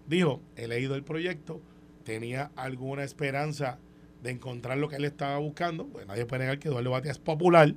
Dijo, 0.06 0.40
he 0.56 0.68
leído 0.68 0.94
el 0.94 1.02
proyecto, 1.02 1.60
tenía 2.04 2.50
alguna 2.54 3.02
esperanza 3.02 3.78
de 4.22 4.30
encontrar 4.30 4.78
lo 4.78 4.88
que 4.88 4.96
él 4.96 5.04
estaba 5.04 5.38
buscando, 5.38 5.86
pues 5.88 6.06
nadie 6.06 6.24
puede 6.26 6.42
negar 6.44 6.58
que 6.58 6.68
Eduardo 6.68 6.90
Batia 6.92 7.10
es 7.10 7.18
popular, 7.18 7.74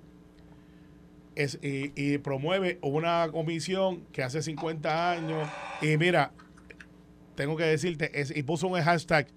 es, 1.43 1.59
y, 1.61 1.91
y 1.95 2.17
promueve 2.17 2.77
una 2.81 3.27
comisión 3.31 4.05
que 4.11 4.23
hace 4.23 4.41
50 4.41 5.11
años, 5.11 5.47
y 5.81 5.97
mira, 5.97 6.31
tengo 7.35 7.55
que 7.55 7.63
decirte, 7.63 8.19
es- 8.19 8.35
y 8.35 8.43
puso 8.43 8.67
un 8.67 8.79
hashtag, 8.81 9.27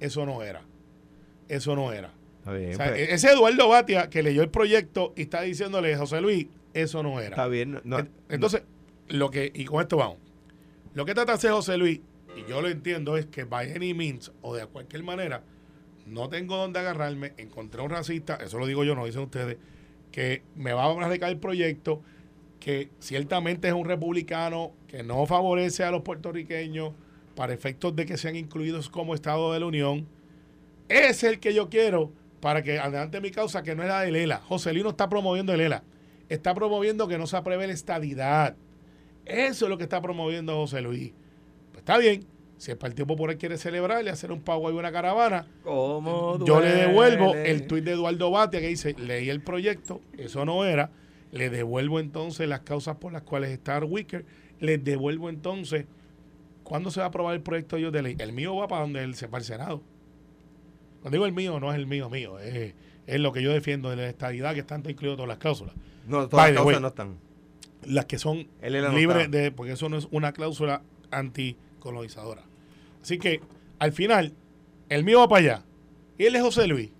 eso 0.00 0.26
no 0.26 0.42
era, 0.42 0.62
eso 1.48 1.74
no 1.76 1.92
era. 1.92 2.12
Está 2.40 2.52
bien. 2.52 2.72
O 2.72 2.76
sea, 2.76 2.88
pues, 2.90 3.08
ese 3.10 3.30
Eduardo 3.30 3.68
Batia 3.68 4.10
que 4.10 4.22
leyó 4.22 4.42
el 4.42 4.50
proyecto 4.50 5.12
y 5.16 5.22
está 5.22 5.42
diciéndole, 5.42 5.96
José 5.96 6.20
Luis, 6.20 6.46
eso 6.74 7.02
no 7.02 7.20
era. 7.20 7.30
está 7.30 7.46
bien. 7.46 7.80
no- 7.84 7.98
En- 8.00 8.10
Entonces, 8.28 8.62
lo 9.08 9.30
que, 9.30 9.50
y 9.54 9.64
con 9.64 9.80
esto 9.80 9.96
vamos. 9.96 10.18
Lo 10.94 11.04
que 11.04 11.14
trata 11.14 11.32
de 11.32 11.36
hacer 11.36 11.50
José 11.52 11.76
Luis, 11.76 12.00
y 12.36 12.48
yo 12.50 12.60
lo 12.60 12.68
entiendo, 12.68 13.16
es 13.16 13.26
que 13.26 13.44
by 13.44 13.70
any 13.72 13.94
means 13.94 14.32
o 14.42 14.54
de 14.54 14.66
cualquier 14.66 15.02
manera, 15.04 15.42
no 16.06 16.28
tengo 16.28 16.56
dónde 16.56 16.80
agarrarme, 16.80 17.32
encontré 17.38 17.80
un 17.80 17.90
racista, 17.90 18.36
eso 18.36 18.58
lo 18.58 18.66
digo 18.66 18.84
yo, 18.84 18.94
no 18.94 19.06
dicen 19.06 19.22
ustedes, 19.22 19.56
que 20.14 20.44
me 20.54 20.72
va 20.72 20.84
a 20.84 20.94
radicar 20.94 21.28
el 21.28 21.38
proyecto, 21.38 22.00
que 22.60 22.88
ciertamente 23.00 23.66
es 23.66 23.74
un 23.74 23.84
republicano 23.84 24.70
que 24.86 25.02
no 25.02 25.26
favorece 25.26 25.82
a 25.82 25.90
los 25.90 26.02
puertorriqueños 26.02 26.92
para 27.34 27.52
efectos 27.52 27.96
de 27.96 28.06
que 28.06 28.16
sean 28.16 28.36
incluidos 28.36 28.88
como 28.88 29.16
Estado 29.16 29.52
de 29.52 29.58
la 29.58 29.66
Unión. 29.66 30.06
Es 30.88 31.24
el 31.24 31.40
que 31.40 31.52
yo 31.52 31.68
quiero 31.68 32.12
para 32.38 32.62
que 32.62 32.78
adelante 32.78 33.20
mi 33.20 33.32
causa, 33.32 33.64
que 33.64 33.74
no 33.74 33.82
es 33.82 33.88
la 33.88 34.02
de 34.02 34.12
Lela. 34.12 34.36
José 34.36 34.72
Luis 34.72 34.84
no 34.84 34.90
está 34.90 35.08
promoviendo 35.08 35.52
el 35.52 35.60
ELA, 35.60 35.82
está 36.28 36.54
promoviendo 36.54 37.08
que 37.08 37.18
no 37.18 37.26
se 37.26 37.36
apruebe 37.36 37.66
la 37.66 37.72
estadidad. 37.72 38.54
Eso 39.24 39.64
es 39.64 39.68
lo 39.68 39.78
que 39.78 39.82
está 39.82 40.00
promoviendo 40.00 40.54
José 40.54 40.80
Luis. 40.80 41.10
Pues 41.72 41.80
está 41.80 41.98
bien, 41.98 42.24
si 42.56 42.70
el 42.70 42.78
Partido 42.78 43.06
Popular 43.06 43.36
quiere 43.36 43.58
celebrar 43.58 44.04
y 44.04 44.08
hacer 44.08 44.32
un 44.32 44.40
pago 44.40 44.70
y 44.70 44.74
una 44.74 44.92
caravana, 44.92 45.46
yo 45.64 46.60
le 46.60 46.72
devuelvo 46.72 47.34
el 47.34 47.66
tuit 47.66 47.84
de 47.84 47.92
Eduardo 47.92 48.30
Batia 48.30 48.60
que 48.60 48.68
dice, 48.68 48.94
leí 48.98 49.28
el 49.28 49.42
proyecto, 49.42 50.00
eso 50.16 50.44
no 50.44 50.64
era, 50.64 50.90
le 51.32 51.50
devuelvo 51.50 52.00
entonces 52.00 52.48
las 52.48 52.60
causas 52.60 52.96
por 52.96 53.12
las 53.12 53.22
cuales 53.22 53.50
está 53.50 53.78
Wicker, 53.80 54.24
le 54.60 54.78
devuelvo 54.78 55.28
entonces, 55.28 55.86
¿cuándo 56.62 56.90
se 56.90 57.00
va 57.00 57.06
a 57.06 57.08
aprobar 57.08 57.34
el 57.34 57.42
proyecto 57.42 57.76
de 57.76 58.02
ley? 58.02 58.16
El 58.18 58.32
mío 58.32 58.54
va 58.56 58.68
para 58.68 58.82
donde 58.82 59.02
él 59.02 59.14
se 59.14 59.26
va 59.26 59.38
al 59.38 59.44
Senado. 59.44 59.82
Cuando 61.02 61.16
digo 61.16 61.26
el 61.26 61.32
mío, 61.32 61.60
no 61.60 61.70
es 61.70 61.76
el 61.76 61.86
mío 61.86 62.08
mío, 62.08 62.38
es, 62.38 62.74
lo 63.06 63.32
que 63.32 63.42
yo 63.42 63.52
defiendo 63.52 63.90
de 63.90 63.96
la 63.96 64.08
estabilidad 64.08 64.54
que 64.54 64.60
están 64.60 64.82
incluidas 64.88 65.16
todas 65.16 65.28
las 65.28 65.38
cláusulas. 65.38 65.74
No, 66.06 66.28
todas 66.28 66.46
las 66.46 66.52
cláusulas 66.52 66.80
no 66.80 66.88
están. 66.88 67.16
Las 67.84 68.06
que 68.06 68.18
son 68.18 68.46
libres 68.62 69.30
de, 69.30 69.50
porque 69.50 69.72
eso 69.72 69.90
no 69.90 69.98
es 69.98 70.08
una 70.10 70.32
cláusula 70.32 70.82
anticolonizadora. 71.84 72.42
Así 73.02 73.18
que 73.18 73.40
al 73.78 73.92
final, 73.92 74.32
el 74.88 75.04
mío 75.04 75.20
va 75.20 75.28
para 75.28 75.40
allá. 75.40 75.64
Y 76.18 76.24
él 76.24 76.36
es 76.36 76.42
José 76.42 76.66
Luis. 76.66 76.90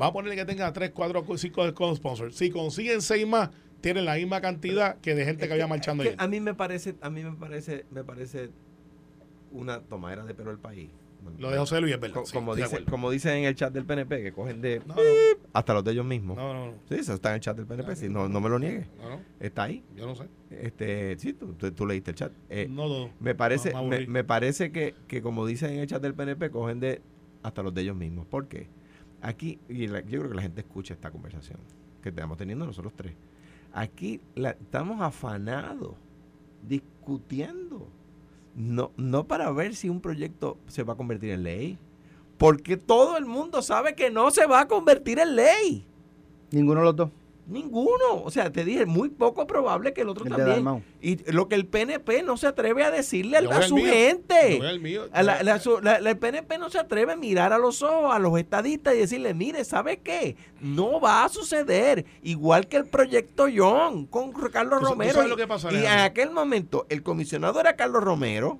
Va 0.00 0.06
a 0.06 0.12
ponerle 0.12 0.36
que 0.36 0.44
tenga 0.44 0.72
3, 0.72 0.90
4, 0.90 1.24
5 1.38 1.96
sponsors. 1.96 2.36
Si 2.36 2.50
consiguen 2.50 3.00
6 3.00 3.26
más, 3.26 3.50
tienen 3.80 4.04
la 4.04 4.16
misma 4.16 4.40
cantidad 4.40 4.96
que 5.00 5.14
de 5.14 5.24
gente 5.24 5.46
que, 5.46 5.52
había 5.52 5.66
marchando 5.66 6.02
ahí. 6.02 6.14
A 6.18 6.26
mí 6.26 6.40
me 6.40 6.54
parece, 6.54 6.96
a 7.00 7.10
mí 7.10 7.22
me 7.22 7.32
parece, 7.32 7.86
me 7.90 8.02
parece 8.02 8.50
una 9.52 9.80
tomadera 9.82 10.24
de 10.24 10.34
pelo 10.34 10.50
el 10.50 10.58
país. 10.58 10.90
Lo 11.38 11.50
de 11.50 11.58
José 11.58 11.80
Luis 11.80 11.94
es 11.94 12.00
verdad. 12.00 12.22
como, 12.32 12.54
dice, 12.54 12.84
como 12.84 13.10
dicen 13.10 13.38
en 13.38 13.44
el 13.44 13.54
chat 13.54 13.72
del 13.72 13.84
PNP, 13.84 14.22
que 14.22 14.32
cogen 14.32 14.60
de 14.60 14.82
hasta 15.52 15.74
los 15.74 15.84
de 15.84 15.92
ellos 15.92 16.04
mismos. 16.04 16.36
No, 16.36 16.54
no, 16.54 16.66
no. 16.66 16.72
Sí, 16.88 16.96
eso 16.96 17.14
está 17.14 17.30
en 17.30 17.36
el 17.36 17.40
chat 17.40 17.56
del 17.56 17.66
PNP. 17.66 17.96
sí, 17.96 18.08
no, 18.08 18.28
no 18.28 18.40
me 18.40 18.48
lo 18.48 18.58
niegues. 18.58 18.86
Está 19.40 19.64
ahí. 19.64 19.84
Yo 19.94 20.06
no 20.06 20.14
sé. 20.14 20.28
Este, 20.50 21.18
sí, 21.18 21.32
tú, 21.32 21.54
tú, 21.54 21.86
leíste 21.86 22.12
el 22.12 22.16
chat. 22.16 22.32
Eh, 22.48 22.66
no, 22.70 22.88
no, 22.88 23.10
Me 23.20 23.34
parece, 23.34 23.72
me, 24.06 24.24
parece 24.24 24.70
que, 24.70 24.94
que, 25.08 25.22
como 25.22 25.46
dicen 25.46 25.72
en 25.72 25.80
el 25.80 25.86
chat 25.86 26.02
del 26.02 26.14
PNP, 26.14 26.50
cogen 26.50 26.80
de 26.80 27.02
hasta 27.42 27.62
los 27.62 27.74
de 27.74 27.82
ellos 27.82 27.96
mismos. 27.96 28.26
¿Por 28.26 28.48
qué? 28.48 28.68
Aquí, 29.20 29.58
y 29.68 29.86
yo 29.86 30.02
creo 30.02 30.28
que 30.28 30.34
la 30.34 30.42
gente 30.42 30.60
escucha 30.60 30.94
esta 30.94 31.10
conversación 31.10 31.58
que 32.02 32.10
estamos 32.10 32.36
teniendo 32.36 32.66
nosotros 32.66 32.92
tres. 32.94 33.14
Aquí 33.72 34.20
la, 34.34 34.50
estamos 34.50 35.00
afanados, 35.00 35.94
discutiendo 36.62 37.88
no, 38.54 38.92
no 38.96 39.26
para 39.26 39.50
ver 39.50 39.74
si 39.74 39.88
un 39.88 40.00
proyecto 40.00 40.58
se 40.66 40.82
va 40.82 40.94
a 40.94 40.96
convertir 40.96 41.30
en 41.30 41.42
ley, 41.42 41.78
porque 42.38 42.76
todo 42.76 43.16
el 43.16 43.26
mundo 43.26 43.62
sabe 43.62 43.94
que 43.94 44.10
no 44.10 44.30
se 44.30 44.46
va 44.46 44.60
a 44.60 44.68
convertir 44.68 45.18
en 45.18 45.36
ley. 45.36 45.86
Ninguno 46.50 46.80
de 46.80 46.84
los 46.86 46.96
dos. 46.96 47.10
Ninguno. 47.46 48.22
O 48.24 48.30
sea, 48.30 48.50
te 48.50 48.64
dije, 48.64 48.86
muy 48.86 49.10
poco 49.10 49.46
probable 49.46 49.92
que 49.92 50.00
el 50.00 50.08
otro 50.08 50.24
también. 50.24 50.84
Y 51.00 51.30
lo 51.30 51.48
que 51.48 51.54
el 51.54 51.66
PNP 51.66 52.22
no 52.22 52.36
se 52.36 52.46
atreve 52.46 52.84
a 52.84 52.90
decirle 52.90 53.38
a, 53.38 53.62
su 53.62 53.76
gente. 53.76 54.58
el 54.58 56.18
PNP 56.18 56.58
no 56.58 56.70
se 56.70 56.78
atreve 56.78 57.12
a 57.12 57.16
mirar 57.16 57.52
a 57.52 57.58
los 57.58 57.82
ojos 57.82 58.14
a 58.14 58.18
los 58.18 58.38
estadistas 58.38 58.94
y 58.94 58.98
decirle, 58.98 59.34
mire, 59.34 59.64
¿sabe 59.64 59.98
qué? 59.98 60.36
No 60.60 61.00
va 61.00 61.24
a 61.24 61.28
suceder. 61.28 62.06
Igual 62.22 62.66
que 62.68 62.78
el 62.78 62.86
proyecto 62.86 63.46
John 63.54 64.06
con 64.06 64.32
Carlos 64.32 64.82
Romero. 64.82 65.24
y 65.70 65.76
en 65.76 65.86
aquel 65.86 66.30
momento 66.30 66.86
el 66.88 67.02
comisionado 67.02 67.60
era 67.60 67.76
Carlos 67.76 68.02
Romero 68.02 68.58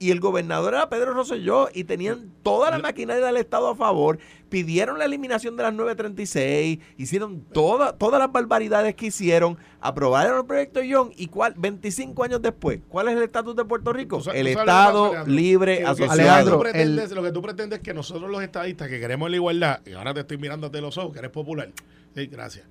y 0.00 0.10
el 0.10 0.18
gobernador 0.18 0.72
era 0.72 0.88
Pedro 0.88 1.12
Rosselló 1.12 1.68
y 1.74 1.84
tenían 1.84 2.32
toda 2.42 2.70
la 2.70 2.78
maquinaria 2.78 3.26
del 3.26 3.36
Estado 3.36 3.68
a 3.68 3.76
favor, 3.76 4.18
pidieron 4.48 4.98
la 4.98 5.04
eliminación 5.04 5.58
de 5.58 5.62
las 5.62 5.74
936, 5.74 6.78
hicieron 6.96 7.42
toda, 7.52 7.92
todas 7.92 8.18
las 8.18 8.32
barbaridades 8.32 8.94
que 8.94 9.06
hicieron, 9.06 9.58
aprobaron 9.78 10.38
el 10.38 10.46
proyecto 10.46 10.82
Young 10.82 11.10
y 11.16 11.26
cuál, 11.26 11.52
25 11.56 12.24
años 12.24 12.40
después, 12.40 12.80
¿cuál 12.88 13.08
es 13.08 13.16
el 13.16 13.22
estatus 13.22 13.54
de 13.54 13.64
Puerto 13.66 13.92
Rico? 13.92 14.22
el 14.32 14.46
Estado 14.46 15.26
libre 15.26 15.84
asociado. 15.84 16.50
Lo 16.50 17.22
que 17.22 17.32
tú 17.32 17.42
pretendes 17.42 17.80
es 17.80 17.82
que 17.84 17.92
nosotros 17.92 18.30
los 18.30 18.42
estadistas 18.42 18.88
que 18.88 19.00
queremos 19.00 19.28
la 19.28 19.36
igualdad, 19.36 19.80
y 19.86 19.92
ahora 19.92 20.14
te 20.14 20.20
estoy 20.20 20.38
mirando 20.38 20.70
de 20.70 20.80
los 20.80 20.96
ojos, 20.96 21.12
que 21.12 21.18
eres 21.18 21.30
popular, 21.30 21.70
Sí, 22.14 22.26
gracias. 22.26 22.66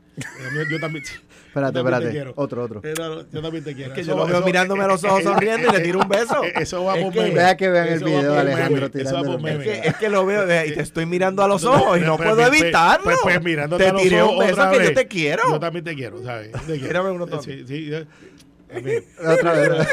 Yo, 0.70 0.80
también. 0.80 1.04
espérate, 1.48 1.80
espérate. 1.80 2.34
Otro, 2.36 2.64
otro. 2.64 2.82
Eh, 2.84 2.94
yo 3.32 3.42
también 3.42 3.64
te 3.64 3.74
quiero. 3.74 3.94
Es 3.94 4.00
que 4.00 4.04
yo 4.04 4.16
lo 4.16 4.26
veo 4.26 4.42
mirándome 4.42 4.84
a 4.84 4.88
los 4.88 5.04
ojos 5.04 5.24
sonriendo 5.24 5.70
y 5.70 5.72
le 5.72 5.80
tiro 5.80 6.00
un 6.00 6.10
beso. 6.10 6.42
Eso 6.44 6.84
va 6.84 6.96
por 6.96 7.16
meme. 7.16 7.32
Vea 7.32 7.58
que 7.58 7.70
vean 7.70 7.88
el 7.88 8.04
video 8.04 8.34
de 8.34 8.40
Alejandro 8.40 8.92
tirando. 8.92 9.48
Es 9.48 9.58
que, 9.60 9.88
es 9.88 9.96
que 9.96 10.10
lo 10.10 10.26
veo 10.26 10.44
y 10.66 10.74
te 10.74 10.82
estoy 10.82 11.06
mirando 11.06 11.44
a 11.44 11.48
los 11.48 11.64
ojos 11.64 11.98
y 11.98 12.02
no 12.02 12.18
puedo 12.18 12.42
evitarlo. 12.46 13.04
Pues, 13.04 13.18
pues 13.22 13.44
mirándote 13.44 13.92
te 13.92 13.98
tiré 13.98 14.24
un 14.24 14.40
beso 14.40 14.70
que 14.72 14.84
yo 14.84 14.94
te 14.94 15.08
quiero. 15.08 15.44
Yo 15.50 15.60
también 15.60 15.86
te 15.86 15.96
quiero, 15.96 16.24
¿sabes? 16.24 16.52
Te 16.68 16.80
quiero. 16.80 17.14
uno 17.14 17.42
Sí, 17.42 17.64
sí. 17.66 17.92
Otra 19.26 19.54
vez. 19.54 19.88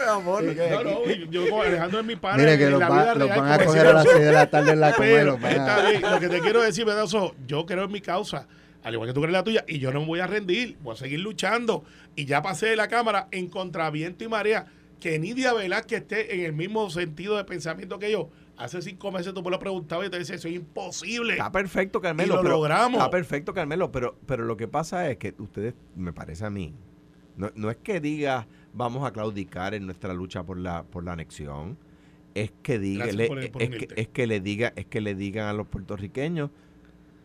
Amor, 0.08 0.44
no, 0.44 0.84
no, 0.84 1.04
yo 1.30 1.62
Alejandro 1.62 2.00
es 2.00 2.06
mi 2.06 2.16
padre. 2.16 2.42
Mire 2.44 2.58
que 2.58 2.70
los, 2.70 2.80
van 2.80 3.52
a 3.52 3.64
coger 3.64 3.86
a 3.86 3.92
las 3.92 4.06
6 4.08 4.24
de 4.24 4.32
la 4.32 4.46
tarde 4.48 4.72
en 4.72 4.80
la 4.80 4.92
comer. 4.92 5.26
Lo 5.26 6.20
que 6.20 6.28
te 6.28 6.40
quiero 6.40 6.62
decir, 6.62 6.84
Pedazo, 6.84 7.34
yo 7.46 7.66
creo 7.66 7.84
en 7.84 7.92
mi 7.92 8.00
causa 8.00 8.46
al 8.82 8.94
igual 8.94 9.08
que 9.08 9.14
tú 9.14 9.20
crees 9.20 9.32
la 9.32 9.44
tuya, 9.44 9.64
y 9.68 9.78
yo 9.78 9.92
no 9.92 10.00
me 10.00 10.06
voy 10.06 10.20
a 10.20 10.26
rendir, 10.26 10.76
voy 10.82 10.94
a 10.94 10.96
seguir 10.96 11.20
luchando. 11.20 11.84
Y 12.16 12.24
ya 12.24 12.42
pasé 12.42 12.66
de 12.66 12.76
la 12.76 12.88
Cámara 12.88 13.28
en 13.30 13.48
contraviento 13.48 14.24
y 14.24 14.28
marea, 14.28 14.66
que 15.00 15.18
Nidia 15.18 15.52
que 15.86 15.96
esté 15.96 16.34
en 16.34 16.44
el 16.44 16.52
mismo 16.52 16.88
sentido 16.90 17.36
de 17.36 17.44
pensamiento 17.44 17.98
que 17.98 18.10
yo. 18.10 18.30
Hace 18.56 18.82
cinco 18.82 19.10
meses 19.10 19.32
tú 19.32 19.42
me 19.42 19.50
lo 19.50 19.58
preguntabas 19.58 20.08
y 20.08 20.10
te 20.10 20.18
decía, 20.18 20.34
eso 20.34 20.48
es 20.48 20.54
imposible. 20.54 21.32
Está 21.32 21.50
perfecto, 21.50 22.00
Carmelo. 22.00 22.40
Y 22.40 22.44
lo 22.44 22.50
logramos. 22.50 22.98
Está 22.98 23.10
perfecto, 23.10 23.54
Carmelo, 23.54 23.90
pero, 23.90 24.18
pero 24.26 24.44
lo 24.44 24.56
que 24.56 24.68
pasa 24.68 25.10
es 25.10 25.16
que 25.16 25.34
ustedes, 25.38 25.74
me 25.96 26.12
parece 26.12 26.44
a 26.44 26.50
mí, 26.50 26.74
no, 27.36 27.70
es 27.70 27.76
que 27.78 28.00
diga 28.00 28.46
vamos 28.74 29.06
a 29.06 29.12
claudicar 29.12 29.74
en 29.74 29.86
nuestra 29.86 30.12
lucha 30.12 30.44
por 30.44 30.58
la, 30.58 30.82
por 30.84 31.04
la 31.04 31.12
anexión, 31.12 31.78
es 32.34 32.52
que 32.62 32.78
diga, 32.78 33.06
es, 33.06 33.16
que, 33.16 33.88
es 33.96 34.08
que 34.08 34.26
le 34.26 34.40
diga, 34.40 34.72
es 34.76 34.86
que 34.86 35.00
le 35.00 35.14
digan 35.14 35.46
a 35.46 35.52
los 35.52 35.66
puertorriqueños 35.66 36.50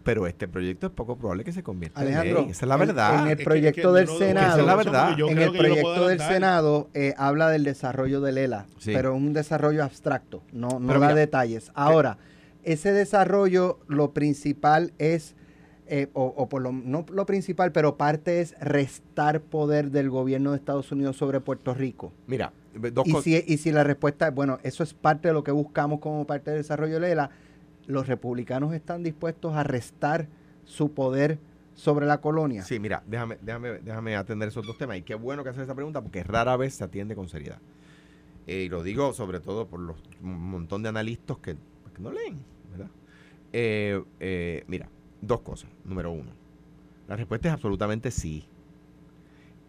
pero 0.05 0.27
este 0.27 0.47
proyecto 0.47 0.85
es 0.85 0.93
poco 0.93 1.17
probable 1.17 1.43
que 1.43 1.51
se 1.51 1.63
convierta 1.63 2.05
en 2.05 2.33
ley. 2.33 2.47
Esa 2.51 2.65
es 2.65 2.69
la 2.69 2.77
verdad. 2.77 3.23
En 3.23 3.39
el 3.39 3.43
proyecto 3.43 3.91
del 3.91 4.07
Senado, 4.07 4.63
la 4.63 4.75
verdad. 4.75 5.19
en 5.19 5.39
el 5.39 5.51
proyecto 5.51 6.07
del 6.07 6.19
Senado 6.19 6.89
eh, 6.93 7.15
habla 7.17 7.49
del 7.49 7.63
desarrollo 7.63 8.21
del 8.21 8.37
ELA, 8.37 8.67
pero 8.85 9.15
un 9.15 9.33
desarrollo 9.33 9.83
abstracto, 9.83 10.43
no, 10.53 10.79
no 10.79 10.99
da 10.99 11.15
detalles. 11.15 11.71
Ahora, 11.73 12.19
ese 12.63 12.93
desarrollo, 12.93 13.79
lo 13.87 14.13
principal 14.13 14.93
es, 14.99 15.35
eh, 15.87 16.07
o, 16.13 16.47
por 16.49 16.61
lo, 16.61 16.71
no 16.71 17.07
lo 17.11 17.25
principal, 17.25 17.71
pero 17.71 17.97
parte 17.97 18.41
es 18.41 18.55
restar 18.59 19.41
poder 19.41 19.89
del 19.89 20.11
gobierno 20.11 20.51
de 20.51 20.57
Estados 20.57 20.91
Unidos 20.91 21.17
sobre 21.17 21.41
Puerto 21.41 21.73
Rico. 21.73 22.13
Mira, 22.27 22.53
dos 22.93 23.07
y, 23.07 23.13
si, 23.23 23.43
y 23.47 23.57
si 23.57 23.71
la 23.71 23.83
respuesta 23.83 24.27
es, 24.27 24.35
bueno, 24.35 24.59
eso 24.61 24.83
es 24.83 24.93
parte 24.93 25.29
de 25.29 25.33
lo 25.33 25.43
que 25.43 25.51
buscamos 25.51 25.99
como 25.99 26.27
parte 26.27 26.51
del 26.51 26.59
desarrollo 26.59 26.93
del 26.95 27.05
ELA, 27.05 27.31
los 27.87 28.07
republicanos 28.07 28.73
están 28.73 29.03
dispuestos 29.03 29.55
a 29.55 29.63
restar 29.63 30.27
su 30.65 30.93
poder 30.93 31.39
sobre 31.75 32.05
la 32.05 32.21
colonia? 32.21 32.63
Sí, 32.63 32.79
mira, 32.79 33.03
déjame, 33.05 33.37
déjame, 33.41 33.69
déjame 33.79 34.15
atender 34.15 34.49
esos 34.49 34.65
dos 34.65 34.77
temas. 34.77 34.97
Y 34.97 35.01
qué 35.03 35.15
bueno 35.15 35.43
que 35.43 35.49
haces 35.49 35.63
esa 35.63 35.75
pregunta 35.75 36.01
porque 36.01 36.23
rara 36.23 36.55
vez 36.57 36.75
se 36.75 36.83
atiende 36.83 37.15
con 37.15 37.29
seriedad. 37.29 37.59
Eh, 38.47 38.63
y 38.63 38.69
lo 38.69 38.83
digo 38.83 39.13
sobre 39.13 39.39
todo 39.39 39.67
por 39.67 39.79
los 39.79 39.97
montón 40.21 40.83
de 40.83 40.89
analistas 40.89 41.37
que, 41.37 41.55
no 41.99 42.11
leen, 42.11 42.43
¿verdad? 42.71 42.89
Eh, 43.53 44.03
eh, 44.19 44.63
mira, 44.67 44.89
dos 45.21 45.41
cosas. 45.41 45.69
Número 45.83 46.11
uno, 46.11 46.31
la 47.07 47.15
respuesta 47.15 47.47
es 47.47 47.53
absolutamente 47.53 48.11
sí 48.11 48.47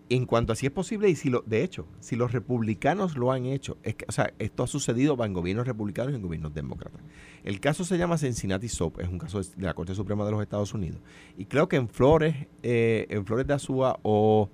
en 0.09 0.25
cuanto 0.27 0.53
a 0.53 0.57
si 0.57 0.67
es 0.67 0.73
posible 0.73 1.09
y 1.09 1.17
si 1.17 1.31
lo, 1.31 1.43
de 1.47 1.65
hecho, 1.65 1.87
si 2.01 2.15
los 2.15 2.33
republicanos 2.33 3.17
lo 3.17 3.33
han 3.33 3.47
hecho, 3.47 3.77
es 3.83 3.97
que, 3.97 4.05
o 4.09 4.13
sea, 4.13 4.33
esto 4.39 4.63
ha 4.63 4.67
sucedido 4.67 5.23
en 5.25 5.33
gobiernos 5.33 5.67
republicanos 5.67 6.13
y 6.13 6.17
en 6.17 6.23
gobiernos 6.23 6.55
demócratas. 6.55 7.01
El 7.43 7.59
caso 7.61 7.85
se 7.85 7.99
llama 7.99 8.17
Cincinnati 8.17 8.69
Soap, 8.69 9.01
es 9.01 9.09
un 9.09 9.19
caso 9.19 9.41
de 9.41 9.65
la 9.65 9.75
Corte 9.75 9.95
Suprema 9.95 10.25
de 10.25 10.31
los 10.31 10.43
Estados 10.43 10.75
Unidos. 10.75 11.01
Y 11.37 11.47
creo 11.47 11.69
que 11.69 11.77
en 11.77 11.89
Flores, 11.89 12.47
eh, 12.63 13.07
en 13.11 13.27
Flores 13.27 13.47
de 13.47 13.55
Azúa 13.55 13.99
o, 14.03 14.49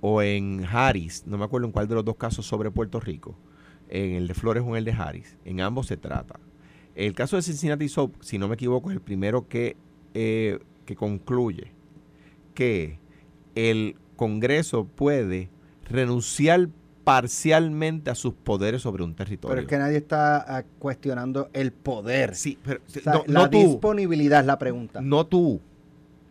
o 0.00 0.22
en 0.22 0.64
Harris, 0.68 1.24
no 1.26 1.38
me 1.38 1.44
acuerdo 1.44 1.66
en 1.66 1.72
cuál 1.72 1.86
de 1.86 1.94
los 1.94 2.04
dos 2.04 2.16
casos 2.16 2.44
sobre 2.46 2.70
Puerto 2.72 2.98
Rico, 2.98 3.36
en 3.88 4.14
el 4.14 4.26
de 4.26 4.34
Flores 4.34 4.64
o 4.66 4.70
en 4.70 4.76
el 4.76 4.84
de 4.84 4.92
Harris, 4.92 5.36
en 5.44 5.60
ambos 5.60 5.86
se 5.86 5.96
trata. 5.96 6.40
El 6.96 7.14
caso 7.14 7.36
de 7.36 7.42
Cincinnati 7.42 7.88
Soap, 7.88 8.20
si 8.20 8.38
no 8.38 8.48
me 8.48 8.54
equivoco, 8.54 8.90
es 8.90 8.96
el 8.96 9.02
primero 9.02 9.46
que, 9.46 9.76
eh, 10.14 10.58
que 10.84 10.96
concluye 10.96 11.72
que 12.54 12.98
el 13.54 13.94
Congreso 14.18 14.84
puede 14.84 15.48
renunciar 15.88 16.68
parcialmente 17.04 18.10
a 18.10 18.14
sus 18.14 18.34
poderes 18.34 18.82
sobre 18.82 19.02
un 19.02 19.14
territorio. 19.14 19.48
Pero 19.54 19.62
es 19.62 19.66
que 19.66 19.78
nadie 19.78 19.96
está 19.96 20.58
ah, 20.58 20.64
cuestionando 20.78 21.48
el 21.54 21.72
poder. 21.72 22.34
Sí, 22.34 22.58
pero 22.62 22.80
O 22.86 22.90
sea, 22.90 23.14
no, 23.14 23.24
la 23.26 23.40
no 23.40 23.50
tú, 23.50 23.58
disponibilidad 23.58 24.40
es 24.40 24.46
la 24.46 24.58
pregunta. 24.58 25.00
no 25.00 25.26
tú, 25.26 25.62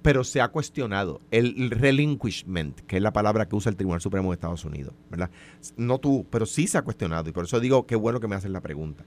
pero 0.03 0.23
se 0.23 0.39
ha 0.39 0.49
cuestionado 0.49 1.19
el 1.31 1.71
relinquishment, 1.71 2.81
que 2.81 2.97
es 2.97 3.01
la 3.01 3.11
palabra 3.11 3.47
que 3.47 3.55
usa 3.55 3.71
el 3.71 3.75
Tribunal 3.75 4.01
Supremo 4.01 4.29
de 4.29 4.35
Estados 4.35 4.63
Unidos, 4.65 4.93
¿verdad? 5.09 5.31
No 5.77 5.97
tú, 5.97 6.27
pero 6.29 6.45
sí 6.45 6.67
se 6.67 6.77
ha 6.77 6.83
cuestionado 6.83 7.27
y 7.27 7.31
por 7.31 7.45
eso 7.45 7.59
digo 7.59 7.87
qué 7.87 7.95
bueno 7.95 8.19
que 8.19 8.27
me 8.27 8.35
hacen 8.35 8.53
la 8.53 8.61
pregunta. 8.61 9.03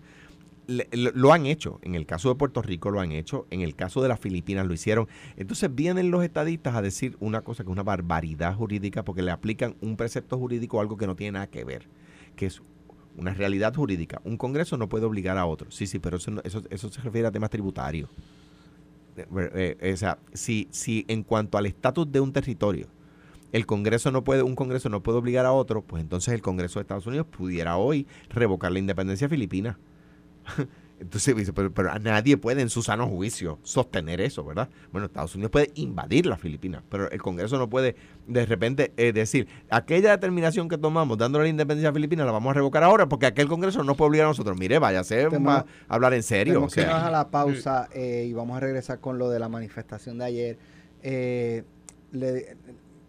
Lo, 0.92 1.32
han 1.32 1.46
hecho, 1.46 1.80
en 1.82 1.94
el 1.94 2.06
caso 2.06 2.28
de 2.28 2.36
Puerto 2.36 2.62
Rico 2.62 2.90
lo 2.90 3.00
han 3.00 3.12
hecho, 3.12 3.46
en 3.50 3.60
el 3.60 3.74
caso 3.74 4.00
de 4.02 4.08
las 4.08 4.20
Filipinas 4.20 4.66
lo 4.66 4.72
hicieron. 4.72 5.08
Entonces 5.36 5.74
vienen 5.74 6.10
los 6.10 6.22
estadistas 6.22 6.74
a 6.74 6.82
decir 6.82 7.16
una 7.20 7.42
cosa 7.42 7.64
que 7.64 7.70
es 7.70 7.72
una 7.72 7.82
barbaridad 7.82 8.54
jurídica 8.54 9.04
porque 9.04 9.22
le 9.22 9.30
aplican 9.30 9.76
un 9.80 9.96
precepto 9.96 10.38
jurídico 10.38 10.78
a 10.78 10.82
algo 10.82 10.96
que 10.96 11.06
no 11.06 11.16
tiene 11.16 11.32
nada 11.32 11.48
que 11.48 11.64
ver, 11.64 11.88
que 12.36 12.46
es 12.46 12.62
una 13.16 13.34
realidad 13.34 13.74
jurídica. 13.74 14.20
Un 14.24 14.36
Congreso 14.36 14.76
no 14.76 14.88
puede 14.88 15.06
obligar 15.06 15.38
a 15.38 15.46
otro. 15.46 15.70
Sí, 15.70 15.86
sí, 15.86 15.98
pero 15.98 16.18
eso, 16.18 16.32
eso, 16.44 16.62
eso 16.70 16.88
se 16.88 17.00
refiere 17.00 17.26
a 17.26 17.32
temas 17.32 17.50
tributarios. 17.50 18.08
Eh, 19.16 19.76
eh, 19.80 19.92
o 19.92 19.96
sea, 19.96 20.18
si, 20.32 20.68
si 20.70 21.04
en 21.08 21.22
cuanto 21.22 21.58
al 21.58 21.66
estatus 21.66 22.10
de 22.10 22.20
un 22.20 22.32
territorio, 22.32 22.86
el 23.52 23.66
Congreso 23.66 24.10
no 24.10 24.22
puede, 24.22 24.42
un 24.42 24.54
Congreso 24.54 24.88
no 24.88 25.02
puede 25.02 25.18
obligar 25.18 25.46
a 25.46 25.52
otro, 25.52 25.82
pues 25.82 26.02
entonces 26.02 26.32
el 26.34 26.42
Congreso 26.42 26.78
de 26.78 26.82
Estados 26.82 27.06
Unidos 27.06 27.26
pudiera 27.26 27.76
hoy 27.76 28.06
revocar 28.28 28.70
la 28.72 28.78
independencia 28.78 29.28
filipina. 29.28 29.78
Entonces 31.00 31.34
dice, 31.34 31.54
pero, 31.54 31.72
pero 31.72 31.90
a 31.90 31.98
nadie 31.98 32.36
puede 32.36 32.60
en 32.60 32.68
su 32.68 32.82
sano 32.82 33.08
juicio 33.08 33.58
sostener 33.62 34.20
eso, 34.20 34.44
¿verdad? 34.44 34.68
Bueno, 34.92 35.06
Estados 35.06 35.34
Unidos 35.34 35.50
puede 35.50 35.70
invadir 35.74 36.26
las 36.26 36.38
Filipinas, 36.38 36.82
pero 36.90 37.10
el 37.10 37.22
Congreso 37.22 37.56
no 37.56 37.70
puede 37.70 37.96
de 38.26 38.44
repente 38.44 38.92
eh, 38.98 39.14
decir, 39.14 39.48
aquella 39.70 40.10
determinación 40.10 40.68
que 40.68 40.76
tomamos 40.76 41.16
dándole 41.16 41.44
la 41.44 41.48
independencia 41.48 41.88
a 41.88 41.92
Filipinas 41.94 42.26
la 42.26 42.32
vamos 42.32 42.50
a 42.50 42.54
revocar 42.54 42.84
ahora 42.84 43.08
porque 43.08 43.24
aquel 43.24 43.48
Congreso 43.48 43.82
no 43.82 43.94
puede 43.94 44.10
obligar 44.10 44.26
a 44.26 44.28
nosotros. 44.28 44.58
Mire, 44.58 44.78
váyase 44.78 45.24
a 45.24 45.64
hablar 45.88 46.12
en 46.12 46.22
serio. 46.22 46.52
Tenemos 46.52 46.72
o 46.72 46.74
que 46.74 46.82
sea. 46.82 46.90
irnos 46.90 47.02
a 47.02 47.10
la 47.10 47.30
pausa 47.30 47.88
eh, 47.94 48.26
y 48.28 48.34
vamos 48.34 48.58
a 48.58 48.60
regresar 48.60 49.00
con 49.00 49.18
lo 49.18 49.30
de 49.30 49.38
la 49.38 49.48
manifestación 49.48 50.18
de 50.18 50.24
ayer. 50.26 50.58
Eh, 51.02 51.64
le, 52.12 52.58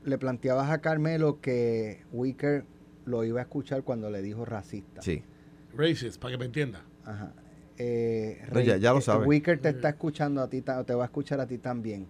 le 0.06 0.18
planteabas 0.18 0.72
a 0.72 0.80
Carmelo 0.80 1.42
que 1.42 2.06
Wicker 2.14 2.64
lo 3.04 3.26
iba 3.26 3.42
a 3.42 3.44
escuchar 3.44 3.84
cuando 3.84 4.10
le 4.10 4.22
dijo 4.22 4.46
racista. 4.46 5.02
Sí. 5.02 5.24
Racist, 5.76 6.22
para 6.22 6.34
que 6.34 6.38
me 6.38 6.46
entienda. 6.46 6.86
Ajá. 7.06 7.32
Eh, 7.78 8.42
No, 8.54 8.60
ya- 8.60 8.78
ya 8.78 8.92
lo 8.94 9.00
eh, 9.00 9.02
sabe. 9.02 9.26
Wicker 9.26 9.60
te 9.60 9.70
está 9.70 9.90
escuchando 9.90 10.42
a 10.42 10.50
ti, 10.50 10.62
te 10.62 10.94
va 10.94 11.04
a 11.04 11.06
escuchar 11.06 11.40
a 11.40 11.48
ti 11.48 11.58
también. 11.58 12.06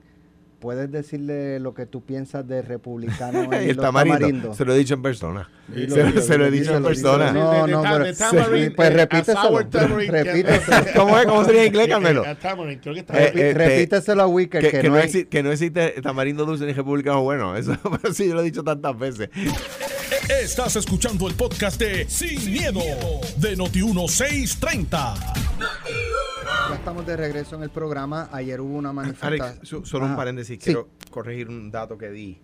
¿Puedes 0.59 0.91
decirle 0.91 1.59
lo 1.59 1.73
que 1.73 1.87
tú 1.87 2.01
piensas 2.03 2.47
de 2.47 2.61
republicano 2.61 3.41
en 3.45 3.53
el 3.53 3.75
los 3.77 3.83
tamarindo. 3.83 4.53
Se 4.53 4.63
lo 4.63 4.75
he 4.75 4.77
dicho 4.77 4.93
en 4.93 5.01
persona. 5.01 5.49
Dilo, 5.67 5.95
se, 5.95 6.03
dilo, 6.03 6.21
se 6.21 6.37
lo 6.37 6.45
he 6.45 6.51
dilo, 6.51 6.63
dicho 6.63 6.77
en 6.77 6.83
persona. 6.83 7.31
No, 7.31 7.65
no, 7.65 7.81
pero- 7.81 8.13
tamarind, 8.15 8.75
pues 8.75 8.89
eh, 8.89 8.93
a 8.93 8.95
repíteselo. 8.97 9.57
Repíteselo. 9.59 10.85
¿Cómo 10.95 11.17
es? 11.17 11.25
¿Cómo 11.25 11.45
sería 11.45 11.61
en 11.61 11.67
inglés, 11.69 11.87
Carmelo? 11.87 12.23
A 12.25 12.35
tamarind, 12.35 12.79
creo 12.81 12.93
que 12.93 12.99
está 12.99 13.19
Eh, 13.19 13.27
eh, 13.29 13.31
te- 13.31 13.53
repíteselo 13.55 14.21
a 14.21 14.27
Wicker 14.27 14.61
Que, 14.61 14.69
que, 14.69 14.79
que 14.81 14.89
no 14.89 14.95
no 14.97 15.01
exi- 15.01 15.27
que 15.27 15.41
no 15.41 15.51
existe 15.51 15.99
tamarindo 16.03 16.45
dulce 16.45 16.65
ni 16.67 16.73
republicano 16.73 17.23
bueno. 17.23 17.55
Eso 17.55 17.75
pero 17.99 18.13
sí, 18.13 18.27
yo 18.27 18.35
lo 18.35 18.41
he 18.41 18.43
dicho 18.43 18.63
tantas 18.63 18.95
veces. 18.99 19.29
Estás 20.11 20.75
escuchando 20.75 21.25
el 21.29 21.35
podcast 21.35 21.79
de 21.79 22.05
Sin, 22.09 22.51
miedo, 22.51 22.81
de 23.37 23.57
Noti1630. 23.57 24.89
Ya 26.69 26.75
estamos 26.75 27.05
de 27.05 27.15
regreso 27.15 27.55
en 27.55 27.63
el 27.63 27.69
programa. 27.69 28.27
Ayer 28.33 28.59
hubo 28.59 28.75
una 28.75 28.91
manifestación. 28.91 29.41
Alex, 29.41 29.87
solo 29.87 30.03
un 30.03 30.11
Ajá. 30.11 30.17
paréntesis. 30.17 30.57
Sí. 30.59 30.65
Quiero 30.65 30.89
corregir 31.09 31.47
un 31.47 31.71
dato 31.71 31.97
que 31.97 32.09
di. 32.09 32.41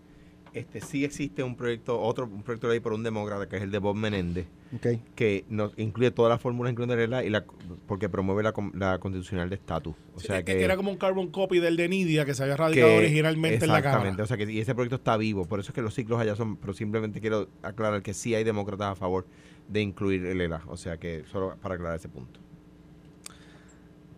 Este 0.53 0.81
sí 0.81 1.03
existe 1.05 1.43
un 1.43 1.55
proyecto, 1.55 1.99
otro 1.99 2.25
un 2.25 2.43
proyecto 2.43 2.67
de 2.67 2.73
ley 2.75 2.79
por 2.79 2.93
un 2.93 3.03
demócrata 3.03 3.47
que 3.47 3.57
es 3.57 3.61
el 3.63 3.71
de 3.71 3.77
Bob 3.79 3.95
Menéndez, 3.95 4.47
Ok. 4.75 4.87
que 5.15 5.45
nos 5.49 5.77
incluye 5.77 6.11
todas 6.11 6.29
las 6.29 6.41
fórmulas 6.41 6.71
incluyendo 6.71 6.95
la 6.95 7.01
regla 7.01 7.23
y 7.23 7.29
la 7.29 7.45
porque 7.87 8.09
promueve 8.09 8.43
la, 8.43 8.51
constitucional 8.99 9.49
de 9.49 9.55
estatus. 9.55 9.95
O 10.15 10.19
sea 10.19 10.39
Sí, 10.39 10.43
que 10.45 10.63
era 10.63 10.75
como 10.75 10.91
un 10.91 10.97
carbon 10.97 11.27
copy 11.31 11.59
del 11.59 11.77
de 11.77 11.87
Nidia 11.89 12.25
que 12.25 12.33
se 12.33 12.43
había 12.43 12.57
radicado 12.57 12.87
que- 12.89 12.97
originalmente 12.97 13.65
en 13.65 13.71
la 13.71 13.77
exactamente, 13.79 14.09
Cámara. 14.17 14.23
o 14.23 14.27
sea 14.27 14.37
que 14.37 14.51
y 14.51 14.59
ese 14.59 14.73
proyecto 14.75 14.95
está 14.95 15.17
vivo, 15.17 15.45
por 15.45 15.59
eso 15.59 15.71
es 15.71 15.75
que 15.75 15.81
los 15.81 15.93
ciclos 15.93 16.19
allá 16.19 16.35
son, 16.35 16.57
pero 16.57 16.73
simplemente 16.73 17.21
quiero 17.21 17.49
aclarar 17.61 18.01
que 18.01 18.13
sí 18.13 18.33
hay 18.35 18.43
demócratas 18.43 18.91
a 18.91 18.95
favor 18.95 19.25
de 19.67 19.81
incluir 19.81 20.25
el 20.25 20.39
ELA, 20.41 20.61
o 20.67 20.77
sea 20.77 20.97
que 20.97 21.23
solo 21.31 21.55
para 21.61 21.75
aclarar 21.75 21.97
ese 21.97 22.09
punto. 22.09 22.39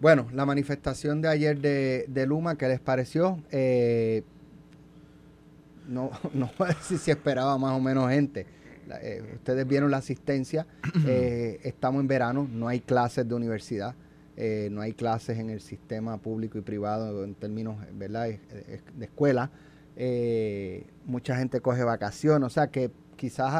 Bueno, 0.01 0.27
la 0.33 0.45
manifestación 0.45 1.21
de 1.21 1.27
ayer 1.27 1.59
de, 1.59 2.05
de 2.07 2.25
Luma, 2.25 2.57
¿qué 2.57 2.67
les 2.69 2.79
pareció? 2.79 3.43
Eh, 3.51 4.23
no, 5.89 6.11
no 6.33 6.49
voy 6.57 6.69
a 6.69 6.73
decir 6.73 6.97
si 6.97 7.11
esperaba 7.11 7.57
más 7.57 7.73
o 7.73 7.79
menos 7.79 8.09
gente. 8.09 8.45
La- 8.87 8.99
eh, 9.01 9.21
ustedes 9.35 9.67
vieron 9.67 9.91
la 9.91 9.97
asistencia. 9.97 10.65
Eh, 11.07 11.59
estamos 11.63 12.01
en 12.01 12.07
verano, 12.07 12.47
no 12.51 12.67
hay 12.67 12.79
clases 12.79 13.27
de 13.27 13.35
universidad, 13.35 13.95
eh, 14.37 14.69
no 14.71 14.81
hay 14.81 14.93
clases 14.93 15.37
en 15.39 15.49
el 15.49 15.59
sistema 15.61 16.17
público 16.17 16.57
y 16.57 16.61
privado 16.61 17.23
en 17.23 17.35
términos 17.35 17.75
¿verdad? 17.93 18.27
De 18.27 19.05
escuela. 19.05 19.49
Eh, 19.95 20.85
mucha 21.05 21.35
gente 21.37 21.59
coge 21.61 21.83
vacaciones, 21.83 22.45
o 22.47 22.49
sea 22.49 22.67
que 22.67 22.89
quizás 23.17 23.51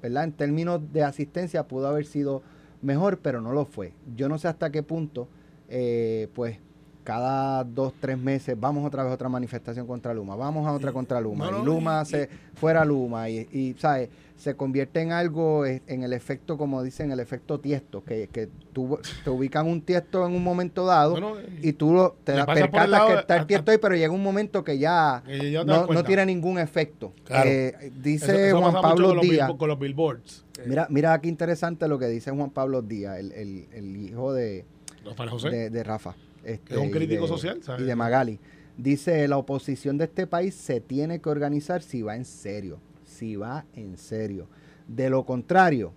¿verdad? 0.00 0.24
en 0.24 0.32
términos 0.32 0.80
de 0.92 1.02
asistencia 1.02 1.66
pudo 1.66 1.88
haber 1.88 2.06
sido 2.06 2.42
mejor, 2.82 3.18
pero 3.18 3.40
no 3.40 3.52
lo 3.52 3.64
fue. 3.66 3.92
Yo 4.16 4.28
no 4.28 4.38
sé 4.38 4.46
hasta 4.48 4.70
qué 4.70 4.82
punto, 4.82 5.28
eh, 5.68 6.28
pues 6.34 6.58
cada 7.04 7.64
dos, 7.64 7.92
tres 8.00 8.18
meses 8.18 8.58
vamos 8.58 8.86
otra 8.86 9.02
vez 9.02 9.10
a 9.10 9.14
otra 9.14 9.28
manifestación 9.28 9.86
contra 9.86 10.12
Luma, 10.14 10.36
vamos 10.36 10.66
a 10.66 10.72
otra 10.72 10.92
contra 10.92 11.20
Luma, 11.20 11.46
No, 11.46 11.52
no, 11.58 11.62
y 11.62 11.66
Luma 11.66 11.96
y- 11.98 12.02
hace 12.02 12.28
fuera 12.54 12.84
Luma, 12.84 13.28
y, 13.28 13.48
y, 13.52 13.74
¿sabes? 13.78 14.08
se 14.36 14.54
convierte 14.54 15.02
en 15.02 15.12
algo, 15.12 15.66
eh, 15.66 15.82
en 15.86 16.02
el 16.02 16.14
efecto, 16.14 16.56
como 16.56 16.82
dicen, 16.82 17.12
el 17.12 17.20
efecto 17.20 17.60
tiesto, 17.60 18.02
que, 18.02 18.26
que 18.32 18.48
tú 18.72 18.98
te 19.22 19.28
ubican 19.28 19.66
un 19.66 19.82
tiesto 19.82 20.26
en 20.26 20.32
un 20.34 20.42
momento 20.42 20.86
dado 20.86 21.10
Bueno, 21.12 21.34
y 21.60 21.74
tú 21.74 21.92
lo- 21.92 22.16
te 22.24 22.32
das 22.32 22.46
percatas 22.46 22.88
lado 22.88 23.08
que 23.08 23.14
está 23.16 23.36
el 23.36 23.46
tiesto 23.46 23.70
ahí, 23.70 23.76
pero 23.76 23.96
llega 23.96 24.10
un 24.14 24.22
momento 24.22 24.64
que 24.64 24.78
ya 24.78 25.22
no, 25.66 25.86
no 25.86 26.04
tiene 26.04 26.24
ningún 26.24 26.58
efecto. 26.58 27.12
Claro. 27.24 27.50
Eh, 27.50 27.92
dice 28.02 28.46
Eso- 28.48 28.58
eso 28.58 28.70
Juan 28.70 28.80
Pablo 28.82 29.20
Díaz. 29.20 29.50
con 29.58 29.68
los 29.68 29.78
billboards. 29.78 30.46
Eh, 30.58 30.62
Mira, 30.66 30.86
mira 30.88 31.20
qué 31.20 31.28
interesante 31.28 31.86
lo 31.86 31.98
que 31.98 32.06
dice 32.06 32.30
Juan 32.30 32.48
Pablo 32.48 32.80
Díaz, 32.80 33.18
el, 33.18 33.32
el- 33.32 33.66
el 33.74 33.96
hijo 33.98 34.32
de, 34.32 34.64
Rafael 35.04 35.28
José. 35.28 35.50
de, 35.50 35.68
de 35.70 35.84
Rafa. 35.84 36.14
Este, 36.44 36.74
Es 36.74 36.80
un 36.80 36.90
crítico 36.90 37.22
de- 37.22 37.28
social, 37.28 37.62
¿sabes? 37.62 37.82
Y 37.82 37.84
de 37.84 37.96
Magali. 37.96 38.38
Dice, 38.76 39.26
la 39.28 39.36
oposición 39.36 39.98
de 39.98 40.04
este 40.04 40.26
país 40.26 40.54
se 40.54 40.80
tiene 40.80 41.20
que 41.20 41.28
organizar 41.28 41.82
si 41.82 42.02
va 42.02 42.16
en 42.16 42.24
serio. 42.24 42.78
Si 43.04 43.36
va 43.36 43.66
en 43.74 43.98
serio. 43.98 44.48
De 44.88 45.10
lo 45.10 45.24
contrario, 45.26 45.92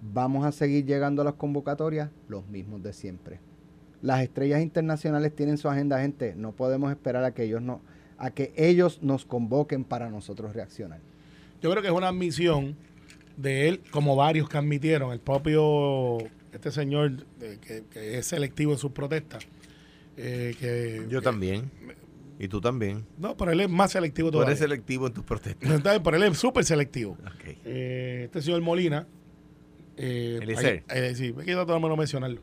vamos 0.00 0.44
a 0.46 0.52
seguir 0.52 0.84
llegando 0.86 1.22
a 1.22 1.24
las 1.24 1.34
convocatorias 1.34 2.10
los 2.28 2.46
mismos 2.48 2.82
de 2.82 2.92
siempre. 2.92 3.40
Las 4.02 4.22
estrellas 4.22 4.62
internacionales 4.62 5.34
tienen 5.34 5.58
su 5.58 5.68
agenda, 5.68 6.00
gente. 6.00 6.34
No 6.36 6.52
podemos 6.52 6.90
esperar 6.90 7.24
a 7.24 7.32
que 7.34 7.42
ellos 7.44 7.60
no, 7.60 7.80
a 8.16 8.30
que 8.30 8.52
ellos 8.56 9.00
nos 9.02 9.24
convoquen 9.24 9.84
para 9.84 10.08
nosotros 10.08 10.54
reaccionar. 10.54 11.00
Yo 11.60 11.70
creo 11.70 11.82
que 11.82 11.88
es 11.88 11.94
una 11.94 12.08
admisión 12.08 12.76
de 13.36 13.68
él, 13.68 13.80
como 13.90 14.16
varios 14.16 14.48
que 14.48 14.56
admitieron, 14.56 15.12
el 15.12 15.20
propio, 15.20 16.18
este 16.52 16.70
señor 16.70 17.26
eh, 17.40 17.58
que, 17.60 17.84
que 17.90 18.18
es 18.18 18.26
selectivo 18.26 18.72
en 18.72 18.78
sus 18.78 18.92
protestas. 18.92 19.46
Eh, 20.22 20.54
que, 20.58 21.06
Yo 21.08 21.20
que- 21.20 21.24
también. 21.24 21.70
Y 22.38 22.48
tú 22.48 22.58
también. 22.60 23.04
No, 23.18 23.36
pero 23.36 23.52
él 23.52 23.60
es 23.60 23.68
más 23.68 23.92
selectivo 23.92 24.28
Tú 24.28 24.32
todavía. 24.32 24.52
eres 24.52 24.60
selectivo 24.60 25.06
en 25.06 25.12
tus 25.12 25.24
protestas. 25.24 25.60
Entonces, 25.70 26.00
pero 26.02 26.16
él 26.16 26.22
es 26.22 26.38
súper 26.38 26.64
selectivo. 26.64 27.18
Eh, 27.64 28.22
este 28.24 28.40
señor 28.40 28.62
Molina. 28.62 29.06
Eh, 29.96 30.38
Eliezer. 30.42 30.82
eh, 30.88 31.12
sí, 31.14 31.32
me 31.34 31.44
queda 31.44 31.66
todo 31.66 31.78
menos 31.80 31.98
mencionarlo. 31.98 32.40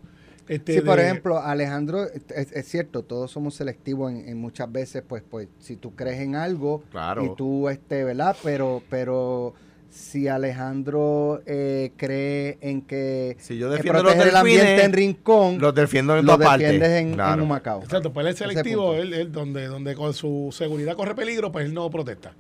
Este 0.48 0.76
Sí, 0.76 0.82
por 0.82 1.00
ejemplo, 1.00 1.40
Alejandro, 1.40 2.04
es, 2.06 2.52
es 2.54 2.68
cierto, 2.68 3.04
todos 3.04 3.32
somos 3.32 3.56
selectivos 3.56 4.12
en, 4.12 4.30
en 4.30 4.38
muchas 4.38 4.72
veces, 4.72 5.04
pues, 5.06 5.24
pues, 5.30 5.50
si 5.60 5.76
tú 5.76 5.94
crees 5.96 6.20
en 6.22 6.36
algo 6.36 6.84
Claro. 6.92 7.26
y 7.26 7.36
tú, 7.36 7.68
este, 7.68 8.04
¿verdad? 8.06 8.38
Pero, 8.44 8.82
pero 8.90 9.56
si 9.90 10.28
Alejandro 10.28 11.42
eh, 11.46 11.92
cree 11.98 12.58
en 12.62 12.82
que 12.82 13.36
Si 13.40 13.58
yo 13.58 13.70
defiendo 13.70 14.04
los 14.04 14.14
el 14.14 14.20
delfines, 14.20 14.40
ambiente 14.40 14.84
en 14.84 14.94
Rincón, 14.94 15.60
Los 15.60 15.74
defiendo 15.74 16.18
en 16.18 16.26
lo 16.26 16.38
defiendes 16.38 16.90
en, 16.90 17.08
en 17.10 17.14
Claro. 17.14 17.44
Humacao. 17.44 17.84
Exacto, 17.84 18.12
pues 18.14 18.26
él 18.26 18.32
es 18.34 18.38
selectivo, 18.40 18.94
él, 18.96 19.14
él 19.14 19.32
donde, 19.32 19.68
donde 19.68 19.96
con 19.96 20.14
su 20.14 20.50
seguridad 20.52 20.96
corre 20.96 21.16
peligro, 21.16 21.52
pues 21.52 21.66
él 21.66 21.74
no 21.74 21.90
protesta. 21.90 22.34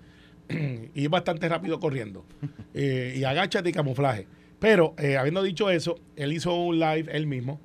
y 0.49 1.03
es 1.03 1.09
bastante 1.09 1.47
rápido 1.49 1.79
corriendo. 1.79 2.25
Eh, 2.79 3.15
y 3.17 3.23
agáchate 3.23 3.69
y 3.69 3.71
camuflaje. 3.71 4.27
Pero, 4.59 4.93
eh, 4.99 5.17
habiendo 5.17 5.41
dicho 5.41 5.71
eso, 5.71 5.97
él 6.15 6.31
hizo 6.31 6.53
un 6.53 6.77
live 6.79 7.09
él 7.11 7.25
mismo, 7.25 7.59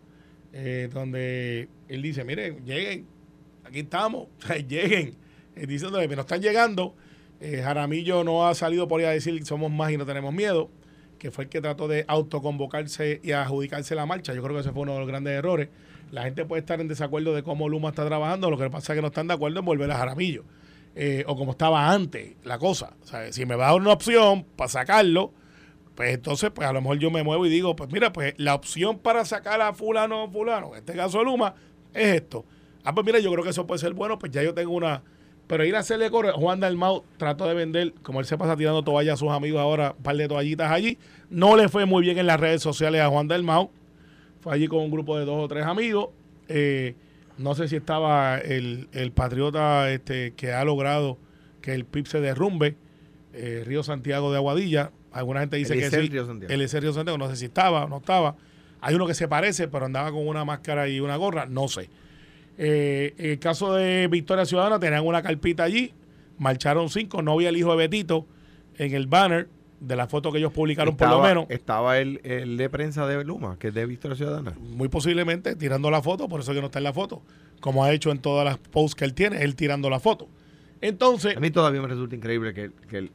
eh, 0.55 0.88
donde 0.90 1.68
él 1.88 2.01
dice, 2.01 2.25
miren, 2.25 2.64
lleguen, 2.64 3.07
aquí 3.62 3.81
estamos, 3.81 4.29
lleguen. 4.68 5.14
Eh, 5.55 5.66
diciéndole, 5.66 6.09
me 6.09 6.16
nos 6.16 6.25
están 6.25 6.40
llegando. 6.40 6.95
Eh, 7.44 7.61
Jaramillo 7.61 8.22
no 8.22 8.46
ha 8.46 8.55
salido 8.55 8.87
por 8.87 9.00
ahí 9.00 9.07
a 9.07 9.11
decir 9.11 9.44
somos 9.44 9.68
más 9.68 9.90
y 9.90 9.96
no 9.96 10.07
tenemos 10.07 10.33
miedo, 10.33 10.70
que 11.18 11.33
fue 11.33 11.44
el 11.44 11.50
que 11.50 11.61
trató 11.61 11.88
de 11.88 12.05
autoconvocarse 12.07 13.20
y 13.24 13.33
adjudicarse 13.33 13.96
la 13.96 14.07
marcha. 14.07 14.33
Yo 14.33 14.44
creo 14.44 14.55
que 14.55 14.61
ese 14.61 14.70
fue 14.70 14.83
uno 14.83 14.92
de 14.92 15.00
los 15.00 15.09
grandes 15.09 15.33
errores. 15.33 15.68
La 16.12 16.22
gente 16.22 16.44
puede 16.44 16.61
estar 16.61 16.81
en 16.81 16.87
desacuerdo 16.87 17.35
de 17.35 17.42
cómo 17.42 17.68
Luma 17.68 17.88
está 17.88 18.07
trabajando, 18.07 18.48
lo 18.48 18.57
que 18.57 18.70
pasa 18.70 18.92
es 18.92 18.96
que 18.96 19.02
no 19.02 19.09
están 19.09 19.26
de 19.26 19.35
acuerdo 19.35 19.59
en 19.59 19.64
volver 19.64 19.90
a 19.90 19.96
Jaramillo. 19.96 20.44
Eh, 20.94 21.24
o 21.26 21.35
como 21.35 21.52
estaba 21.52 21.90
antes 21.90 22.37
la 22.44 22.59
cosa. 22.59 22.94
O 23.02 23.07
sea, 23.07 23.33
si 23.33 23.44
me 23.44 23.57
va 23.57 23.64
a 23.64 23.72
dar 23.72 23.81
una 23.81 23.92
opción 23.92 24.44
para 24.55 24.68
sacarlo, 24.68 25.33
pues 25.96 26.14
entonces, 26.14 26.52
pues 26.55 26.68
a 26.68 26.72
lo 26.72 26.81
mejor 26.81 27.00
yo 27.00 27.11
me 27.11 27.24
muevo 27.24 27.44
y 27.44 27.48
digo, 27.48 27.74
pues 27.74 27.90
mira, 27.90 28.12
pues 28.12 28.35
la 28.37 28.55
opción 28.55 29.00
para 29.00 29.24
sacar 29.24 29.61
a 29.62 29.72
fulano 29.72 30.24
o 30.24 30.31
fulano, 30.31 30.74
en 30.74 30.78
este 30.78 30.92
caso 30.92 31.24
Luma, 31.24 31.55
es 31.92 32.14
esto. 32.14 32.44
Ah, 32.85 32.94
pues 32.94 33.05
mira, 33.05 33.18
yo 33.18 33.33
creo 33.33 33.42
que 33.42 33.50
eso 33.50 33.66
puede 33.66 33.81
ser 33.81 33.94
bueno, 33.94 34.16
pues 34.18 34.31
ya 34.31 34.44
yo 34.44 34.55
tengo 34.55 34.72
una... 34.72 35.02
Pero 35.53 35.67
ir 35.67 35.77
a 35.77 35.81
hacerle 35.81 36.11
corre, 36.11 36.33
Juan 36.33 36.61
Dalmau 36.61 37.05
trató 37.19 37.47
de 37.47 37.53
vender, 37.53 37.93
como 38.03 38.21
él 38.21 38.25
se 38.25 38.38
pasa 38.38 38.57
tirando 38.57 38.83
toallas 38.83 39.12
a 39.12 39.17
sus 39.19 39.29
amigos 39.29 39.61
ahora, 39.61 39.95
un 39.99 40.03
par 40.03 40.17
de 40.17 40.27
toallitas 40.27 40.73
allí. 40.73 40.97
No 41.29 41.59
le 41.59 41.69
fue 41.69 41.85
muy 41.85 42.01
bien 42.01 42.17
en 42.17 42.27
las 42.27 42.41
redes 42.41 42.62
sociales 42.62 43.03
a 43.03 43.11
Juan 43.11 43.29
Dalmau. 43.29 43.71
Fue 44.41 44.55
allí 44.55 44.67
con 44.67 44.79
un 44.79 44.91
grupo 44.91 45.19
de 45.19 45.27
dos 45.27 45.45
o 45.45 45.49
tres 45.49 45.67
amigos. 45.67 46.09
Eh, 46.49 46.95
no 47.37 47.55
sé 47.55 47.69
si 47.69 47.77
estaba 47.77 48.38
el, 48.38 48.88
el 48.93 49.12
patriota 49.12 49.93
este, 49.93 50.33
que 50.33 50.55
ha 50.55 50.65
logrado 50.65 51.19
que 51.61 51.75
el 51.75 51.85
PIB 51.85 52.07
se 52.07 52.23
derrumbe, 52.23 52.77
eh, 53.35 53.62
Río 53.67 53.83
Santiago 53.83 54.31
de 54.31 54.38
Aguadilla. 54.38 54.91
Alguna 55.12 55.41
gente 55.41 55.59
dice 55.59 55.75
que 55.75 55.81
Eliezer 55.81 56.01
sí. 56.05 56.09
Río 56.09 56.25
Santiago. 56.25 56.55
Eliezer 56.55 56.83
Río 56.83 56.95
Santiago, 56.95 57.19
no 57.19 57.29
sé 57.29 57.37
si 57.37 57.45
estaba 57.45 57.85
o 57.85 57.88
no 57.91 57.99
estaba. 57.99 58.37
Hay 58.81 58.95
uno 58.95 59.07
que 59.07 59.12
se 59.12 59.29
parece, 59.29 59.69
pero 59.69 59.85
andaba 59.85 60.12
con 60.12 60.27
una 60.27 60.47
máscara 60.47 60.88
y 60.88 60.99
una 60.99 61.17
gorra, 61.17 61.45
no 61.45 61.69
sé. 61.69 61.91
Eh, 62.59 63.15
en 63.19 63.31
el 63.33 63.38
caso 63.38 63.75
de 63.75 64.09
Victoria 64.09 64.45
Ciudadana, 64.45 64.79
tenían 64.79 65.07
una 65.07 65.23
carpita 65.23 65.65
allí, 65.65 65.93
marcharon 66.38 66.88
cinco, 66.91 67.23
no 67.23 67.33
había 67.33 67.49
el 67.49 67.57
hijo 67.57 67.71
de 67.73 67.77
Betito 67.77 68.27
en 68.79 68.95
el 68.95 69.07
banner 69.07 69.49
de 69.81 69.97
la 69.97 70.07
foto 70.07 70.31
que 70.31 70.38
ellos 70.38 70.53
publicaron 70.53 70.97
por 70.97 71.09
lo 71.09 71.21
menos. 71.23 71.47
Estaba 71.49 71.99
el, 71.99 72.21
el 72.23 72.57
de 72.57 72.71
prensa 72.71 73.07
de 73.07 73.25
Luma, 73.25 73.57
que 73.59 73.69
es 73.69 73.75
de 73.75 73.85
Victoria 73.85 74.17
Ciudadana. 74.17 74.55
muy 74.61 74.88
posiblemente 74.88 75.57
tirando 75.57 75.91
la 75.91 76.03
foto, 76.03 76.29
por 76.29 76.41
eso 76.41 76.55
que 76.55 76.61
no 76.61 76.67
está 76.67 76.79
en 76.79 76.85
la 76.85 76.93
foto, 76.93 77.23
como 77.61 77.83
ha 77.85 77.93
hecho 77.93 78.11
en 78.12 78.19
todas 78.19 78.45
las 78.45 78.59
posts 78.59 78.95
que 78.95 79.05
él 79.05 79.15
tiene, 79.15 79.43
él 79.43 79.57
tirando 79.57 79.91
la 79.91 79.99
foto. 79.99 80.29
Entonces, 80.81 81.37
A 81.37 81.41
mí 81.41 81.51
todavía 81.51 81.81
me 81.81 81.88
resulta 81.88 82.15
increíble 82.15 82.55
que, 82.55 82.71
que 82.88 82.99
el, 82.99 83.12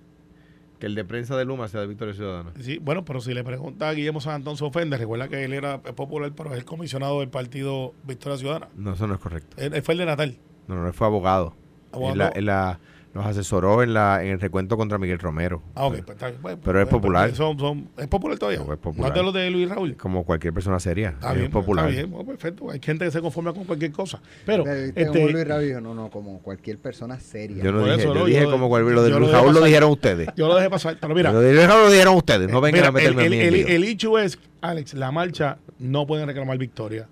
que 0.79 0.85
el 0.85 0.95
de 0.95 1.03
prensa 1.05 1.35
de 1.35 1.45
Luma 1.45 1.67
sea 1.67 1.81
de 1.81 1.87
Victoria 1.87 2.13
Ciudadana. 2.13 2.51
sí, 2.59 2.77
bueno, 2.77 3.03
pero 3.05 3.19
si 3.21 3.33
le 3.33 3.43
pregunta 3.43 3.89
a 3.89 3.93
Guillermo 3.93 4.21
San 4.21 4.33
Antón 4.35 4.57
se 4.57 4.63
ofende, 4.65 4.95
recuerda 4.97 5.27
que 5.27 5.43
él 5.43 5.53
era 5.53 5.81
popular, 5.81 6.31
pero 6.35 6.51
es 6.51 6.57
el 6.59 6.65
comisionado 6.65 7.19
del 7.21 7.29
partido 7.29 7.93
Victoria 8.03 8.37
Ciudadana. 8.37 8.67
No, 8.75 8.93
eso 8.93 9.07
no 9.07 9.15
es 9.15 9.19
correcto. 9.19 9.55
Él, 9.59 9.73
él 9.73 9.81
fue 9.81 9.93
el 9.93 9.99
de 9.99 10.05
Natal. 10.05 10.37
No, 10.67 10.75
no, 10.75 10.87
él 10.87 10.93
fue 10.93 11.07
abogado. 11.07 11.53
Abogado. 11.91 12.15
La- 12.15 12.27
él 12.29 12.45
la- 12.45 12.79
los 13.17 13.25
asesoró 13.25 13.84
en, 13.84 13.93
la, 13.93 14.23
en 14.23 14.30
el 14.30 14.39
recuento 14.39 14.77
contra 14.77 14.97
Miguel 14.97 15.19
Romero. 15.19 15.62
Ah, 15.75 15.86
ok, 15.88 15.97
pues 16.06 16.17
bien. 16.19 16.36
Bueno, 16.41 16.60
Pero 16.63 16.80
es 16.82 16.86
pues, 16.88 16.91
popular. 17.01 17.27
pues, 17.27 17.38
son- 17.38 17.60
son- 17.60 17.89
es 17.97 18.08
popular 18.08 18.38
todavía. 18.38 18.60
No, 18.65 18.71
es 18.73 18.80
popular. 18.80 19.13
De 19.13 19.23
los 19.23 19.34
de 19.34 19.49
Luis 19.49 19.67
Raúl. 19.69 19.95
Como 19.97 20.23
cualquier 20.23 20.53
persona 20.53 20.80
seria. 20.80 21.10
Está 21.10 21.32
es 21.34 21.39
bien, 21.39 21.51
pues, 21.51 21.63
popular. 21.65 21.86
está 21.89 21.97
bien, 22.01 22.12
bueno, 22.12 22.25
perfecto. 22.27 22.71
Hay 22.71 22.80
gente 22.82 23.06
que 23.06 23.12
se 23.12 23.21
conforma 23.21 23.53
con 23.53 23.65
cualquier 23.65 23.91
cosa. 23.91 24.21
Pero, 24.45 24.63
Pero, 24.63 24.82
¿viste 24.84 25.01
este, 25.01 25.19
como 25.19 25.32
Luis 25.32 25.47
Raúl 25.47 25.65
dijo, 25.67 25.82
no, 25.82 25.93
no, 25.93 26.10
como 26.10 26.39
cualquier 26.39 26.77
persona 26.80 27.19
seria. 27.19 27.63
Yo 27.63 27.71
no 27.71 27.84
dije, 27.84 27.95
eso, 27.95 28.13
yo 28.13 28.13
no, 28.19 28.25
dije 28.25 28.41
yo- 28.43 28.51
como 28.51 28.67
lo 28.80 29.03
de 29.03 29.10
Luis 29.10 29.21
lo 29.21 29.32
Raúl 29.32 29.53
lo 29.53 29.63
dijeron 29.63 29.91
ustedes. 29.91 30.30
yo 30.36 30.47
lo 30.47 30.56
dejé 30.56 30.69
pasar. 30.69 30.97
Pero 30.99 31.13
mira, 31.15 31.32
Lo 31.32 31.41
de 31.41 31.53
Luis 31.53 31.67
Raúl 31.67 31.84
lo 31.86 31.91
dijeron 31.91 32.15
ustedes. 32.15 32.49
No 32.51 32.62
vengan 32.62 32.80
Mira, 32.82 32.88
a 32.89 32.91
meterme 32.91 33.21
el, 33.25 33.27
a 33.27 33.30
mí 33.32 33.36
el, 33.38 33.41
en 33.41 33.47
el- 33.47 33.53
lío. 33.65 33.67
el 33.75 33.84
hecho 33.84 34.19
es, 34.19 34.39
Alex, 34.62 34.93
la 34.93 35.12
marcha 35.12 35.58
no 35.80 36.06
pueden 36.06 36.27
reclamar 36.27 36.58
victoria. 36.58 37.08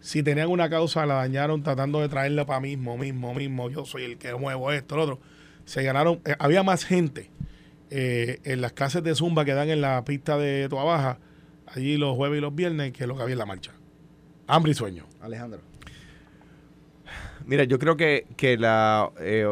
Si 0.00 0.22
tenían 0.22 0.48
una 0.50 0.68
causa, 0.68 1.06
la 1.06 1.14
dañaron 1.14 1.62
tratando 1.62 2.00
de 2.00 2.10
traerla 2.10 2.44
para 2.44 2.60
mismo, 2.60 2.98
mismo, 2.98 3.32
mismo. 3.34 3.70
Yo 3.70 3.86
soy 3.86 4.04
el 4.04 4.18
que 4.18 4.34
muevo 4.34 4.70
esto, 4.70 4.96
lo 4.96 5.02
otro. 5.04 5.18
Se 5.64 5.82
ganaron. 5.82 6.20
eh, 6.24 6.34
había 6.38 6.62
más 6.62 6.84
gente 6.84 7.30
eh, 7.90 8.40
en 8.44 8.60
las 8.60 8.72
clases 8.72 9.02
de 9.02 9.14
Zumba 9.14 9.44
que 9.44 9.54
dan 9.54 9.68
en 9.70 9.80
la 9.80 10.04
pista 10.04 10.36
de 10.38 10.68
Toa 10.68 10.84
Baja, 10.84 11.18
allí 11.66 11.96
los 11.96 12.16
jueves 12.16 12.38
y 12.38 12.40
los 12.40 12.54
viernes, 12.54 12.92
que 12.92 13.06
lo 13.06 13.16
que 13.16 13.22
había 13.22 13.34
en 13.34 13.38
la 13.38 13.46
marcha. 13.46 13.72
Hambre 14.46 14.72
y 14.72 14.74
sueño. 14.74 15.06
Alejandro. 15.20 15.60
Mira, 17.46 17.64
yo 17.64 17.78
creo 17.78 17.96
que, 17.96 18.26
que 18.36 18.56
la, 18.56 19.10
eh, 19.20 19.46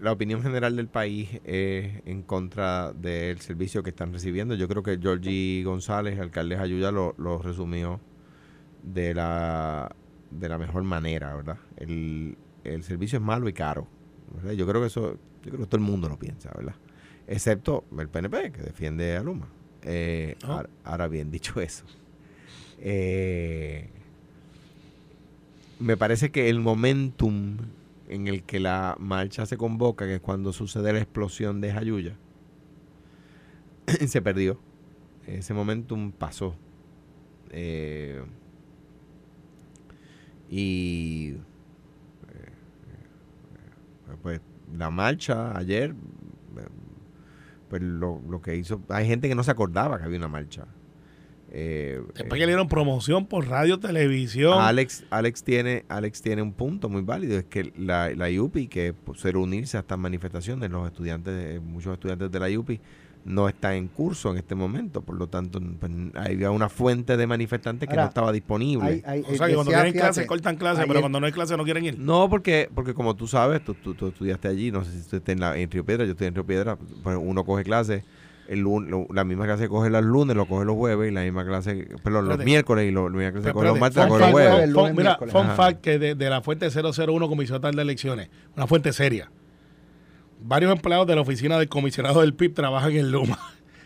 la 0.00 0.12
opinión 0.12 0.42
general 0.42 0.76
del 0.76 0.88
país 0.88 1.28
es 1.44 2.02
en 2.04 2.22
contra 2.22 2.92
del 2.92 3.40
servicio 3.40 3.82
que 3.82 3.90
están 3.90 4.12
recibiendo. 4.12 4.54
Yo 4.54 4.68
creo 4.68 4.82
que 4.82 4.98
Georgie 4.98 5.62
González, 5.64 6.18
alcalde 6.20 6.56
de 6.56 6.62
Ayuya, 6.62 6.90
lo, 6.90 7.14
lo 7.18 7.38
resumió 7.38 8.00
de 8.82 9.14
la, 9.14 9.94
de 10.30 10.48
la 10.48 10.58
mejor 10.58 10.82
manera, 10.84 11.34
¿verdad? 11.34 11.58
El, 11.76 12.36
el 12.64 12.82
servicio 12.82 13.18
es 13.18 13.24
malo 13.24 13.48
y 13.48 13.52
caro. 13.52 13.86
¿verdad? 14.34 14.52
Yo 14.52 14.66
creo 14.66 14.80
que 14.80 14.86
eso, 14.88 15.18
yo 15.42 15.50
creo 15.50 15.58
que 15.60 15.66
todo 15.66 15.76
el 15.76 15.82
mundo 15.86 16.08
lo 16.08 16.18
piensa, 16.18 16.50
¿verdad? 16.56 16.74
Excepto 17.26 17.84
el 17.98 18.08
PNP, 18.08 18.52
que 18.52 18.62
defiende 18.62 19.16
a 19.16 19.22
Luma. 19.22 19.48
Eh, 19.82 20.36
Ah. 20.42 20.46
ahora, 20.56 20.68
ahora 20.84 21.08
bien, 21.08 21.30
dicho 21.30 21.60
eso, 21.60 21.84
eh, 22.78 23.88
me 25.78 25.96
parece 25.96 26.30
que 26.30 26.50
el 26.50 26.60
momentum 26.60 27.56
en 28.08 28.26
el 28.28 28.42
que 28.42 28.60
la 28.60 28.96
marcha 28.98 29.46
se 29.46 29.56
convoca, 29.56 30.04
que 30.06 30.16
es 30.16 30.20
cuando 30.20 30.52
sucede 30.52 30.92
la 30.92 30.98
explosión 30.98 31.60
de 31.60 31.72
Jayuya, 31.72 32.16
se 34.06 34.20
perdió. 34.20 34.58
Ese 35.26 35.54
momentum 35.54 36.10
pasó. 36.12 36.56
Eh, 37.50 38.22
y 40.50 41.34
pues 44.22 44.40
la 44.76 44.90
marcha 44.90 45.56
ayer, 45.56 45.94
pues 47.68 47.82
lo, 47.82 48.20
lo 48.28 48.42
que 48.42 48.56
hizo, 48.56 48.82
hay 48.88 49.06
gente 49.06 49.28
que 49.28 49.34
no 49.34 49.44
se 49.44 49.50
acordaba 49.50 49.98
que 49.98 50.04
había 50.04 50.18
una 50.18 50.28
marcha. 50.28 50.66
Eh, 51.52 52.00
Después 52.14 52.26
eh, 52.26 52.28
que 52.28 52.40
le 52.40 52.46
dieron 52.46 52.68
promoción 52.68 53.26
por 53.26 53.48
radio, 53.48 53.78
televisión. 53.78 54.60
Alex, 54.60 55.04
Alex 55.10 55.42
tiene, 55.42 55.84
Alex 55.88 56.22
tiene 56.22 56.42
un 56.42 56.52
punto 56.52 56.88
muy 56.88 57.02
válido, 57.02 57.38
es 57.38 57.44
que 57.44 57.72
la, 57.76 58.10
la 58.10 58.30
IUPI, 58.30 58.68
que 58.68 58.94
suele 59.14 59.38
unirse 59.38 59.76
a 59.76 59.80
estas 59.80 59.98
manifestaciones, 59.98 60.70
los 60.70 60.86
estudiantes, 60.86 61.60
muchos 61.60 61.92
estudiantes 61.92 62.30
de 62.30 62.40
la 62.40 62.50
IUPI, 62.50 62.80
no 63.24 63.48
está 63.48 63.74
en 63.76 63.88
curso 63.88 64.30
en 64.30 64.38
este 64.38 64.54
momento, 64.54 65.02
por 65.02 65.16
lo 65.16 65.26
tanto, 65.28 65.60
pues, 65.78 65.92
había 66.14 66.50
una 66.50 66.68
fuente 66.68 67.16
de 67.16 67.26
manifestantes 67.26 67.88
que 67.88 67.92
Ahora, 67.92 68.02
no 68.04 68.08
estaba 68.08 68.32
disponible. 68.32 68.86
Hay- 68.88 69.02
hay- 69.04 69.20
o 69.20 69.34
sea, 69.36 69.46
que 69.46 69.54
cuando 69.54 69.70
decía, 69.72 69.84
tienen 69.84 70.00
clases, 70.00 70.26
cortan 70.26 70.56
clases, 70.56 70.84
pero 70.86 71.00
cuando 71.00 71.20
no 71.20 71.26
hay 71.26 71.32
clases 71.32 71.56
no 71.56 71.64
quieren 71.64 71.84
ir. 71.84 71.98
No, 71.98 72.28
porque, 72.30 72.70
porque 72.74 72.94
como 72.94 73.14
tú 73.16 73.26
sabes, 73.26 73.62
tú, 73.64 73.74
tú, 73.74 73.94
tú 73.94 74.08
estudiaste 74.08 74.48
allí, 74.48 74.70
no 74.72 74.84
sé 74.84 74.90
si 74.92 75.08
tú 75.08 75.16
estás 75.16 75.32
en, 75.34 75.40
la, 75.40 75.56
en 75.58 75.70
Río 75.70 75.84
Piedra, 75.84 76.04
yo 76.04 76.12
estoy 76.12 76.28
en 76.28 76.34
Río 76.34 76.46
Piedra, 76.46 76.76
pues 77.02 77.16
uno 77.20 77.44
coge 77.44 77.62
clases, 77.64 78.02
el 78.48 78.60
lun- 78.64 78.88
lo- 78.90 79.06
la 79.12 79.22
misma 79.22 79.44
clase 79.44 79.68
coge 79.68 79.90
los 79.90 80.02
lunes, 80.04 80.34
lo 80.34 80.46
coge 80.46 80.64
los 80.64 80.74
jueves, 80.74 81.10
y 81.12 81.14
la 81.14 81.22
misma 81.22 81.44
clase, 81.46 81.86
perdón, 82.02 82.26
los 82.26 82.38
miércoles, 82.44 82.88
y 82.88 82.90
lo- 82.90 83.08
la 83.08 83.16
misma 83.16 83.32
clase 83.32 83.44
Pero 83.44 83.54
coge 83.54 83.66
los 83.68 83.78
martes, 83.78 83.96
la 83.98 84.08
coge 84.08 84.20
los 84.20 84.30
jueves. 84.32 84.70
Fun- 84.74 84.96
mira, 84.96 85.16
fun 85.32 85.46
fact 85.56 85.80
que 85.82 85.98
de, 86.00 86.14
de 86.16 86.30
la 86.30 86.40
fuente 86.40 86.68
001 86.70 87.28
Comisión 87.28 87.56
Estatal 87.56 87.76
de 87.76 87.82
Elecciones, 87.82 88.28
una 88.56 88.66
fuente 88.66 88.92
seria. 88.92 89.30
Varios 90.42 90.72
empleados 90.72 91.06
de 91.06 91.14
la 91.14 91.20
oficina 91.20 91.58
del 91.58 91.68
comisionado 91.68 92.20
del 92.20 92.34
PIB 92.34 92.54
trabajan 92.54 92.92
en 92.92 93.10
Luma. 93.12 93.38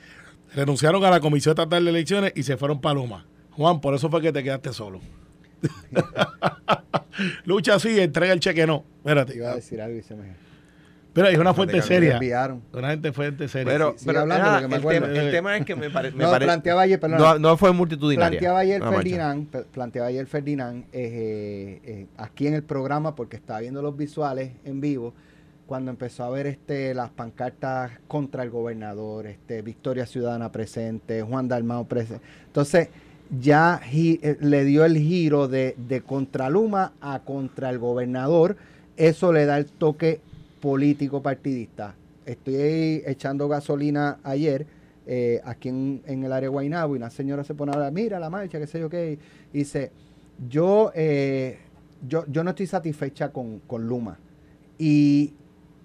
Renunciaron 0.55 1.05
a 1.05 1.11
la 1.11 1.21
Comisión 1.21 1.53
Estatal 1.53 1.85
de 1.85 1.91
Elecciones 1.91 2.33
y 2.37 2.43
se 2.45 2.57
fueron 2.57 2.81
para 2.81 2.95
Luma. 2.95 3.27
Juan, 3.53 3.81
por 3.81 3.95
eso 3.95 4.09
fue 4.11 4.21
que 4.23 4.33
te 4.33 4.43
quedaste 4.43 4.73
solo. 4.73 5.01
Lucha 7.45 7.75
así, 7.75 7.99
entrega 8.01 8.33
el 8.33 8.41
cheque 8.41 8.67
no. 8.67 8.85
Espérate. 8.99 9.37
Iba 9.37 9.53
a 9.53 9.55
decir 9.57 9.81
algo 9.81 9.99
y 9.99 10.03
se 10.03 10.15
me... 10.15 10.45
Mira, 11.15 11.31
es 11.31 11.39
una 11.39 11.55
fuente 11.55 11.81
seria. 11.81 12.19
Una 12.73 12.91
gente 12.91 13.13
fuente 13.13 13.47
seria. 13.47 13.73
Pero, 13.73 13.93
sigue 13.97 14.07
pero 14.07 14.21
hablando, 14.23 14.45
nada, 14.45 14.61
que 14.63 14.69
me 14.69 14.77
el, 14.77 14.83
tema, 14.83 15.07
el 15.07 15.31
tema 15.31 15.57
es 15.57 15.65
que 15.65 15.77
me, 15.77 15.89
pare- 15.89 16.11
me 16.11 16.25
No, 16.25 16.31
pare- 16.31 16.45
planteaba 16.45 16.83
ayer, 16.83 16.99
perdón. 16.99 17.19
no, 17.21 17.39
no 17.39 17.57
fue 17.57 17.73
multitudinaria. 17.73 18.31
Planteaba 18.31 18.59
ayer. 18.59 18.83
Ferdinand, 18.83 19.49
planteaba 19.73 20.09
ayer 20.09 20.27
Ferdinand 20.27 20.85
eh, 20.93 21.81
eh, 21.85 22.07
aquí 22.17 22.49
en 22.49 22.55
el 22.55 22.65
programa 22.65 23.15
porque 23.15 23.37
estaba 23.37 23.61
viendo 23.61 23.81
los 23.81 23.97
visuales 23.97 24.51
en 24.65 24.81
vivo 24.81 25.15
cuando 25.67 25.91
empezó 25.91 26.25
a 26.25 26.31
ver 26.31 26.47
este 26.47 26.95
las 26.95 27.11
pancartas 27.11 27.93
contra 28.07 28.43
el 28.43 28.51
gobernador, 28.51 29.27
este 29.27 29.63
Victoria 29.63 30.07
Ciudadana 30.07 30.53
presente, 30.53 31.23
Juan 31.23 31.49
Dalmao 31.49 31.85
presente. 31.85 32.25
Entonces 32.47 32.89
ya 33.41 33.81
eh, 33.93 34.37
le 34.41 34.65
dio 34.65 34.85
el 34.85 34.99
giro 34.99 35.49
de, 35.49 35.75
de 35.77 36.03
contra 36.03 36.51
Luma 36.51 36.93
a 37.01 37.21
contra 37.21 37.71
el 37.71 37.79
gobernador. 37.79 38.57
Eso 38.97 39.33
le 39.33 39.47
da 39.47 39.59
el 39.59 39.67
toque 39.67 40.21
político 40.61 41.23
partidista. 41.23 41.95
Estoy 42.27 43.03
echando 43.07 43.49
gasolina 43.49 44.19
ayer 44.23 44.67
eh, 45.07 45.41
aquí 45.45 45.69
en, 45.69 46.03
el 46.07 46.33
área 46.33 46.49
de 46.49 46.65
y 46.65 46.69
una 46.71 47.11
señora 47.11 47.45
se 47.45 47.55
pone 47.55 47.73
a 47.73 47.75
hablar, 47.75 47.93
mira 47.93 48.19
la 48.19 48.31
marcha, 48.31 48.59
qué 48.59 48.67
sé 48.67 48.81
yo 48.81 48.89
qué, 48.89 49.19
y 49.53 49.59
dice, 49.59 49.91
yo, 50.49 50.93
eh, 50.95 51.59
yo, 52.09 52.25
yo 52.27 52.43
no 52.43 52.51
estoy 52.51 52.67
satisfecha 52.67 53.31
con, 53.31 53.59
con 53.61 53.87
Luma 53.87 54.19
y 54.79 55.35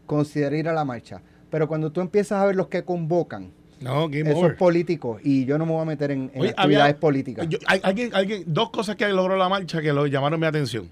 considero 0.09 0.55
ir 0.57 0.67
a 0.67 0.73
la 0.73 0.83
marcha, 0.83 1.21
pero 1.51 1.67
cuando 1.67 1.91
tú 1.91 2.01
empiezas 2.01 2.41
a 2.41 2.45
ver 2.45 2.55
los 2.55 2.67
que 2.67 2.83
convocan, 2.83 3.51
No, 3.79 4.09
game 4.09 4.29
esos 4.31 4.43
over. 4.43 4.57
políticos, 4.57 5.21
y 5.23 5.45
yo 5.45 5.57
no 5.59 5.65
me 5.67 5.71
voy 5.73 5.83
a 5.83 5.85
meter 5.85 6.09
en, 6.11 6.31
en 6.33 6.41
Oye, 6.41 6.49
actividades 6.49 6.89
había- 6.95 6.99
políticas. 6.99 7.47
Yo- 7.47 7.59
hay- 7.67 7.79
alguien, 7.83 8.09
alguien, 8.13 8.43
dos 8.47 8.71
cosas 8.71 8.95
que 8.95 9.07
logró 9.09 9.37
la 9.37 9.47
marcha 9.47 9.81
que 9.81 9.93
lo 9.93 10.07
llamaron 10.07 10.39
mi 10.39 10.47
atención. 10.47 10.89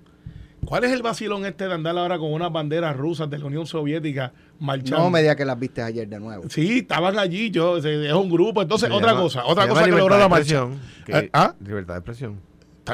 ¿Cuál 0.65 0.83
es 0.83 0.91
el 0.91 1.01
vacilón 1.01 1.45
este 1.45 1.65
de 1.67 1.73
andar 1.73 1.97
ahora 1.97 2.17
con 2.19 2.31
unas 2.33 2.51
banderas 2.51 2.95
rusas 2.95 3.29
de 3.29 3.37
la 3.39 3.45
Unión 3.45 3.65
Soviética 3.65 4.33
marchando? 4.59 4.99
no 5.05 5.09
me 5.09 5.21
digas 5.21 5.35
que 5.37 5.45
las 5.45 5.57
viste 5.57 5.81
ayer 5.81 6.07
de 6.07 6.19
nuevo. 6.19 6.43
Sí, 6.49 6.79
estaban 6.79 7.17
allí, 7.17 7.49
yo, 7.51 7.77
es 7.77 8.13
un 8.13 8.29
grupo. 8.29 8.61
Entonces, 8.61 8.89
Se 8.89 8.93
otra 8.93 9.09
llama- 9.11 9.21
cosa, 9.21 9.45
otra 9.45 9.67
cosa 9.67 9.83
que 9.85 9.91
logró 9.91 10.17
la 10.17 10.27
marcha. 10.27 10.67
que- 11.05 11.17
Eh, 11.17 11.29
¿ah? 11.33 11.55
Libertad 11.65 11.93
de 11.93 11.99
expresión. 11.99 12.39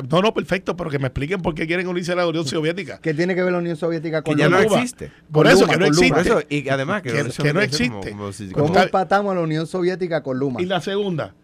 No, 0.10 0.21
no, 0.21 0.34
perfecto, 0.34 0.75
pero 0.75 0.89
que 0.89 0.99
me 0.99 1.08
expliquen 1.08 1.41
por 1.41 1.53
qué 1.56 1.67
quieren 1.67 1.88
unirse 1.88 2.12
a 2.13 2.15
la 2.15 2.27
Unión 2.27 2.45
Soviética. 2.47 2.99
¿Qué 3.01 3.13
tiene 3.13 3.36
que 3.36 3.43
ver 3.43 3.51
la 3.51 3.60
Unión 3.60 3.75
Soviética 3.75 4.21
con 4.21 4.36
Que 4.36 4.41
ya 4.41 4.49
no 4.49 4.60
Luma? 4.62 4.75
Existe. 4.77 5.12
Por 5.32 5.47
eso, 5.47 5.62
Luma, 5.62 5.73
que 5.73 5.79
no 5.79 5.86
existe. 5.88 6.19
eso, 6.21 6.41
y 6.49 6.69
además 6.69 7.01
que, 7.01 7.12
Que- 7.12 7.19
eso 7.21 7.43
que 7.43 7.49
no 7.53 7.60
como- 7.60 7.63
existe. 7.63 8.53
como 8.53 8.67
¿Cómo 8.69 8.79
empatamos 8.79 9.32
a 9.32 9.36
la 9.36 9.41
Unión 9.41 9.67
Soviética 9.67 10.23
con 10.23 10.39
Luma? 10.39 10.62
Y 10.62 10.65
la 10.65 10.82
segunda, 10.82 11.36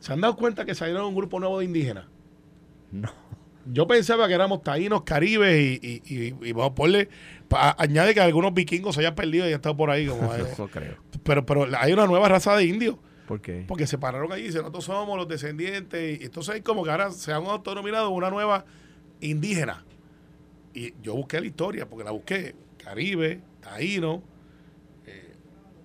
¿Se 0.00 0.12
han 0.12 0.20
dado 0.20 0.36
cuenta 0.36 0.64
que 0.64 0.74
salieron 0.76 1.04
un 1.06 1.14
grupo 1.16 1.40
nuevo 1.40 1.58
de 1.58 1.64
indígenas? 1.64 2.04
No. 2.92 3.10
Yo 3.70 3.86
pensaba 3.86 4.28
que 4.28 4.34
éramos 4.34 4.62
taínos, 4.62 5.02
caribes 5.02 5.60
y, 5.82 6.02
y, 6.06 6.14
y, 6.14 6.34
y 6.40 6.52
vamos 6.52 6.70
a 6.70 6.74
ponerle, 6.74 7.08
pa- 7.48 7.74
añade 7.78 8.14
que 8.14 8.20
algunos 8.20 8.54
vikingos 8.54 8.94
se 8.94 9.00
hayan 9.02 9.14
perdido 9.14 9.44
y 9.46 9.48
han 9.48 9.56
estado 9.56 9.76
por 9.76 9.90
ahí. 9.90 10.06
Como, 10.06 10.32
eh, 10.34 10.44
No 10.58 10.68
creo. 10.68 10.94
pero, 11.22 11.44
pero 11.44 11.66
hay 11.78 11.92
una 11.92 12.06
nueva 12.06 12.28
raza 12.28 12.56
de 12.56 12.64
indios. 12.64 12.96
¿Por 13.28 13.40
qué? 13.40 13.64
Porque 13.68 13.86
se 13.86 13.98
pararon 13.98 14.32
allí 14.32 14.42
y 14.42 14.46
dicen, 14.46 14.62
nosotros 14.62 14.84
somos 14.86 15.16
los 15.16 15.28
descendientes. 15.28 16.20
Y 16.20 16.24
entonces 16.24 16.62
como 16.62 16.82
que 16.82 16.90
ahora 16.90 17.10
se 17.12 17.32
han 17.32 17.44
autonominado 17.46 18.10
una 18.10 18.30
nueva 18.30 18.64
indígena. 19.20 19.84
Y 20.74 20.94
yo 21.02 21.14
busqué 21.14 21.40
la 21.40 21.46
historia, 21.46 21.88
porque 21.88 22.04
la 22.04 22.10
busqué. 22.10 22.54
Caribe, 22.82 23.40
taíno. 23.60 24.22
eh, 25.06 25.32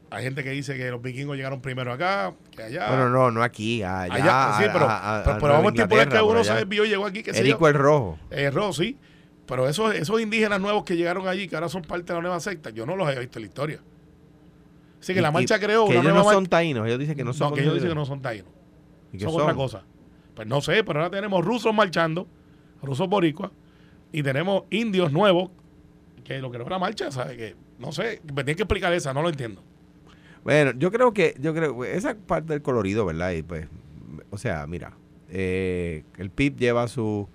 hay 0.09 0.23
gente 0.23 0.43
que 0.43 0.51
dice 0.51 0.77
que 0.77 0.89
los 0.89 1.01
vikingos 1.01 1.35
llegaron 1.35 1.59
primero 1.61 1.91
acá, 1.91 2.33
que 2.55 2.63
allá. 2.63 2.87
Bueno, 2.89 3.09
no, 3.09 3.31
no 3.31 3.43
aquí, 3.43 3.83
allá. 3.83 4.13
allá, 4.13 4.57
sí, 4.59 4.69
pero, 4.71 4.85
a- 4.87 5.19
a- 5.19 5.23
pero- 5.23 5.37
pero 5.39 5.53
vamos 5.53 5.71
a 5.73 5.75
estipular 5.75 6.07
que 6.09 6.21
uno 6.21 6.39
allá. 6.39 6.53
se 6.53 6.59
desvió 6.59 6.85
y 6.85 6.89
llegó 6.89 7.05
aquí, 7.05 7.23
que 7.23 7.33
se 7.33 7.39
Erico 7.41 7.67
el 7.67 7.73
Rojo. 7.73 8.19
Erró, 8.31 8.71
sí. 8.73 8.97
Pero 9.45 9.67
esos, 9.67 9.93
esos 9.93 10.21
indígenas 10.21 10.61
nuevos 10.61 10.83
que 10.85 10.95
llegaron 10.95 11.27
allí, 11.27 11.47
que 11.49 11.55
ahora 11.55 11.67
son 11.67 11.81
parte 11.81 12.05
de 12.05 12.13
la 12.13 12.21
nueva 12.21 12.39
secta, 12.39 12.69
yo 12.69 12.85
no 12.85 12.95
los 12.95 13.09
he 13.13 13.19
visto 13.19 13.39
en 13.39 13.43
la 13.43 13.47
historia. 13.47 13.79
Así 15.03 15.13
que 15.13 15.19
la 15.19 15.31
marcha 15.31 15.59
creó 15.59 15.83
que 15.83 15.91
una 15.91 15.99
ellos 15.99 16.13
nueva 16.13 16.31
no 16.31 16.33
son 16.33 16.45
taínos, 16.45 16.87
ellos 16.87 16.97
dicen 16.97 17.17
que 17.17 17.25
no 17.25 17.33
son. 17.33 17.49
no, 17.49 17.55
que 17.55 17.61
ellos 17.61 17.73
dicen 17.73 17.89
que 17.89 17.95
no 17.95 18.05
son 18.05 18.21
taínos. 18.21 18.47
¿Y 19.11 19.19
son, 19.19 19.33
son? 19.33 19.41
otra 19.41 19.53
cosa. 19.53 19.83
Pues 20.33 20.47
no 20.47 20.61
sé, 20.61 20.81
pero 20.85 21.01
ahora 21.01 21.11
tenemos 21.11 21.43
rusos 21.43 21.73
marchando, 21.73 22.25
rusos 22.81 23.09
boricuas, 23.09 23.51
y 24.13 24.23
tenemos 24.23 24.63
indios 24.69 25.11
nuevos, 25.11 25.49
que 26.23 26.39
lo 26.39 26.49
que 26.49 26.57
no 26.57 26.63
es 26.63 26.69
la 26.69 26.79
marcha, 26.79 27.11
¿sabes? 27.11 27.35
Que 27.35 27.53
no 27.79 27.91
sé, 27.91 28.21
me 28.23 28.45
tienen 28.45 28.55
que 28.55 28.63
explicar 28.63 28.93
esa, 28.93 29.13
no 29.13 29.21
lo 29.21 29.27
entiendo. 29.27 29.61
Bueno, 30.45 30.71
yo 30.77 30.89
creo 30.89 31.13
que, 31.13 31.35
yo 31.37 31.53
creo, 31.53 31.83
esa 31.83 32.15
parte 32.15 32.53
del 32.53 32.61
colorido, 32.61 33.05
¿verdad? 33.05 33.31
Y 33.31 33.43
pues, 33.43 33.67
o 34.29 34.37
sea, 34.37 34.65
mira, 34.67 34.93
eh, 35.27 36.05
el 36.17 36.29
PIB 36.29 36.55
lleva 36.55 36.87
su, 36.87 37.27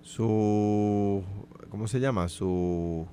su, 0.00 1.22
¿cómo 1.68 1.86
se 1.86 2.00
llama? 2.00 2.28
Su 2.30 3.06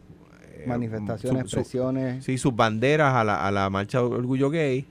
Manifestaciones, 0.70 1.44
su- 1.44 1.50
su- 1.50 1.60
expresiones. 1.60 2.24
sí, 2.26 2.38
sus 2.38 2.56
banderas 2.56 3.14
a 3.16 3.24
la, 3.24 3.46
a 3.48 3.52
la 3.52 3.70
marcha 3.70 4.00
de 4.00 4.06
orgullo 4.06 4.50
gay, 4.50 4.86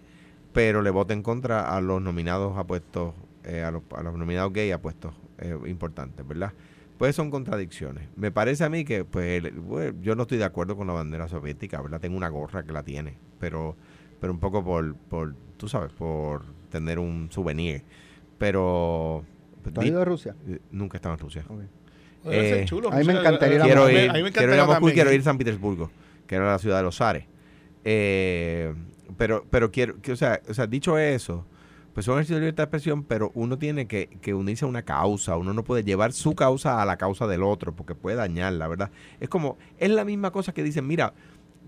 pero 0.52 0.82
le 0.82 0.90
vota 0.90 1.12
en 1.14 1.22
contra 1.22 1.76
a 1.76 1.80
los 1.80 2.00
nominados 2.02 2.56
a 2.56 2.64
puestos, 2.64 3.14
eh, 3.44 3.62
a, 3.62 3.70
los, 3.70 3.82
a 3.94 4.02
los 4.02 4.16
nominados 4.16 4.52
gay 4.52 4.70
a 4.72 4.80
puestos 4.80 5.14
eh, 5.38 5.56
importantes, 5.66 6.26
¿verdad? 6.26 6.52
Pues 6.98 7.14
son 7.14 7.30
contradicciones. 7.30 8.08
Me 8.16 8.30
parece 8.30 8.64
a 8.64 8.70
mí 8.70 8.84
que, 8.84 9.04
pues, 9.04 9.44
el- 9.44 9.52
bueno, 9.52 9.98
yo 10.00 10.14
no 10.14 10.22
estoy 10.22 10.38
de 10.38 10.44
acuerdo 10.44 10.76
con 10.76 10.86
la 10.86 10.94
bandera 10.94 11.28
soviética, 11.28 11.80
¿verdad? 11.82 12.00
Tengo 12.00 12.16
una 12.16 12.28
gorra 12.30 12.62
que 12.62 12.72
la 12.72 12.82
tiene, 12.82 13.18
pero, 13.38 13.76
pero 14.18 14.32
un 14.32 14.38
poco 14.40 14.64
por, 14.64 14.94
por, 14.96 15.34
tú 15.58 15.68
sabes, 15.68 15.92
por 15.92 16.42
tener 16.70 16.98
un 16.98 17.28
souvenir. 17.30 17.82
Pero... 18.38 19.24
¿Tú 19.72 19.80
has 19.80 19.86
ido 19.86 20.00
a 20.00 20.04
Rusia? 20.04 20.34
eh, 20.46 20.60
Nunca 20.70 20.96
he 20.96 20.98
estado 20.98 21.14
en 21.14 21.20
Rusia. 21.20 21.44
Ok. 21.48 21.60
Debe 22.30 22.48
ser 22.48 22.64
chulo, 22.66 22.92
a 22.92 22.96
mí 22.96 23.04
me 23.04 23.12
encantaría 23.12 23.56
ir 23.56 23.62
a 23.62 23.64
quiero 23.64 23.82
Moscú. 23.82 23.96
ir, 23.96 24.10
a 24.10 24.12
mí 24.12 24.22
me 24.22 24.32
quiero 24.32 24.54
ir 24.54 24.60
a 24.60 24.66
Moscú 24.66 24.88
y 24.88 24.92
quiero 24.92 25.10
ir. 25.10 25.16
ir 25.16 25.20
a 25.20 25.24
San 25.24 25.38
Petersburgo, 25.38 25.90
que 26.26 26.34
era 26.34 26.46
la 26.46 26.58
ciudad 26.58 26.78
de 26.78 26.82
los 26.82 26.96
zares. 26.96 27.24
Eh, 27.84 28.74
pero, 29.16 29.44
pero 29.50 29.70
quiero, 29.70 30.00
que, 30.02 30.12
o, 30.12 30.16
sea, 30.16 30.40
o 30.48 30.54
sea, 30.54 30.66
dicho 30.66 30.98
eso, 30.98 31.46
pues 31.94 32.04
son 32.04 32.16
ejercicios 32.16 32.36
de 32.36 32.40
libertad 32.40 32.64
de 32.64 32.64
expresión, 32.64 33.04
pero 33.04 33.30
uno 33.34 33.58
tiene 33.58 33.86
que, 33.86 34.08
que 34.20 34.34
unirse 34.34 34.64
a 34.64 34.68
una 34.68 34.82
causa. 34.82 35.36
Uno 35.36 35.54
no 35.54 35.64
puede 35.64 35.84
llevar 35.84 36.12
su 36.12 36.34
causa 36.34 36.82
a 36.82 36.84
la 36.84 36.96
causa 36.96 37.26
del 37.26 37.42
otro, 37.42 37.74
porque 37.74 37.94
puede 37.94 38.16
dañarla, 38.16 38.68
¿verdad? 38.68 38.90
Es 39.20 39.28
como, 39.28 39.56
es 39.78 39.90
la 39.90 40.04
misma 40.04 40.30
cosa 40.30 40.52
que 40.52 40.62
dicen, 40.62 40.86
mira, 40.86 41.14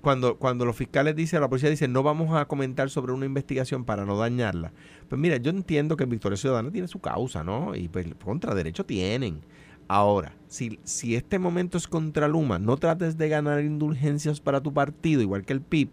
cuando, 0.01 0.37
cuando 0.37 0.65
los 0.65 0.77
fiscales 0.77 1.17
dicen, 1.17 1.41
la 1.41 1.49
policía 1.49 1.71
dice, 1.71 1.89
no 1.89 2.03
vamos 2.03 2.37
a 2.37 2.47
comentar 2.47 2.91
sobre 2.91 3.13
una 3.13 3.27
investigación 3.27 3.85
para 3.85 4.05
no 4.05 4.19
dañarla. 4.19 4.73
Pues 5.09 5.21
mira, 5.21 5.37
yo 5.37 5.51
entiendo 5.51 5.97
que 5.97 6.05
Victoria 6.05 6.37
Ciudadana 6.37 6.71
tiene 6.71 6.89
su 6.89 7.01
causa, 7.01 7.43
¿no? 7.43 7.75
Y 7.75 7.89
pues 7.89 8.07
contra 8.23 8.55
derecho 8.55 8.85
tienen. 8.85 9.41
Ahora, 9.89 10.35
si, 10.49 10.79
si 10.85 11.17
este 11.17 11.39
momento 11.39 11.79
es 11.79 11.89
contra 11.89 12.29
Luma, 12.29 12.59
no 12.59 12.77
trates 12.77 13.19
de 13.19 13.29
ganar 13.29 13.63
indulgencias 13.63 14.41
para 14.41 14.61
tu 14.61 14.73
partido, 14.73 15.23
igual 15.23 15.45
que 15.45 15.55
el 15.55 15.63
PIB, 15.63 15.89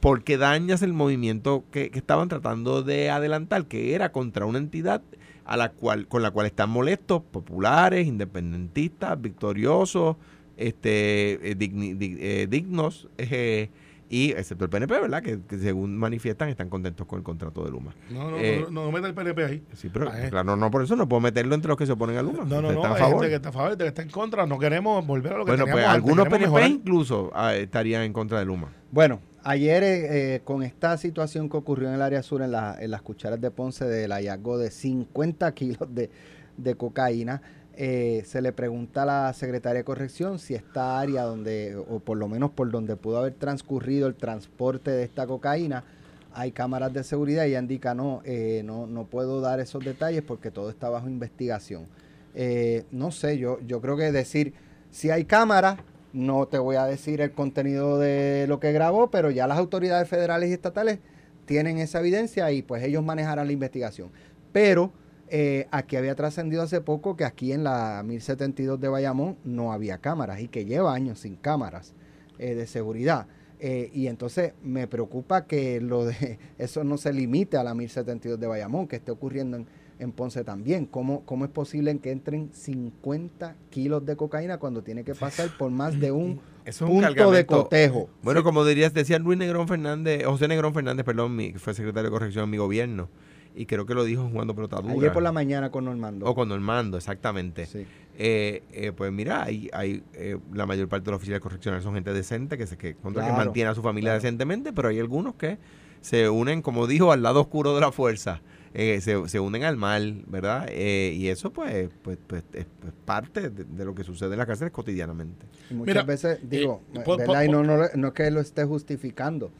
porque 0.00 0.36
dañas 0.36 0.82
el 0.82 0.92
movimiento 0.92 1.64
que, 1.70 1.90
que 1.90 1.98
estaban 1.98 2.28
tratando 2.28 2.82
de 2.82 3.10
adelantar, 3.10 3.66
que 3.66 3.94
era 3.94 4.12
contra 4.12 4.46
una 4.46 4.58
entidad 4.58 5.00
a 5.44 5.56
la 5.56 5.70
cual, 5.70 6.08
con 6.08 6.22
la 6.22 6.30
cual 6.30 6.46
están 6.46 6.70
molestos 6.70 7.22
populares, 7.22 8.06
independentistas, 8.06 9.20
victoriosos, 9.20 10.16
este, 10.56 11.50
eh, 11.52 11.56
eh, 11.60 12.46
dignos, 12.48 13.08
eh, 13.18 13.70
y 14.14 14.30
excepto 14.30 14.64
el 14.64 14.70
PNP, 14.70 15.00
¿verdad? 15.00 15.22
Que, 15.22 15.40
que 15.42 15.58
según 15.58 15.96
manifiestan 15.96 16.48
están 16.48 16.68
contentos 16.68 17.06
con 17.06 17.18
el 17.18 17.24
contrato 17.24 17.64
de 17.64 17.70
Luma. 17.70 17.94
No, 18.10 18.30
no, 18.30 18.38
Eh, 18.38 18.60
no, 18.66 18.70
no, 18.70 18.84
no 18.84 18.92
meta 18.92 19.08
el 19.08 19.14
PNP 19.14 19.44
ahí. 19.44 19.62
Sí, 19.72 19.88
pero 19.92 20.08
Ah, 20.08 20.28
claro, 20.30 20.54
no, 20.56 20.70
por 20.70 20.82
eso 20.84 20.94
no 20.94 21.08
puedo 21.08 21.20
meterlo 21.20 21.54
entre 21.54 21.68
los 21.68 21.76
que 21.76 21.86
se 21.86 21.92
oponen 21.92 22.16
a 22.18 22.22
Luma. 22.22 22.44
No, 22.44 22.62
no, 22.62 22.70
no, 22.72 22.84
a 22.84 22.94
favor. 22.96 23.14
gente 23.16 23.28
que 23.30 23.34
está 23.34 23.48
a 23.48 23.52
favor, 23.52 23.70
gente 23.70 23.84
que 23.84 23.88
está 23.88 24.02
en 24.02 24.10
contra. 24.10 24.46
No 24.46 24.58
queremos 24.58 25.04
volver 25.06 25.32
a 25.32 25.38
lo 25.38 25.44
que 25.44 25.50
Bueno, 25.52 25.64
pues 25.64 25.84
antes, 25.84 25.88
algunos 25.94 26.24
PNP 26.26 26.44
mejorar. 26.44 26.70
incluso 26.70 27.30
ah, 27.34 27.54
estarían 27.54 28.02
en 28.02 28.12
contra 28.12 28.38
de 28.38 28.44
Luma. 28.44 28.68
Bueno, 28.92 29.20
ayer 29.42 29.82
eh, 29.82 30.34
eh, 30.36 30.40
con 30.44 30.62
esta 30.62 30.96
situación 30.96 31.48
que 31.48 31.56
ocurrió 31.56 31.88
en 31.88 31.94
el 31.94 32.02
área 32.02 32.22
sur, 32.22 32.42
en, 32.42 32.52
la- 32.52 32.76
en 32.80 32.90
las 32.92 33.02
cucharas 33.02 33.40
de 33.40 33.50
Ponce, 33.50 33.84
del 33.86 34.12
hallazgo 34.12 34.58
de 34.58 34.70
50 34.70 35.52
kilos 35.54 35.92
de, 35.94 36.10
de 36.56 36.74
cocaína, 36.76 37.42
eh, 37.76 38.22
se 38.26 38.40
le 38.40 38.52
pregunta 38.52 39.02
a 39.02 39.06
la 39.06 39.32
secretaria 39.32 39.78
de 39.78 39.84
corrección 39.84 40.38
si 40.38 40.54
esta 40.54 41.00
área 41.00 41.22
donde, 41.22 41.76
o 41.76 41.98
por 41.98 42.16
lo 42.16 42.28
menos 42.28 42.50
por 42.50 42.70
donde 42.70 42.96
pudo 42.96 43.18
haber 43.18 43.34
transcurrido 43.34 44.06
el 44.06 44.14
transporte 44.14 44.90
de 44.90 45.02
esta 45.02 45.26
cocaína, 45.26 45.84
hay 46.32 46.52
cámaras 46.52 46.92
de 46.92 47.04
seguridad 47.04 47.44
y 47.44 47.50
ella 47.50 47.60
indica 47.60 47.94
no, 47.94 48.22
eh, 48.24 48.62
no, 48.64 48.86
no 48.86 49.04
puedo 49.04 49.40
dar 49.40 49.60
esos 49.60 49.84
detalles 49.84 50.22
porque 50.22 50.50
todo 50.50 50.70
está 50.70 50.88
bajo 50.88 51.08
investigación. 51.08 51.86
Eh, 52.34 52.84
no 52.90 53.12
sé, 53.12 53.38
yo, 53.38 53.58
yo 53.66 53.80
creo 53.80 53.96
que 53.96 54.10
decir 54.10 54.54
si 54.90 55.10
hay 55.10 55.24
cámaras, 55.24 55.78
no 56.12 56.46
te 56.46 56.58
voy 56.58 56.76
a 56.76 56.86
decir 56.86 57.20
el 57.20 57.32
contenido 57.32 57.98
de 57.98 58.46
lo 58.48 58.60
que 58.60 58.72
grabó, 58.72 59.10
pero 59.10 59.30
ya 59.30 59.46
las 59.46 59.58
autoridades 59.58 60.08
federales 60.08 60.50
y 60.50 60.52
estatales 60.52 60.98
tienen 61.46 61.78
esa 61.78 62.00
evidencia 62.00 62.50
y 62.52 62.62
pues 62.62 62.82
ellos 62.84 63.04
manejarán 63.04 63.46
la 63.46 63.52
investigación. 63.52 64.10
Pero 64.52 64.92
eh, 65.36 65.66
aquí 65.72 65.96
había 65.96 66.14
trascendido 66.14 66.62
hace 66.62 66.80
poco 66.80 67.16
que 67.16 67.24
aquí 67.24 67.50
en 67.50 67.64
la 67.64 68.04
1072 68.04 68.78
de 68.78 68.86
Bayamón 68.86 69.36
no 69.42 69.72
había 69.72 69.98
cámaras 69.98 70.38
y 70.38 70.46
que 70.46 70.64
lleva 70.64 70.94
años 70.94 71.18
sin 71.18 71.34
cámaras 71.34 71.92
eh, 72.38 72.54
de 72.54 72.68
seguridad. 72.68 73.26
Eh, 73.58 73.90
y 73.92 74.06
entonces 74.06 74.52
me 74.62 74.86
preocupa 74.86 75.46
que 75.46 75.80
lo 75.80 76.04
de 76.04 76.38
eso 76.58 76.84
no 76.84 76.98
se 76.98 77.12
limite 77.12 77.56
a 77.56 77.64
la 77.64 77.74
1072 77.74 78.38
de 78.38 78.46
Bayamón, 78.46 78.86
que 78.86 78.94
esté 78.94 79.10
ocurriendo 79.10 79.56
en, 79.56 79.66
en 79.98 80.12
Ponce 80.12 80.44
también. 80.44 80.86
¿Cómo, 80.86 81.24
¿Cómo 81.24 81.44
es 81.44 81.50
posible 81.50 81.98
que 81.98 82.12
entren 82.12 82.50
50 82.52 83.56
kilos 83.70 84.06
de 84.06 84.14
cocaína 84.14 84.58
cuando 84.58 84.84
tiene 84.84 85.02
que 85.02 85.16
pasar 85.16 85.48
por 85.58 85.72
más 85.72 85.98
de 85.98 86.12
un 86.12 86.40
es 86.64 86.80
un 86.80 86.90
punto 86.90 87.32
de 87.32 87.44
cotejo? 87.44 88.08
Bueno, 88.22 88.44
como 88.44 88.64
dirías, 88.64 88.94
decía 88.94 89.18
Luis 89.18 89.36
Negrón 89.36 89.66
Fernández, 89.66 90.24
José 90.26 90.46
Negrón 90.46 90.74
Fernández, 90.74 91.04
perdón, 91.04 91.34
mi, 91.34 91.52
que 91.52 91.58
fue 91.58 91.74
secretario 91.74 92.10
de 92.10 92.12
corrección 92.12 92.44
en 92.44 92.50
mi 92.50 92.58
gobierno, 92.58 93.08
y 93.54 93.66
creo 93.66 93.86
que 93.86 93.94
lo 93.94 94.04
dijo 94.04 94.28
jugando 94.28 94.54
pelota 94.54 94.76
dura. 94.80 94.94
Ayer 94.94 95.12
por 95.12 95.22
la 95.22 95.32
mañana 95.32 95.70
con 95.70 95.84
Normando. 95.84 96.26
O 96.26 96.34
con 96.34 96.48
Normando, 96.48 96.96
exactamente. 96.96 97.66
Sí. 97.66 97.86
Eh, 98.16 98.62
eh, 98.72 98.92
pues 98.92 99.12
mira, 99.12 99.42
hay, 99.44 99.68
hay 99.72 100.02
eh, 100.14 100.38
la 100.52 100.66
mayor 100.66 100.88
parte 100.88 101.06
de 101.06 101.10
los 101.12 101.18
oficiales 101.18 101.40
correccionales 101.40 101.82
son 101.84 101.94
gente 101.94 102.12
decente 102.12 102.56
que 102.58 102.66
se 102.66 102.76
que, 102.76 102.94
contra 102.94 103.22
que 103.22 103.28
Claro, 103.30 103.44
mantiene 103.44 103.70
a 103.70 103.74
su 103.74 103.82
familia 103.82 104.10
claro. 104.10 104.22
decentemente, 104.22 104.72
pero 104.72 104.88
hay 104.88 104.98
algunos 105.00 105.34
que 105.34 105.58
se 106.00 106.28
unen, 106.28 106.62
como 106.62 106.86
dijo, 106.86 107.12
al 107.12 107.22
lado 107.22 107.40
oscuro 107.40 107.74
de 107.74 107.80
la 107.80 107.90
fuerza. 107.92 108.40
eh, 108.76 109.00
se, 109.00 109.28
se 109.28 109.38
unen 109.40 109.62
al 109.62 109.76
mal, 109.76 110.24
¿verdad? 110.26 110.66
Eh, 110.68 111.12
y 111.16 111.28
eso 111.28 111.52
pues, 111.52 111.88
pues, 112.02 112.18
pues 112.26 112.42
es 112.54 112.66
pues, 112.80 112.92
parte 113.04 113.48
de, 113.50 113.64
de 113.64 113.84
lo 113.84 113.94
que 113.94 114.02
sucede 114.04 114.32
en 114.32 114.38
las 114.38 114.46
cárceles 114.48 114.72
cotidianamente. 114.72 115.46
Y 115.70 115.74
muchas 115.74 115.94
Mira, 115.94 116.02
veces, 116.02 116.38
digo, 116.42 116.82
eh, 116.92 117.00
po- 117.04 117.16
¿verdad? 117.16 117.34
po- 117.36 117.42
y 117.44 117.48
no, 117.48 117.62
no, 117.62 117.76
no 117.94 118.06
es 118.08 118.12
que 118.14 118.30
lo 118.32 118.40
esté 118.40 118.64
justificando, 118.64 119.52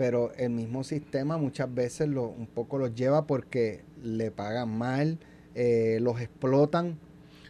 pero 0.00 0.32
el 0.38 0.48
mismo 0.48 0.82
sistema 0.82 1.36
muchas 1.36 1.74
veces 1.74 2.08
lo, 2.08 2.24
un 2.24 2.46
poco 2.46 2.78
los 2.78 2.94
lleva 2.94 3.26
porque 3.26 3.82
le 4.02 4.30
pagan 4.30 4.70
mal, 4.78 5.18
eh, 5.54 5.98
los 6.00 6.18
explotan. 6.22 6.98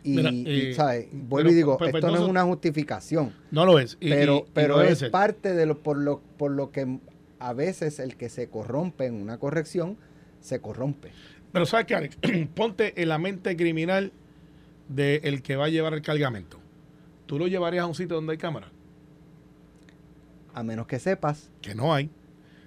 Y, 0.03 0.16
Mira, 0.16 0.31
y, 0.33 0.45
eh, 0.70 0.74
¿sabes? 0.74 1.07
Vuelvo 1.12 1.37
pero- 1.37 1.51
y 1.51 1.55
digo, 1.55 1.79
pero- 1.79 1.93
pero 1.93 1.99
esto 2.09 2.16
no 2.18 2.24
es 2.24 2.29
una 2.29 2.43
justificación, 2.43 3.33
No 3.53 3.64
lo 3.66 3.79
es. 3.79 3.97
Y- 4.01 4.11
pero, 4.11 4.39
y- 4.39 4.51
pero 4.53 4.79
no 4.79 4.83
es 4.83 5.05
parte 5.11 5.55
de 5.55 5.64
lo 5.64 5.79
por, 5.79 5.97
lo 5.99 6.22
por 6.39 6.51
lo 6.51 6.72
que 6.72 6.99
a 7.39 7.53
veces 7.53 8.01
el 8.01 8.16
que 8.16 8.29
se 8.29 8.49
corrompe 8.49 9.07
en 9.07 9.14
una 9.14 9.39
corrección 9.39 9.97
se 10.41 10.59
corrompe. 10.61 11.12
Pero 11.53 11.66
¿sabes 11.66 11.87
qué, 11.87 11.95
Alex? 11.95 12.18
Ponte 12.57 13.01
en 13.01 13.09
la 13.11 13.18
mente 13.18 13.57
criminal 13.57 14.11
del 14.89 15.43
que 15.43 15.55
va 15.55 15.66
a 15.66 15.68
llevar 15.68 15.95
el 15.95 16.03
cargamento. 16.03 16.59
¿Tú 17.27 17.39
lo 17.39 17.47
llevarías 17.47 17.85
a 17.85 17.87
un 17.87 17.95
sitio 17.95 18.16
donde 18.16 18.33
hay 18.33 18.39
cámara? 18.39 18.72
A 20.53 20.64
menos 20.64 20.89
que 20.89 20.99
sepas, 20.99 21.49
Que 21.62 21.77
no 21.77 21.95
hay. 21.95 22.11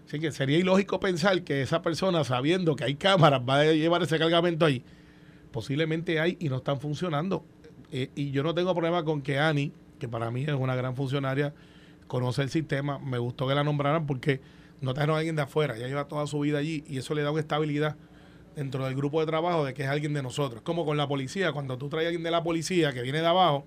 Así 0.06 0.20
que 0.20 0.32
sería 0.32 0.58
ilógico 0.58 1.00
pensar 1.00 1.44
que 1.44 1.62
esa 1.62 1.82
persona, 1.82 2.24
sabiendo 2.24 2.76
que 2.76 2.84
hay 2.84 2.96
cámaras, 2.96 3.42
va 3.48 3.60
a 3.60 3.66
llevar 3.66 4.04
ese 4.04 4.20
cargamento 4.20 4.66
ahí. 4.66 4.84
Posiblemente 5.52 6.20
hay 6.20 6.38
y 6.40 6.50
no 6.50 6.58
están 6.58 6.80
funcionando. 6.80 7.46
Eh, 7.92 8.10
y 8.16 8.32
yo 8.32 8.44
no 8.44 8.54
tengo 8.54 8.74
problema 8.74 9.04
con 9.04 9.22
que 9.22 9.40
Ani, 9.40 9.72
que 10.00 10.08
para 10.08 10.32
mí 10.32 10.44
es 10.44 10.54
una 10.54 10.76
gran 10.76 10.96
funcionaria, 10.96 11.54
conoce 12.08 12.42
el 12.42 12.50
sistema. 12.50 13.00
Me 13.00 13.18
gustó 13.18 13.48
que 13.48 13.56
la 13.56 13.64
nombraran 13.64 14.06
porque 14.06 14.42
no 14.82 14.94
trajeron 14.94 15.16
a 15.16 15.20
alguien 15.20 15.36
de 15.36 15.44
afuera. 15.44 15.78
Ya 15.78 15.88
lleva 15.88 16.08
toda 16.08 16.28
su 16.28 16.40
vida 16.40 16.58
allí 16.58 16.84
y 16.88 16.98
eso 16.98 17.14
le 17.14 17.22
da 17.22 17.32
una 17.32 17.42
estabilidad 17.42 17.96
dentro 18.56 18.86
del 18.86 18.96
grupo 18.96 19.20
de 19.20 19.26
trabajo 19.26 19.66
de 19.66 19.74
que 19.74 19.84
es 19.84 19.90
alguien 19.90 20.14
de 20.14 20.22
nosotros. 20.22 20.62
Como 20.64 20.86
con 20.86 20.98
la 20.98 21.08
policía, 21.08 21.52
cuando 21.54 21.78
tú 21.78 21.90
traes 21.90 22.06
a 22.06 22.08
alguien 22.10 22.24
de 22.24 22.32
la 22.32 22.44
policía 22.44 22.94
que 22.94 23.02
viene 23.02 23.22
de 23.22 23.28
abajo, 23.28 23.66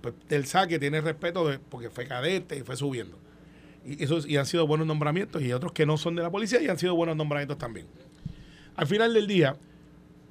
pues 0.00 0.14
del 0.28 0.46
saque 0.46 0.78
tiene 0.78 1.00
respeto 1.00 1.46
de, 1.48 1.58
porque 1.58 1.90
fue 1.90 2.06
cadete 2.06 2.56
y 2.56 2.62
fue 2.62 2.76
subiendo. 2.76 3.18
Y, 3.84 4.02
eso, 4.02 4.26
y 4.26 4.36
han 4.36 4.46
sido 4.46 4.66
buenos 4.66 4.86
nombramientos 4.86 5.42
y 5.42 5.52
otros 5.52 5.72
que 5.72 5.86
no 5.86 5.96
son 5.96 6.14
de 6.14 6.22
la 6.22 6.30
policía 6.30 6.60
y 6.60 6.68
han 6.68 6.78
sido 6.78 6.94
buenos 6.94 7.16
nombramientos 7.16 7.58
también. 7.58 7.86
Al 8.76 8.86
final 8.86 9.14
del 9.14 9.26
día, 9.26 9.56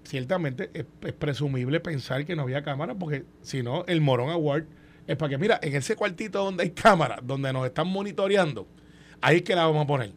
ciertamente 0.03 0.69
es, 0.73 0.85
es 1.01 1.13
presumible 1.13 1.79
pensar 1.79 2.25
que 2.25 2.35
no 2.35 2.43
había 2.43 2.63
cámara 2.63 2.95
porque 2.95 3.25
si 3.41 3.63
no, 3.63 3.83
el 3.85 4.01
Morón 4.01 4.29
Award 4.29 4.65
es 5.07 5.15
para 5.15 5.29
que, 5.29 5.37
mira, 5.37 5.59
en 5.61 5.75
ese 5.75 5.95
cuartito 5.95 6.43
donde 6.43 6.63
hay 6.63 6.71
cámara, 6.71 7.19
donde 7.23 7.51
nos 7.53 7.65
están 7.65 7.87
monitoreando, 7.87 8.67
ahí 9.21 9.37
es 9.37 9.41
que 9.43 9.55
la 9.55 9.65
vamos 9.65 9.85
a 9.85 9.87
poner. 9.87 10.11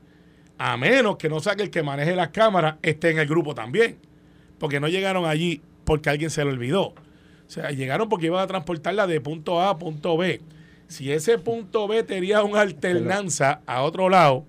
A 0.58 0.76
menos 0.76 1.16
que 1.16 1.28
no 1.28 1.40
sea 1.40 1.56
que 1.56 1.62
el 1.62 1.70
que 1.70 1.82
maneje 1.82 2.14
las 2.14 2.28
cámaras 2.30 2.76
esté 2.82 3.10
en 3.10 3.18
el 3.18 3.26
grupo 3.26 3.54
también. 3.54 3.98
Porque 4.58 4.78
no 4.78 4.88
llegaron 4.88 5.24
allí 5.24 5.62
porque 5.84 6.10
alguien 6.10 6.28
se 6.28 6.44
lo 6.44 6.50
olvidó. 6.50 6.88
O 6.88 6.94
sea, 7.46 7.70
llegaron 7.70 8.08
porque 8.08 8.26
iban 8.26 8.42
a 8.42 8.46
transportarla 8.46 9.06
de 9.06 9.20
punto 9.20 9.60
A 9.60 9.70
a 9.70 9.78
punto 9.78 10.18
B. 10.18 10.42
Si 10.90 11.12
ese 11.12 11.38
punto 11.38 11.86
B 11.86 12.02
tenía 12.02 12.42
una 12.42 12.62
alternanza 12.62 13.62
a 13.64 13.82
otro 13.82 14.08
lado, 14.08 14.44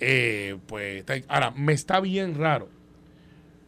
eh, 0.00 0.56
pues 0.66 1.04
ahora 1.28 1.50
me 1.50 1.74
está 1.74 2.00
bien 2.00 2.36
raro. 2.36 2.70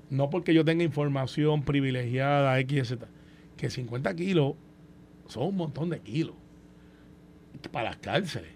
No 0.08 0.30
porque 0.30 0.54
yo 0.54 0.64
tenga 0.64 0.82
información 0.82 1.62
privilegiada, 1.62 2.58
X, 2.60 2.88
Z, 2.88 3.06
que 3.58 3.68
50 3.68 4.16
kilos 4.16 4.54
son 5.28 5.48
un 5.48 5.56
montón 5.56 5.90
de 5.90 6.00
kilos 6.00 6.34
para 7.70 7.90
las 7.90 7.98
cárceles. 7.98 8.52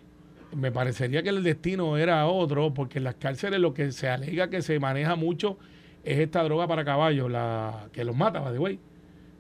Me 0.56 0.72
parecería 0.72 1.22
que 1.22 1.28
el 1.28 1.42
destino 1.42 1.98
era 1.98 2.26
otro, 2.28 2.72
porque 2.72 2.96
en 2.96 3.04
las 3.04 3.16
cárceles 3.16 3.60
lo 3.60 3.74
que 3.74 3.92
se 3.92 4.08
alega 4.08 4.48
que 4.48 4.62
se 4.62 4.80
maneja 4.80 5.16
mucho 5.16 5.58
es 6.02 6.18
esta 6.18 6.42
droga 6.44 6.66
para 6.66 6.82
caballos, 6.82 7.30
la 7.30 7.90
que 7.92 8.04
los 8.04 8.16
mata, 8.16 8.40
by 8.40 8.54
the 8.54 8.58
way. 8.58 8.80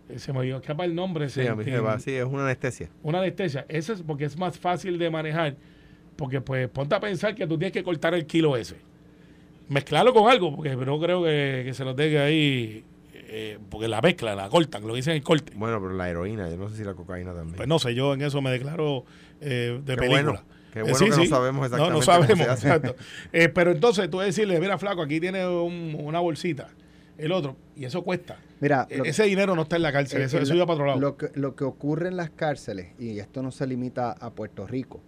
Eh, 0.08 0.18
Se 0.18 0.32
me 0.32 0.48
escapa 0.50 0.84
el 0.84 0.94
nombre. 0.94 1.28
Sí, 1.28 1.46
a 1.46 1.54
mí 1.54 1.64
se 1.64 1.80
va, 1.80 1.98
sí, 1.98 2.12
es 2.14 2.24
una 2.24 2.44
anestesia. 2.44 2.88
Una 3.02 3.18
anestesia. 3.18 3.66
Eso 3.68 3.92
es 3.92 4.02
porque 4.02 4.24
es 4.24 4.36
más 4.38 4.58
fácil 4.58 4.98
de 4.98 5.10
manejar. 5.10 5.56
Porque, 6.16 6.40
pues, 6.40 6.68
ponte 6.68 6.94
a 6.94 7.00
pensar 7.00 7.34
que 7.34 7.46
tú 7.46 7.56
tienes 7.58 7.72
que 7.72 7.82
cortar 7.84 8.14
el 8.14 8.26
kilo 8.26 8.56
ese. 8.56 8.76
Mezclarlo 9.68 10.14
con 10.14 10.30
algo, 10.30 10.54
porque 10.56 10.74
no 10.76 10.98
creo 10.98 11.22
que, 11.22 11.62
que 11.66 11.74
se 11.74 11.84
lo 11.84 11.94
deje 11.94 12.18
ahí. 12.18 12.84
eh, 13.30 13.58
porque 13.68 13.86
la 13.88 14.00
mezcla, 14.00 14.34
la 14.34 14.48
cortan, 14.48 14.86
lo 14.86 14.94
dicen 14.94 15.12
el 15.14 15.22
corte. 15.22 15.52
Bueno, 15.54 15.78
pero 15.80 15.92
la 15.92 16.08
heroína, 16.08 16.48
yo 16.48 16.56
no 16.56 16.70
sé 16.70 16.76
si 16.78 16.84
la 16.84 16.94
cocaína 16.94 17.34
también. 17.34 17.56
Pues 17.56 17.68
no 17.68 17.78
sé, 17.78 17.94
yo 17.94 18.14
en 18.14 18.22
eso 18.22 18.40
me 18.40 18.50
declaro 18.50 19.04
eh, 19.42 19.78
de 19.84 19.94
Qué 19.94 20.00
película. 20.00 20.22
bueno, 20.22 20.42
qué 20.72 20.78
Eh, 20.80 20.82
bueno 20.84 20.98
que 20.98 21.08
no 21.10 21.24
sabemos 21.26 21.66
exactamente 21.66 21.92
No, 21.92 21.98
no 21.98 22.02
sabemos, 22.02 22.38
se 22.38 22.44
hace. 22.50 22.68
exacto. 22.68 22.96
Pero 23.54 23.72
entonces 23.72 24.08
tú 24.08 24.18
decirle, 24.20 24.58
mira, 24.60 24.78
flaco, 24.78 25.02
aquí 25.02 25.20
tiene 25.20 25.46
un- 25.46 25.94
una 26.00 26.20
bolsita, 26.20 26.68
el 27.18 27.32
otro, 27.32 27.56
y 27.76 27.84
eso 27.84 28.02
cuesta. 28.02 28.38
Mira, 28.60 28.86
E- 28.88 29.02
ese 29.04 29.24
dinero 29.24 29.54
no 29.54 29.62
está 29.62 29.76
en 29.76 29.82
la 29.82 29.92
cárcel, 29.92 30.22
eso, 30.22 30.38
eso 30.38 30.54
iba 30.54 30.64
para 30.66 30.74
otro 30.74 30.86
lado. 30.86 31.00
Lo 31.00 31.16
que, 31.16 31.30
lo 31.34 31.54
que 31.54 31.64
ocurre 31.64 32.08
en 32.08 32.16
las 32.16 32.30
cárceles, 32.30 32.92
y 32.98 33.18
esto 33.18 33.42
no 33.42 33.50
se 33.50 33.66
limita 33.66 34.12
a 34.12 34.30
Puerto 34.30 34.66
Rico, 34.66 35.00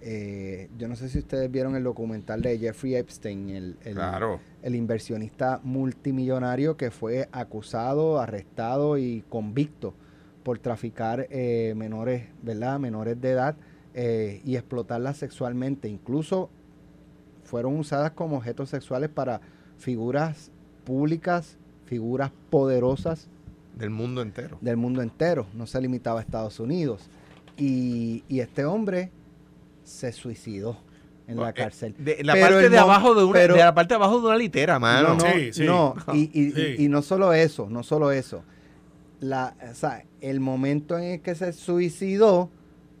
eh, 0.00 0.68
yo 0.78 0.86
no 0.88 0.94
sé 0.94 1.08
si 1.08 1.18
ustedes 1.18 1.50
vieron 1.50 1.74
el 1.74 1.82
documental 1.82 2.40
de 2.40 2.58
Jeffrey 2.58 2.94
Epstein, 2.94 3.48
el, 3.50 3.76
el- 3.84 3.94
Claro. 3.94 4.40
el 4.62 4.74
inversionista 4.76 5.60
multimillonario 5.64 6.76
que 6.76 6.90
fue 6.90 7.28
acusado, 7.32 8.20
arrestado 8.20 8.98
y 8.98 9.24
convicto 9.28 9.94
por 10.44 10.58
traficar 10.60 11.26
eh, 11.30 11.74
menores, 11.76 12.24
¿verdad? 12.42 12.78
Menores 12.78 13.20
de 13.20 13.30
edad 13.30 13.56
eh, 13.94 14.40
y 14.44 14.54
explotarlas 14.54 15.16
sexualmente. 15.16 15.88
Incluso 15.88 16.50
fueron 17.42 17.76
usadas 17.76 18.12
como 18.12 18.36
objetos 18.36 18.68
sexuales 18.68 19.08
para 19.08 19.40
figuras 19.78 20.52
públicas, 20.86 21.58
figuras 21.84 22.30
poderosas 22.48 23.28
Del 23.76 23.90
mundo 23.90 24.22
entero. 24.22 24.56
del 24.62 24.78
mundo 24.78 25.02
entero, 25.02 25.46
no 25.52 25.66
se 25.66 25.78
limitaba 25.82 26.20
a 26.20 26.22
Estados 26.22 26.58
Unidos. 26.60 27.10
Y, 27.58 28.22
y 28.28 28.40
este 28.40 28.64
hombre 28.64 29.10
se 29.84 30.12
suicidó 30.12 30.78
en 31.28 31.38
la 31.38 31.52
cárcel. 31.52 31.94
de 31.98 32.22
la 32.22 32.32
Pero 32.34 32.46
parte 32.50 32.68
de 32.70 32.78
abajo 32.78 33.14
de 33.14 33.24
una, 33.24 33.32
pero- 33.32 33.54
de 33.54 33.60
la 33.60 33.74
parte 33.74 33.94
de 33.94 33.96
abajo 33.96 34.20
de 34.20 34.26
una 34.28 34.36
litera, 34.36 34.78
mano. 34.78 35.08
no, 35.08 35.14
no, 35.16 35.32
Sí, 35.32 35.52
sí. 35.52 35.64
no, 35.64 35.94
y, 36.14 36.30
y- 36.32 36.52
Sí. 36.52 36.74
y- 36.78 36.84
y 36.84 36.88
no 36.88 37.02
solo 37.02 37.32
eso, 37.34 37.68
no 37.68 37.82
solo 37.82 38.10
eso. 38.12 38.42
La, 39.20 39.54
o 39.70 39.74
sea, 39.74 40.04
el 40.20 40.40
momento 40.40 40.96
en 40.98 41.04
el 41.04 41.20
que 41.20 41.34
se 41.34 41.52
suicidó, 41.52 42.50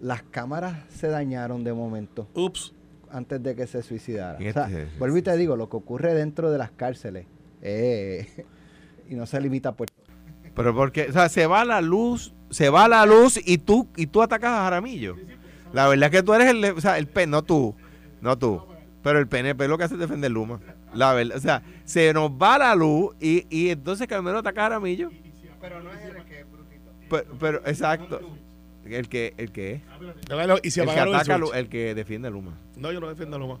las 0.00 0.22
cámaras 0.22 0.84
se 0.92 1.08
dañaron 1.08 1.62
de 1.64 1.72
momento 1.72 2.26
Ups. 2.34 2.72
antes 3.10 3.42
de 3.42 3.54
que 3.54 3.66
se 3.66 3.82
suicidara. 3.82 4.42
Y 4.42 4.48
O 4.48 4.52
sea, 4.52 4.68
vuelvo 4.98 5.16
y 5.18 5.22
te 5.22 5.36
digo, 5.36 5.56
lo 5.56 5.68
que 5.68 5.76
ocurre 5.76 6.14
dentro 6.14 6.50
de 6.50 6.58
las 6.58 6.70
cárceles, 6.70 7.26
eh, 7.66 8.46
y 9.10 9.14
no 9.14 9.26
se 9.26 9.40
limita 9.40 9.70
a 9.70 9.72
Puerto 9.72 9.94
Pero 10.54 10.74
porque, 10.74 11.08
o 11.08 11.12
sea, 11.12 11.28
se 11.28 11.46
va 11.46 11.64
la 11.64 11.80
luz, 11.80 12.32
se 12.50 12.70
va 12.70 12.88
la 12.88 13.04
luz 13.04 13.40
y 13.44 13.58
tú 13.58 13.88
y 13.96 14.06
tú 14.06 14.22
atacas 14.22 14.52
a 14.52 14.64
Jaramillo. 14.64 15.16
La 15.72 15.88
verdad 15.88 16.06
es 16.06 16.20
que 16.20 16.22
tú 16.22 16.32
eres 16.32 16.48
el, 16.48 16.64
o 16.64 16.80
sea, 16.80 16.96
el 16.96 17.06
PNP, 17.06 17.26
no 17.26 17.42
tú, 17.42 17.74
no 18.20 18.38
tú, 18.38 18.62
pero 19.02 19.18
el 19.18 19.26
PNP 19.26 19.66
lo 19.68 19.76
que 19.76 19.84
hace 19.84 19.94
es 19.94 20.00
defender 20.00 20.30
Luma. 20.30 20.60
La 20.94 21.12
verdad, 21.12 21.36
o 21.36 21.40
sea, 21.40 21.62
se 21.84 22.14
nos 22.14 22.30
va 22.30 22.56
la 22.56 22.74
luz 22.74 23.14
y, 23.20 23.46
y 23.50 23.70
entonces 23.70 24.06
Carmelo 24.06 24.38
ataca 24.38 24.62
a 24.62 24.64
Jaramillo. 24.68 25.10
Pero 25.60 25.82
no 25.82 25.92
es 25.92 26.02
el 26.04 26.24
que 26.24 26.40
es 26.40 26.50
brutito. 26.50 26.92
Pero, 27.10 27.24
pero, 27.38 27.58
exacto. 27.66 28.20
El 28.84 29.08
que, 29.08 29.34
el 29.36 29.50
que 29.50 29.72
es. 29.72 29.82
Y 30.62 30.70
si 30.70 30.80
El 30.80 30.86
que 30.86 31.00
ataca, 31.00 31.40
el 31.54 31.68
que 31.68 31.94
defiende 31.94 32.28
a 32.28 32.30
Luma. 32.30 32.56
No, 32.76 32.92
yo 32.92 33.00
no 33.00 33.08
defiendo 33.08 33.36
a 33.36 33.40
Luma. 33.40 33.58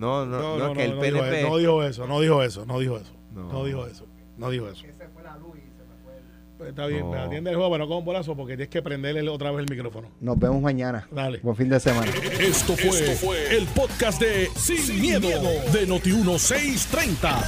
No, 0.00 0.26
no, 0.26 0.38
no, 0.38 0.58
No, 0.58 0.68
no, 0.68 0.72
que 0.74 0.84
el 0.84 0.90
no, 0.90 0.96
no 0.96 1.02
dijo, 1.02 1.18
PNP. 1.18 1.42
no 1.48 1.56
dijo 1.58 1.82
eso, 1.84 2.06
no 2.06 2.20
dijo 2.20 2.42
eso, 2.42 2.66
no 2.66 2.78
dijo 2.78 2.96
eso. 2.96 3.12
No. 3.34 3.52
No, 3.52 3.64
dijo 3.64 3.86
eso, 3.86 4.06
no 4.38 4.50
dijo 4.50 4.68
eso. 4.68 4.82
Se 4.82 5.08
fue 5.08 5.22
la 5.22 5.36
luz 5.36 5.56
y 5.56 5.60
se 5.60 5.84
me 5.84 6.02
fue 6.02 6.16
el- 6.16 6.56
Pues 6.58 6.70
está 6.70 6.86
bien, 6.86 7.02
No. 7.02 7.10
me 7.12 7.18
atiende 7.18 7.50
el 7.50 7.56
juego, 7.56 7.70
pero 7.72 7.84
no 7.84 7.88
con 7.88 7.98
un 7.98 8.04
bolazo 8.04 8.34
porque 8.36 8.56
tienes 8.56 8.70
que 8.70 8.82
prenderle 8.82 9.28
otra 9.30 9.50
vez 9.52 9.60
el 9.68 9.70
micrófono. 9.70 10.08
Nos 10.20 10.38
vemos 10.38 10.60
mañana. 10.62 11.06
Dale. 11.12 11.38
Buen 11.42 11.54
fin 11.56 11.68
de 11.68 11.78
semana. 11.78 12.10
Esto 12.40 12.74
fue, 12.76 13.56
el 13.56 13.66
podcast 13.68 14.20
de 14.20 14.48
Sin, 14.56 15.00
miedo, 15.00 15.28
de 15.28 15.86
Noti1630. 15.86 17.44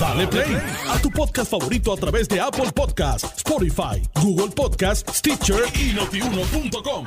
Dale 0.00 0.26
play 0.26 0.56
a 0.90 0.98
tu 1.00 1.10
podcast 1.10 1.50
favorito 1.50 1.92
a 1.92 1.96
través 1.96 2.28
de 2.28 2.40
Apple 2.40 2.70
Podcasts, 2.74 3.32
Spotify, 3.38 4.02
Google 4.22 4.50
Podcasts, 4.54 5.18
Stitcher 5.18 5.62
y 5.74 5.94
notiuno.com. 5.94 7.06